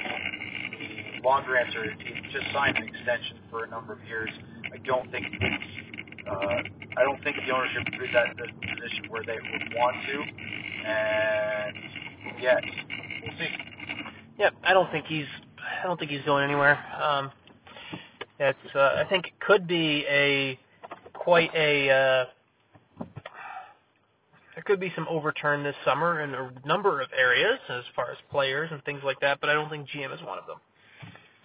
The 0.79 1.29
longer 1.29 1.57
answer 1.57 1.85
is 1.85 1.91
he 1.99 2.15
just 2.33 2.53
signed 2.53 2.79
an 2.79 2.89
extension 2.89 3.39
for 3.51 3.65
a 3.65 3.69
number 3.69 3.93
of 3.93 3.99
years. 4.07 4.31
I 4.73 4.79
don't 4.79 5.11
think 5.11 5.27
it's, 5.31 5.65
uh, 6.31 6.63
I 6.97 7.03
don't 7.03 7.23
think 7.25 7.37
the 7.47 7.53
ownership 7.53 7.83
is 7.93 8.15
at 8.15 8.37
the 8.37 8.47
position 8.47 9.11
where 9.11 9.23
they 9.27 9.37
would 9.37 9.75
want 9.75 9.97
to. 10.07 10.23
And 10.89 11.77
yes, 12.41 12.63
we'll 13.23 13.37
see. 13.39 13.51
yeah, 14.39 14.51
I 14.63 14.73
don't 14.73 14.91
think 14.93 15.07
he's 15.07 15.27
I 15.85 15.87
don't 15.87 15.99
think 15.99 16.11
he's 16.11 16.23
going 16.23 16.45
anywhere. 16.45 16.79
Um, 16.99 17.31
it's 18.41 18.75
uh, 18.75 19.05
I 19.05 19.05
think 19.11 19.27
it 19.27 19.35
could 19.39 19.69
be 19.69 20.07
a 20.09 20.59
quite 21.13 21.55
a 21.55 21.91
uh, 21.91 23.05
there 24.55 24.65
could 24.65 24.81
be 24.81 24.91
some 24.95 25.07
overturn 25.11 25.63
this 25.63 25.75
summer 25.85 26.23
in 26.23 26.33
a 26.33 26.51
number 26.67 27.03
of 27.03 27.11
areas 27.15 27.59
as 27.69 27.83
far 27.95 28.11
as 28.11 28.17
players 28.31 28.71
and 28.73 28.83
things 28.85 29.03
like 29.05 29.21
that, 29.21 29.43
but 29.43 29.51
I 29.51 29.53
don't 29.53 29.69
think 29.69 29.87
GM 29.91 30.15
is 30.15 30.23
one 30.23 30.39
of 30.39 30.47
them. 30.47 30.57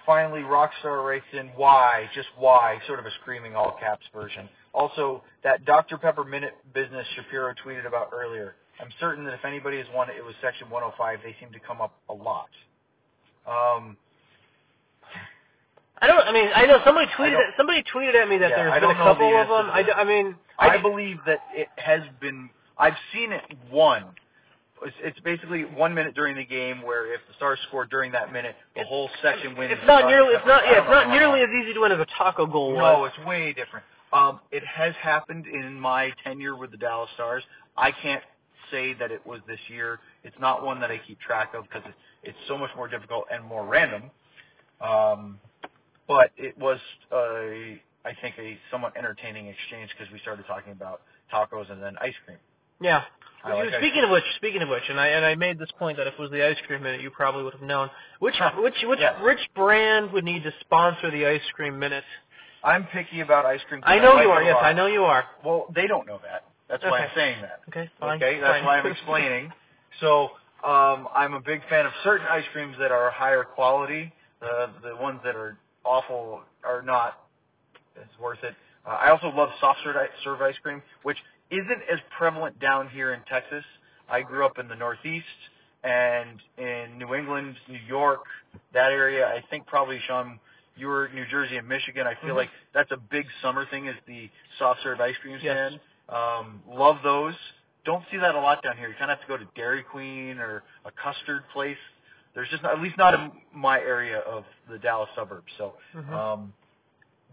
Finally, 0.06 0.42
Rockstar 0.42 1.06
Racing, 1.06 1.52
why, 1.58 2.10
just 2.16 2.30
why, 2.38 2.80
sort 2.88 3.00
of 3.00 3.06
a 3.06 3.12
screaming 3.22 3.56
all 3.56 3.76
caps 3.78 4.06
version. 4.14 4.48
Also, 4.74 5.22
that 5.44 5.66
Dr. 5.66 5.98
Pepper 5.98 6.24
Minute 6.24 6.54
business 6.74 7.06
Shapiro 7.18 7.54
tweeted 7.66 7.86
about 7.86 8.12
earlier. 8.14 8.56
I'm 8.80 8.90
certain 9.02 9.26
that 9.26 9.34
if 9.34 9.44
anybody 9.44 9.78
has 9.80 9.88
won 9.94 10.10
it, 10.10 10.16
it 10.18 10.24
was 10.24 10.34
Section 10.42 10.70
105. 10.70 11.20
They 11.24 11.36
seem 11.42 11.52
to 11.52 11.60
come 11.60 11.82
up 11.82 11.94
a 12.10 12.14
lot. 12.14 12.48
Um, 13.46 13.98
I 16.02 16.08
don't. 16.08 16.22
I 16.28 16.32
mean, 16.32 16.50
I 16.56 16.66
know 16.66 16.80
somebody 16.86 17.08
tweeted. 17.18 17.34
At, 17.36 17.56
somebody 17.58 17.84
tweeted 17.94 18.16
at 18.16 18.30
me 18.30 18.38
that 18.38 18.52
Yeah, 18.52 18.56
there's 18.58 18.74
I 18.74 18.80
been 18.80 18.92
a 18.92 18.94
don't 18.94 19.06
the 19.06 19.14
couple 19.14 19.38
of 19.42 19.48
them. 19.48 19.70
I, 19.72 19.84
I 20.02 20.04
mean, 20.04 20.36
I 20.58 20.78
believe 20.78 21.18
that 21.26 21.40
it 21.54 21.68
has 21.78 22.02
been. 22.22 22.50
I've 22.78 22.96
seen 23.14 23.32
it 23.32 23.42
one. 23.70 24.06
It's, 24.82 24.96
it's 25.02 25.20
basically 25.20 25.64
one 25.66 25.94
minute 25.94 26.16
during 26.16 26.38
the 26.38 26.46
game 26.46 26.82
where 26.82 27.14
if 27.14 27.20
the 27.28 27.34
Stars 27.36 27.60
score 27.68 27.86
during 27.86 28.14
that 28.14 28.32
minute, 28.32 28.56
the 28.78 28.86
whole 28.86 29.10
section 29.22 29.58
wins. 29.58 29.74
it's 29.76 29.86
not 29.86 30.06
nearly. 30.08 30.34
It's 30.36 30.46
not. 30.48 30.64
Yeah, 30.66 30.80
it's 30.82 30.90
not 30.90 31.10
nearly 31.10 31.42
as 31.42 31.50
easy 31.62 31.74
to 31.74 31.82
win 31.82 31.92
as 31.92 32.00
a 32.00 32.08
taco 32.18 32.46
goal 32.46 32.74
No, 32.76 33.00
was. 33.02 33.12
it's 33.18 33.26
way 33.28 33.52
different. 33.54 33.86
Um, 34.14 34.40
it 34.52 34.64
has 34.66 34.94
happened 35.02 35.46
in 35.48 35.78
my 35.80 36.12
tenure 36.24 36.56
with 36.56 36.72
the 36.72 36.78
Dallas 36.78 37.10
Stars. 37.16 37.44
I 37.78 37.92
can't 37.92 38.24
say 38.72 38.94
that 38.94 39.12
it 39.12 39.26
was 39.26 39.42
this 39.48 39.60
year. 39.68 40.00
It's 40.24 40.36
not 40.40 40.64
one 40.66 40.80
that 40.80 40.90
I 40.92 41.00
keep 41.06 41.20
track 41.20 41.54
of 41.56 41.64
because 41.66 41.84
it's, 41.86 41.98
it's 42.24 42.38
so 42.48 42.58
much 42.58 42.70
more 42.76 42.88
difficult 42.88 43.26
and 43.32 43.44
more 43.44 43.66
random. 43.66 44.04
Um, 44.82 45.40
but 46.10 46.32
it 46.38 46.58
was, 46.58 46.80
uh, 47.14 47.78
I 48.04 48.14
think, 48.22 48.36
a 48.40 48.58
somewhat 48.72 48.98
entertaining 48.98 49.48
exchange 49.48 49.92
because 49.98 50.12
we 50.12 50.20
started 50.20 50.46
talking 50.48 50.74
about 50.74 51.02
tacos 51.32 51.72
and 51.72 51.82
then 51.82 51.96
ice 52.02 52.16
cream. 52.26 52.40
Yeah. 52.82 53.04
I 53.44 53.54
like 53.54 53.70
speaking 53.78 54.04
of 54.04 54.10
which, 54.10 54.24
speaking 54.36 54.62
of 54.62 54.68
which, 54.68 54.84
and 54.90 55.00
I 55.00 55.08
and 55.08 55.24
I 55.24 55.36
made 55.36 55.58
this 55.58 55.70
point 55.80 55.98
that 55.98 56.08
if 56.08 56.16
it 56.16 56.20
was 56.20 56.30
the 56.30 56.46
ice 56.46 56.58
cream 56.68 56.84
minute, 56.84 57.00
you 57.00 57.10
probably 57.10 57.44
would 57.44 57.54
have 57.54 57.62
known 57.62 57.90
which 58.20 58.36
which 58.58 58.74
which 58.84 59.00
Yes. 59.00 59.16
which 59.24 59.40
brand 59.56 60.12
would 60.12 60.26
need 60.26 60.44
to 60.44 60.52
sponsor 60.60 61.10
the 61.10 61.26
ice 61.26 61.42
cream 61.54 61.80
minute. 61.80 62.04
I'm 62.66 62.86
picky 62.88 63.22
about 63.22 63.46
ice 63.46 63.62
cream. 63.70 63.82
I 63.86 63.98
know 64.00 64.16
like 64.16 64.26
you 64.26 64.32
are. 64.32 64.44
Yes. 64.44 64.58
I 64.62 64.74
know 64.74 64.88
you 64.88 65.04
are. 65.04 65.24
Well, 65.46 65.68
they 65.74 65.88
don't 65.88 66.06
know 66.06 66.20
that. 66.24 66.44
That's 66.70 66.84
why 66.84 67.00
I'm 67.00 67.10
saying 67.16 67.42
that. 67.42 67.62
Okay, 67.70 67.90
fine. 67.98 68.22
Okay, 68.22 68.42
that's 68.42 68.58
fine. 68.58 68.66
why 68.66 68.80
I'm 68.80 68.92
explaining. 68.92 69.54
So 70.02 70.32
um, 70.66 71.08
I'm 71.16 71.34
a 71.34 71.42
big 71.42 71.62
fan 71.70 71.86
of 71.86 71.94
certain 72.04 72.28
ice 72.30 72.44
creams 72.52 72.76
that 72.80 72.92
are 72.92 73.10
higher 73.10 73.46
quality. 73.46 74.12
Uh, 74.42 74.68
the 74.84 74.96
ones 74.98 75.22
that 75.24 75.38
are 75.38 75.58
awful 75.90 76.42
are 76.64 76.84
not 76.84 77.18
as 78.00 78.08
worth 78.22 78.44
it. 78.44 78.54
Uh, 78.86 78.92
I 78.92 79.10
also 79.10 79.30
love 79.30 79.50
soft 79.60 79.80
serve 80.24 80.42
ice 80.42 80.56
cream, 80.62 80.82
which 81.04 81.18
isn't 81.50 81.82
as 81.92 82.00
prevalent 82.18 82.60
down 82.60 82.88
here 82.90 83.14
in 83.14 83.22
Texas. 83.28 83.64
I 84.10 84.22
grew 84.22 84.46
up 84.46 84.60
in 84.60 84.68
the 84.68 84.76
Northeast 84.76 85.26
and 85.84 86.40
in 86.58 86.98
New 86.98 87.16
England, 87.16 87.56
New 87.68 87.80
York, 87.88 88.22
that 88.74 88.92
area. 88.92 89.28
I 89.28 89.44
think 89.50 89.66
probably 89.66 90.00
Sean, 90.08 90.40
you 90.76 90.88
were 90.88 91.10
New 91.14 91.26
Jersey 91.26 91.58
and 91.58 91.68
Michigan. 91.68 92.06
I 92.06 92.16
feel 92.16 92.34
Mhm. 92.34 92.38
like 92.38 92.50
that's 92.74 92.92
a 92.92 92.98
big 92.98 93.28
summer 93.42 93.66
thing 93.66 93.88
is 93.88 93.96
the 94.06 94.30
soft 94.58 94.82
serve 94.82 95.02
ice 95.02 95.18
cream 95.18 95.40
Yes. 95.42 95.74
stand. 95.74 95.80
Um, 96.10 96.64
love 96.68 97.02
those. 97.04 97.36
Don't 97.86 98.08
see 98.10 98.18
that 98.18 98.36
a 98.36 98.40
lot 98.40 98.62
down 98.62 98.78
here. 98.78 98.90
You 98.90 98.96
kind 98.96 99.10
of 99.12 99.18
have 99.20 99.28
to 99.28 99.28
go 99.28 99.38
to 99.38 99.46
Dairy 99.56 99.84
Queen 99.84 100.38
or 100.40 100.64
a 100.86 100.92
custard 100.92 101.48
place. 101.50 101.78
There's 102.40 102.52
just 102.52 102.64
not, 102.64 102.72
at 102.78 102.82
least 102.82 102.98
not 102.98 103.14
in 103.14 103.32
my 103.54 103.80
area 103.80 104.20
of 104.20 104.46
the 104.72 104.80
Dallas 104.80 105.10
suburbs. 105.14 105.52
So 105.58 105.74
Mhm. 105.94 106.14
um, 106.14 106.54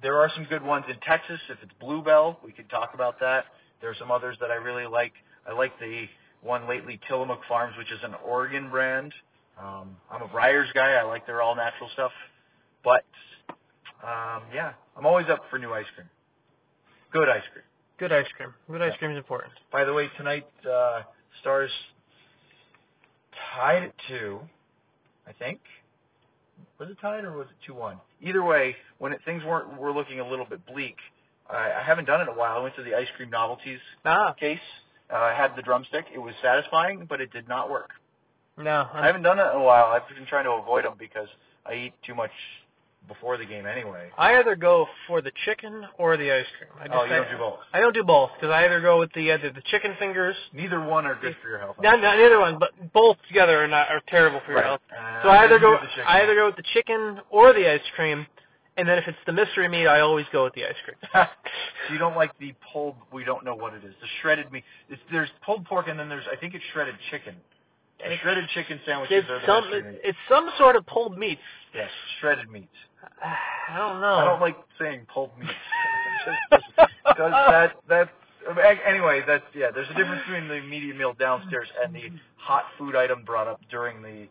there 0.03 0.19
are 0.19 0.29
some 0.31 0.45
good 0.47 0.63
ones 0.63 0.85
in 0.89 0.99
Texas. 0.99 1.41
If 1.49 1.63
it's 1.63 1.73
Bluebell, 1.75 2.41
we 2.43 2.51
could 2.51 2.69
talk 2.69 2.93
about 2.95 3.21
that. 3.21 3.47
There 3.81 3.89
are 3.89 3.95
some 3.95 4.11
others 4.11 4.37
that 4.41 4.51
I 4.51 4.57
really 4.57 4.87
like. 4.87 5.13
I 5.49 5.53
like 5.53 5.79
the 5.79 6.09
one 6.41 6.67
lately, 6.67 6.99
Tillamook 7.07 7.45
Farms, 7.45 7.77
which 7.77 7.93
is 7.93 8.03
an 8.03 8.15
Oregon 8.25 8.69
brand. 8.69 9.15
Um, 9.57 9.97
I'm 10.11 10.23
a 10.23 10.29
Breyers 10.29 10.73
guy. 10.75 10.95
I 10.95 11.03
like 11.03 11.25
their 11.25 11.41
all 11.41 11.55
natural 11.55 11.89
stuff. 11.91 12.13
But 12.83 13.05
um, 14.03 14.43
yeah, 14.53 14.73
I'm 14.97 15.07
always 15.07 15.29
up 15.29 15.49
for 15.51 15.59
new 15.61 15.73
ice 15.73 15.87
cream. 15.95 16.11
Good 17.13 17.29
ice 17.29 17.45
cream. 17.53 17.65
Good 17.99 18.11
ice 18.13 18.27
cream. 18.37 18.53
Good 18.69 18.83
ice 18.83 18.91
Yeah. 18.95 18.99
cream 18.99 19.11
is 19.13 19.19
important. 19.19 19.53
By 19.71 19.85
the 19.85 19.93
way, 19.93 20.09
tonight 20.17 20.49
uh, 20.69 21.03
Stars 21.43 21.71
tied 23.55 23.85
at 23.85 23.95
two, 24.09 24.41
I 25.27 25.33
think. 25.33 25.61
Was 26.79 26.89
it 26.91 26.99
tied 27.01 27.25
or 27.25 27.37
was 27.37 27.47
it 27.49 27.57
two 27.67 27.75
one? 27.75 27.99
Either 28.23 28.43
way, 28.43 28.77
when 28.99 29.13
it, 29.13 29.21
things 29.25 29.43
weren't 29.45 29.79
were 29.79 29.93
looking 29.93 30.21
a 30.21 30.29
little 30.29 30.45
bit 30.47 30.65
bleak, 30.67 30.97
I, 31.51 31.73
I 31.81 31.83
haven't 31.85 32.07
done 32.07 32.21
it 32.21 32.25
in 32.25 32.29
a 32.29 32.39
while. 32.39 32.59
I 32.59 32.63
went 32.63 32.77
to 32.77 32.83
the 32.83 32.95
ice 32.95 33.09
cream 33.17 33.31
novelties 33.31 33.81
Ah, 34.05 34.33
case. 34.33 34.59
Uh, 35.13 35.17
I 35.17 35.35
had 35.35 35.55
the 35.57 35.63
drumstick. 35.63 36.07
It 36.15 36.19
was 36.19 36.35
satisfying, 36.43 37.07
but 37.09 37.21
it 37.21 37.33
did 37.33 37.49
not 37.49 37.71
work. 37.71 37.91
no. 38.59 38.89
I 38.93 39.07
haven't 39.07 39.23
done 39.23 39.39
it 39.39 39.51
in 39.53 39.57
a 39.61 39.63
while. 39.63 39.87
I've 39.87 40.09
been 40.15 40.27
trying 40.27 40.45
to 40.45 40.53
avoid 40.53 40.85
them 40.85 40.95
because 40.99 41.29
I 41.65 41.75
eat 41.75 41.95
too 42.05 42.15
much 42.15 42.31
before 43.09 43.37
the 43.37 43.45
game 43.45 43.67
anyway. 43.67 44.11
I 44.19 44.37
either 44.39 44.57
go 44.57 44.87
for 45.07 45.21
the 45.23 45.33
chicken 45.45 45.85
or 45.99 46.17
the 46.17 46.31
ice 46.33 46.47
cream. 46.59 46.71
I 46.81 46.87
just 46.89 46.97
Oh, 46.99 47.05
you 47.05 47.11
don't 47.11 47.31
do 47.31 47.39
both. 47.39 47.59
I 47.73 47.81
don't 47.81 47.95
do 47.95 48.05
both 48.05 48.31
because 48.35 48.53
I 48.53 48.65
either 48.65 48.81
go 48.81 48.99
with 48.99 49.13
the 49.15 49.31
either 49.33 49.51
the 49.51 49.63
chicken 49.71 49.95
fingers. 49.99 50.37
Neither 50.53 50.81
one 50.81 51.07
are 51.07 51.15
good 51.21 51.37
for 51.43 51.49
your 51.49 51.59
health. 51.59 51.77
Not, 51.81 52.01
not 52.01 52.19
neither 52.19 52.39
one, 52.41 52.59
but 52.59 52.71
both 52.93 53.17
together 53.29 53.63
are 53.63 53.69
not 53.69 53.89
are 53.91 54.01
terrible 54.09 54.41
for 54.45 54.53
your 54.53 54.61
Right. 54.61 54.67
health. 54.67 54.81
Uh, 54.91 55.23
So 55.23 55.29
I 55.29 55.45
either 55.45 55.59
go 55.59 55.79
the. 55.79 56.03
I 56.09 56.23
either 56.23 56.35
go 56.35 56.47
with 56.47 56.57
the 56.57 56.65
chicken 56.75 57.21
or 57.31 57.53
the 57.53 57.71
ice 57.71 57.81
cream, 57.95 58.27
and 58.77 58.89
then 58.89 58.99
if 58.99 59.07
it's 59.09 59.19
the 59.27 59.33
mystery 59.33 59.69
meat, 59.69 59.87
I 59.87 60.01
always 60.01 60.27
go 60.33 60.45
with 60.45 60.55
the 60.55 60.65
ice 60.67 60.75
cream. 60.85 60.97
so 61.13 61.93
you 61.93 61.99
don't 61.99 62.17
like 62.17 62.37
the 62.39 62.55
pulled? 62.73 62.97
We 63.13 63.25
don't 63.25 63.45
know 63.45 63.55
what 63.55 63.75
it 63.75 63.85
is. 63.85 63.95
The 64.01 64.09
shredded 64.23 64.51
meat. 64.53 64.65
It's, 64.89 65.01
there's 65.11 65.31
pulled 65.45 65.65
pork, 65.67 65.89
and 65.89 65.99
then 65.99 66.09
there's 66.09 66.25
I 66.31 66.37
think 66.37 66.55
it's 66.55 66.65
shredded 66.73 66.97
chicken. 67.11 67.35
The 67.99 68.15
shredded 68.23 68.45
chicken 68.51 68.79
sandwiches 68.85 69.25
It's 69.25 69.31
are 69.31 69.41
the 69.41 69.47
some 69.47 69.65
it's 70.05 70.19
some 70.29 70.51
sort 70.59 70.77
of 70.77 70.85
pulled 70.87 71.17
meat. 71.17 71.39
Yes, 71.75 71.89
shredded 72.21 72.51
meat. 72.51 72.69
I 73.23 73.77
don't 73.77 74.01
know. 74.01 74.15
I 74.15 74.25
don't 74.25 74.41
like 74.41 74.57
saying 74.79 75.07
pulp 75.13 75.37
meat. 75.39 75.49
Because 77.07 77.33
that 77.49 77.73
that 77.89 78.09
anyway, 78.87 79.23
that's 79.27 79.45
yeah. 79.55 79.71
There's 79.73 79.89
a 79.91 79.95
difference 79.95 80.23
between 80.27 80.49
the 80.49 80.61
media 80.61 80.93
meal 80.95 81.15
downstairs 81.19 81.69
and 81.83 81.95
the 81.95 82.11
hot 82.37 82.65
food 82.79 82.95
item 82.95 83.25
brought 83.25 83.47
up 83.49 83.61
during 83.71 84.03
the 84.03 84.27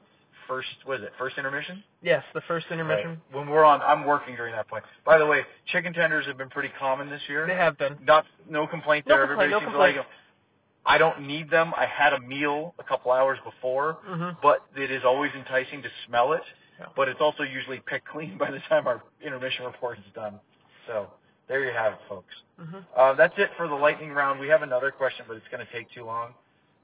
first. 0.47 0.67
What 0.85 0.99
is 0.99 1.05
it? 1.05 1.13
First 1.17 1.37
intermission. 1.37 1.83
Yes, 2.03 2.23
the 2.33 2.41
first 2.47 2.67
intermission. 2.71 3.09
Right. 3.11 3.19
When 3.39 3.49
we're 3.49 3.63
on, 3.65 3.81
I'm 3.81 4.05
working 4.05 4.35
during 4.35 4.53
that 4.53 4.67
point. 4.67 4.83
By 5.05 5.17
the 5.17 5.25
way, 5.25 5.41
chicken 5.71 5.93
tenders 5.93 6.25
have 6.27 6.37
been 6.37 6.49
pretty 6.49 6.69
common 6.77 7.09
this 7.09 7.21
year. 7.27 7.47
They 7.47 7.55
have 7.55 7.77
been. 7.77 7.97
Not 8.05 8.25
no 8.49 8.67
complaint 8.67 9.05
No 9.07 9.15
there. 9.15 9.27
complaint, 9.27 9.51
Everybody 9.51 9.51
no 9.51 9.59
seems 9.59 9.71
to 9.73 9.77
like 9.79 9.95
complaint. 9.95 10.07
them. 10.07 10.85
I 10.85 10.97
don't 10.97 11.21
need 11.27 11.49
them. 11.49 11.73
I 11.75 11.85
had 11.87 12.13
a 12.13 12.19
meal 12.19 12.75
a 12.77 12.83
couple 12.83 13.11
hours 13.11 13.39
before, 13.43 13.97
hmm 14.05 14.29
but 14.43 14.59
it 14.77 14.91
is 14.91 15.01
always 15.05 15.31
enticing 15.35 15.81
to 15.81 15.89
smell 16.07 16.33
it. 16.33 16.43
Yeah. 16.79 16.87
But 16.95 17.07
it's 17.07 17.21
also 17.21 17.43
usually 17.43 17.79
picked 17.85 18.07
clean 18.07 18.37
by 18.37 18.51
the 18.51 18.59
time 18.69 18.87
our 18.87 19.01
intermission 19.25 19.65
report 19.65 19.97
is 19.99 20.05
done. 20.13 20.39
So 20.87 21.07
there 21.47 21.63
you 21.65 21.71
have 21.71 21.93
it, 21.93 21.99
folks. 22.09 22.33
hmm 22.59 22.77
Uh, 22.95 23.13
that's 23.13 23.33
it 23.37 23.49
for 23.57 23.67
the 23.67 23.75
lightning 23.75 24.11
round. 24.11 24.39
We 24.39 24.47
have 24.49 24.61
another 24.61 24.91
question, 24.91 25.25
but 25.27 25.37
it's 25.37 25.47
going 25.51 25.65
to 25.65 25.71
take 25.71 25.89
too 25.91 26.03
long. 26.03 26.33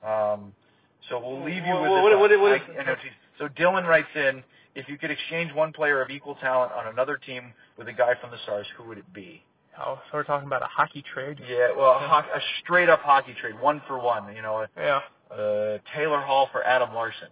Um, 0.04 0.54
so 1.10 1.20
we'll 1.20 1.44
leave 1.44 1.66
you 1.66 1.74
with 1.74 1.90
What- 1.92 1.96
this. 1.96 2.04
what- 2.04 2.20
what- 2.20 2.40
what 2.40 2.52
I- 2.88 2.92
I 2.92 2.98
so 3.38 3.48
Dylan 3.50 3.86
writes 3.88 4.16
in, 4.16 4.44
if 4.76 4.88
you 4.88 4.98
could 4.98 5.12
exchange 5.12 5.52
one 5.52 5.74
player 5.74 6.02
of 6.02 6.10
equal 6.10 6.36
talent 6.36 6.72
on 6.74 6.88
another 6.88 7.18
team 7.18 7.54
with 7.78 7.88
a 7.88 7.94
guy 7.94 8.14
from 8.16 8.32
the 8.32 8.38
Stars, 8.40 8.68
who 8.78 8.84
would 8.84 8.98
it 8.98 9.12
be? 9.14 9.44
Oh, 9.78 9.96
so 10.12 10.18
we're 10.18 10.24
talking 10.24 10.48
about 10.48 10.62
a 10.62 10.68
hockey 10.68 11.02
trade. 11.02 11.40
Yeah, 11.48 11.72
well, 11.72 11.92
a, 11.92 12.00
ho- 12.00 12.32
a 12.34 12.42
straight 12.60 12.88
up 12.90 13.02
hockey 13.02 13.34
trade, 13.34 13.60
one 13.60 13.80
for 13.82 13.98
one. 14.00 14.34
You 14.36 14.42
know, 14.42 14.68
Yeah. 14.78 15.02
uh, 15.32 15.80
Taylor 15.94 16.20
Hall 16.22 16.48
for 16.48 16.64
Adam 16.64 16.94
Larsson, 16.94 17.30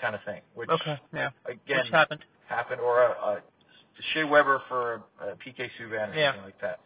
kind 0.00 0.14
of 0.14 0.22
thing. 0.24 0.40
Which 0.54 0.70
Okay. 0.70 0.98
Yeah. 1.14 1.30
again 1.46 1.84
Which 1.84 1.90
happened? 1.92 2.24
happened, 2.48 2.80
or 2.80 3.02
a, 3.02 3.10
a 3.10 3.42
Shea 4.12 4.24
Weber 4.24 4.62
for 4.68 5.02
uh, 5.20 5.34
PK 5.44 5.68
Subban 5.80 6.12
or 6.12 6.14
Yeah. 6.18 6.32
something 6.32 6.44
like 6.44 6.60
that. 6.60 6.80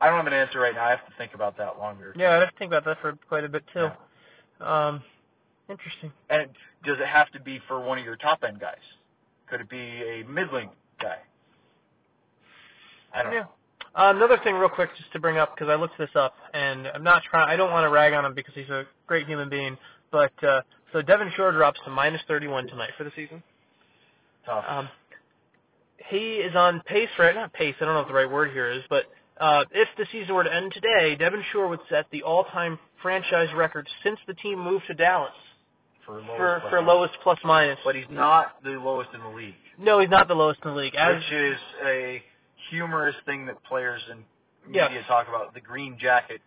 I 0.00 0.06
don't 0.08 0.16
have 0.16 0.26
an 0.26 0.32
answer 0.32 0.58
right 0.58 0.74
now. 0.74 0.84
I 0.84 0.90
have 0.90 1.06
to 1.06 1.12
think 1.16 1.34
about 1.34 1.56
that 1.58 1.78
longer. 1.78 2.12
Yeah, 2.16 2.30
I 2.32 2.40
have 2.40 2.50
to 2.50 2.58
think 2.58 2.70
about 2.70 2.84
that 2.86 3.00
for 3.00 3.16
quite 3.28 3.44
a 3.44 3.48
bit 3.48 3.62
too. 3.72 3.88
Um, 4.64 5.02
interesting. 5.68 6.12
And 6.28 6.48
does 6.84 6.98
it 6.98 7.06
have 7.06 7.30
to 7.32 7.40
be 7.40 7.60
for 7.68 7.80
one 7.80 7.98
of 7.98 8.04
your 8.04 8.16
top 8.16 8.42
end 8.42 8.58
guys? 8.60 8.74
Could 9.48 9.60
it 9.60 9.68
be 9.70 9.76
a 9.78 10.24
middling 10.24 10.70
guy? 11.00 11.18
I 13.14 13.22
don't 13.22 13.32
Yeah. 13.32 13.40
know. 13.40 13.48
Uh, 13.94 14.12
another 14.16 14.38
thing, 14.38 14.54
real 14.54 14.70
quick, 14.70 14.94
just 14.96 15.12
to 15.12 15.20
bring 15.20 15.36
up 15.36 15.54
because 15.54 15.68
I 15.68 15.74
looked 15.74 15.98
this 15.98 16.14
up, 16.16 16.34
and 16.54 16.88
I'm 16.88 17.02
not 17.02 17.22
trying. 17.24 17.48
I 17.48 17.56
don't 17.56 17.70
want 17.70 17.84
to 17.84 17.90
rag 17.90 18.14
on 18.14 18.24
him 18.24 18.32
because 18.34 18.54
he's 18.54 18.70
a 18.70 18.86
great 19.06 19.26
human 19.26 19.48
being. 19.50 19.76
But 20.10 20.32
uh, 20.42 20.62
so 20.92 21.02
Devin 21.02 21.30
Shore 21.36 21.52
drops 21.52 21.80
to 21.84 21.90
minus 21.90 22.20
31 22.28 22.68
tonight 22.68 22.90
for 22.96 23.04
the 23.04 23.12
season. 23.16 23.42
Tough. 24.44 24.64
Um, 24.68 24.88
he 26.08 26.34
is 26.36 26.54
on 26.56 26.82
pace 26.86 27.08
for 27.16 27.32
not 27.32 27.52
pace. 27.52 27.74
I 27.80 27.84
don't 27.84 27.94
know 27.94 28.00
what 28.00 28.08
the 28.08 28.14
right 28.14 28.30
word 28.30 28.52
here 28.52 28.70
is, 28.70 28.82
but 28.90 29.04
uh, 29.40 29.64
if 29.72 29.88
the 29.96 30.06
season 30.12 30.34
were 30.34 30.44
to 30.44 30.54
end 30.54 30.72
today, 30.72 31.16
Devin 31.16 31.42
Shore 31.52 31.68
would 31.68 31.80
set 31.88 32.06
the 32.12 32.22
all-time 32.22 32.78
franchise 33.00 33.48
record 33.56 33.88
since 34.02 34.18
the 34.26 34.34
team 34.34 34.58
moved 34.58 34.84
to 34.88 34.94
Dallas 34.94 35.32
for 36.04 36.14
lowest 36.20 36.36
for 36.36 36.60
plus 36.60 36.70
for 36.70 36.82
minus. 36.82 36.88
lowest 36.88 37.14
plus 37.22 37.38
minus. 37.44 37.78
But 37.84 37.94
he's 37.94 38.04
not 38.10 38.62
the 38.62 38.70
lowest 38.70 39.10
in 39.14 39.20
the 39.20 39.28
league, 39.28 39.54
No, 39.78 40.00
he's 40.00 40.10
not 40.10 40.28
the 40.28 40.34
lowest 40.34 40.60
in 40.64 40.70
the 40.70 40.76
league. 40.76 40.94
As 40.94 41.16
which 41.16 41.32
is 41.32 41.56
a 41.86 42.22
humorous 42.70 43.16
thing 43.26 43.46
that 43.46 43.62
players 43.64 44.02
and 44.10 44.22
media 44.66 45.02
talk 45.06 45.28
about. 45.28 45.54
The 45.54 45.60
green 45.60 45.96
jacket, 46.00 46.40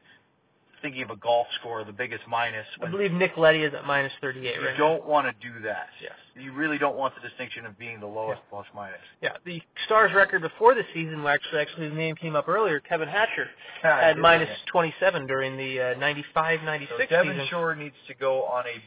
thinking 0.81 1.03
of 1.03 1.09
a 1.09 1.15
golf 1.15 1.47
score, 1.59 1.83
the 1.83 1.91
biggest 1.91 2.23
minus. 2.27 2.65
I 2.81 2.89
believe 2.89 3.11
Nick 3.11 3.37
Leddy 3.37 3.59
is 3.63 3.73
at 3.73 3.85
minus 3.85 4.11
38 4.21 4.55
you 4.55 4.61
right 4.61 4.71
now. 4.71 4.77
don't 4.77 5.05
want 5.05 5.27
to 5.27 5.47
do 5.47 5.59
that. 5.63 5.87
Yes. 6.01 6.13
You 6.35 6.51
really 6.53 6.77
don't 6.77 6.95
want 6.97 7.13
the 7.15 7.27
distinction 7.27 7.65
of 7.65 7.77
being 7.79 7.99
the 7.99 8.07
lowest 8.07 8.41
plus 8.49 8.65
minus. 8.75 8.99
Yeah, 9.21 9.29
the 9.45 9.61
Stars 9.85 10.11
record 10.13 10.41
before 10.41 10.75
the 10.75 10.83
season, 10.93 11.25
actually, 11.25 11.61
actually 11.61 11.87
his 11.89 11.95
name 11.95 12.15
came 12.15 12.35
up 12.35 12.47
earlier. 12.47 12.79
Kevin 12.79 13.07
Hatcher 13.07 13.47
I 13.83 13.87
had 14.01 14.17
minus 14.17 14.49
that. 14.49 14.57
27 14.71 15.27
during 15.27 15.55
the 15.57 15.93
uh, 15.95 15.99
95 15.99 16.59
So 16.59 16.65
96 16.65 17.09
Devin 17.09 17.33
season. 17.33 17.47
Shore 17.49 17.75
needs 17.75 17.95
to 18.07 18.13
go 18.15 18.43
on 18.43 18.65
a 18.67 18.81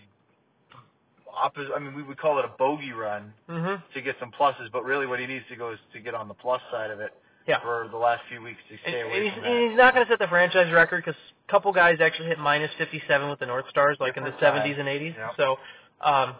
opposite. 1.34 1.72
I 1.74 1.78
mean, 1.78 1.94
we 1.94 2.02
would 2.02 2.18
call 2.18 2.38
it 2.38 2.44
a 2.44 2.50
bogey 2.58 2.92
run 2.92 3.32
hmm 3.48 3.74
to 3.94 4.00
get 4.02 4.16
some 4.20 4.30
pluses, 4.38 4.70
but 4.72 4.84
really 4.84 5.06
what 5.06 5.20
he 5.20 5.26
needs 5.26 5.44
to 5.50 5.56
go 5.56 5.72
is 5.72 5.78
to 5.92 6.00
get 6.00 6.14
on 6.14 6.28
the 6.28 6.34
plus 6.34 6.60
side 6.70 6.90
of 6.90 7.00
it 7.00 7.12
Yeah. 7.48 7.60
for 7.60 7.88
the 7.90 7.96
last 7.96 8.22
few 8.28 8.42
weeks 8.42 8.58
to 8.70 8.76
stay 8.82 9.00
and 9.00 9.08
away 9.10 9.24
he's, 9.24 9.32
from 9.32 9.44
and 9.44 9.54
that. 9.56 9.68
he's 9.70 9.76
not 9.78 9.94
going 9.94 10.06
to 10.06 10.12
set 10.12 10.18
the 10.18 10.28
franchise 10.28 10.70
record 10.72 11.02
because 11.04 11.18
a 11.48 11.50
couple 11.50 11.72
guys 11.72 11.96
actually 12.00 12.28
hit 12.28 12.38
minus 12.38 12.70
57 12.78 13.28
with 13.30 13.38
the 13.40 13.46
North 13.46 13.64
Stars, 13.70 13.96
like 14.00 14.16
in 14.18 14.24
the 14.24 14.30
Different 14.32 14.64
70s 14.64 14.78
and 14.78 14.88
80s. 14.88 15.14
Yeah. 15.16 15.28
So, 15.36 15.56
um, 16.02 16.34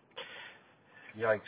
Yikes. 1.18 1.40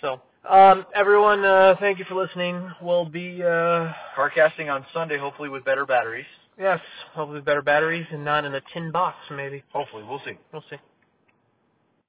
so 0.00 0.20
um, 0.48 0.86
everyone, 0.94 1.44
uh, 1.44 1.74
thank 1.80 1.98
you 1.98 2.04
for 2.06 2.14
listening. 2.14 2.70
We'll 2.80 3.04
be 3.06 3.42
uh, 3.42 3.92
Carcasting 4.14 4.70
on 4.70 4.86
Sunday, 4.94 5.18
hopefully 5.18 5.48
with 5.48 5.64
better 5.64 5.84
batteries. 5.84 6.24
yes, 6.58 6.80
hopefully 7.12 7.38
with 7.38 7.44
better 7.44 7.62
batteries 7.62 8.06
and 8.12 8.24
not 8.24 8.44
in 8.44 8.54
a 8.54 8.60
tin 8.72 8.90
box, 8.92 9.16
maybe. 9.30 9.62
Hopefully, 9.72 10.04
we'll 10.08 10.22
see. 10.24 10.38
We'll 10.52 10.64
see. 10.70 10.76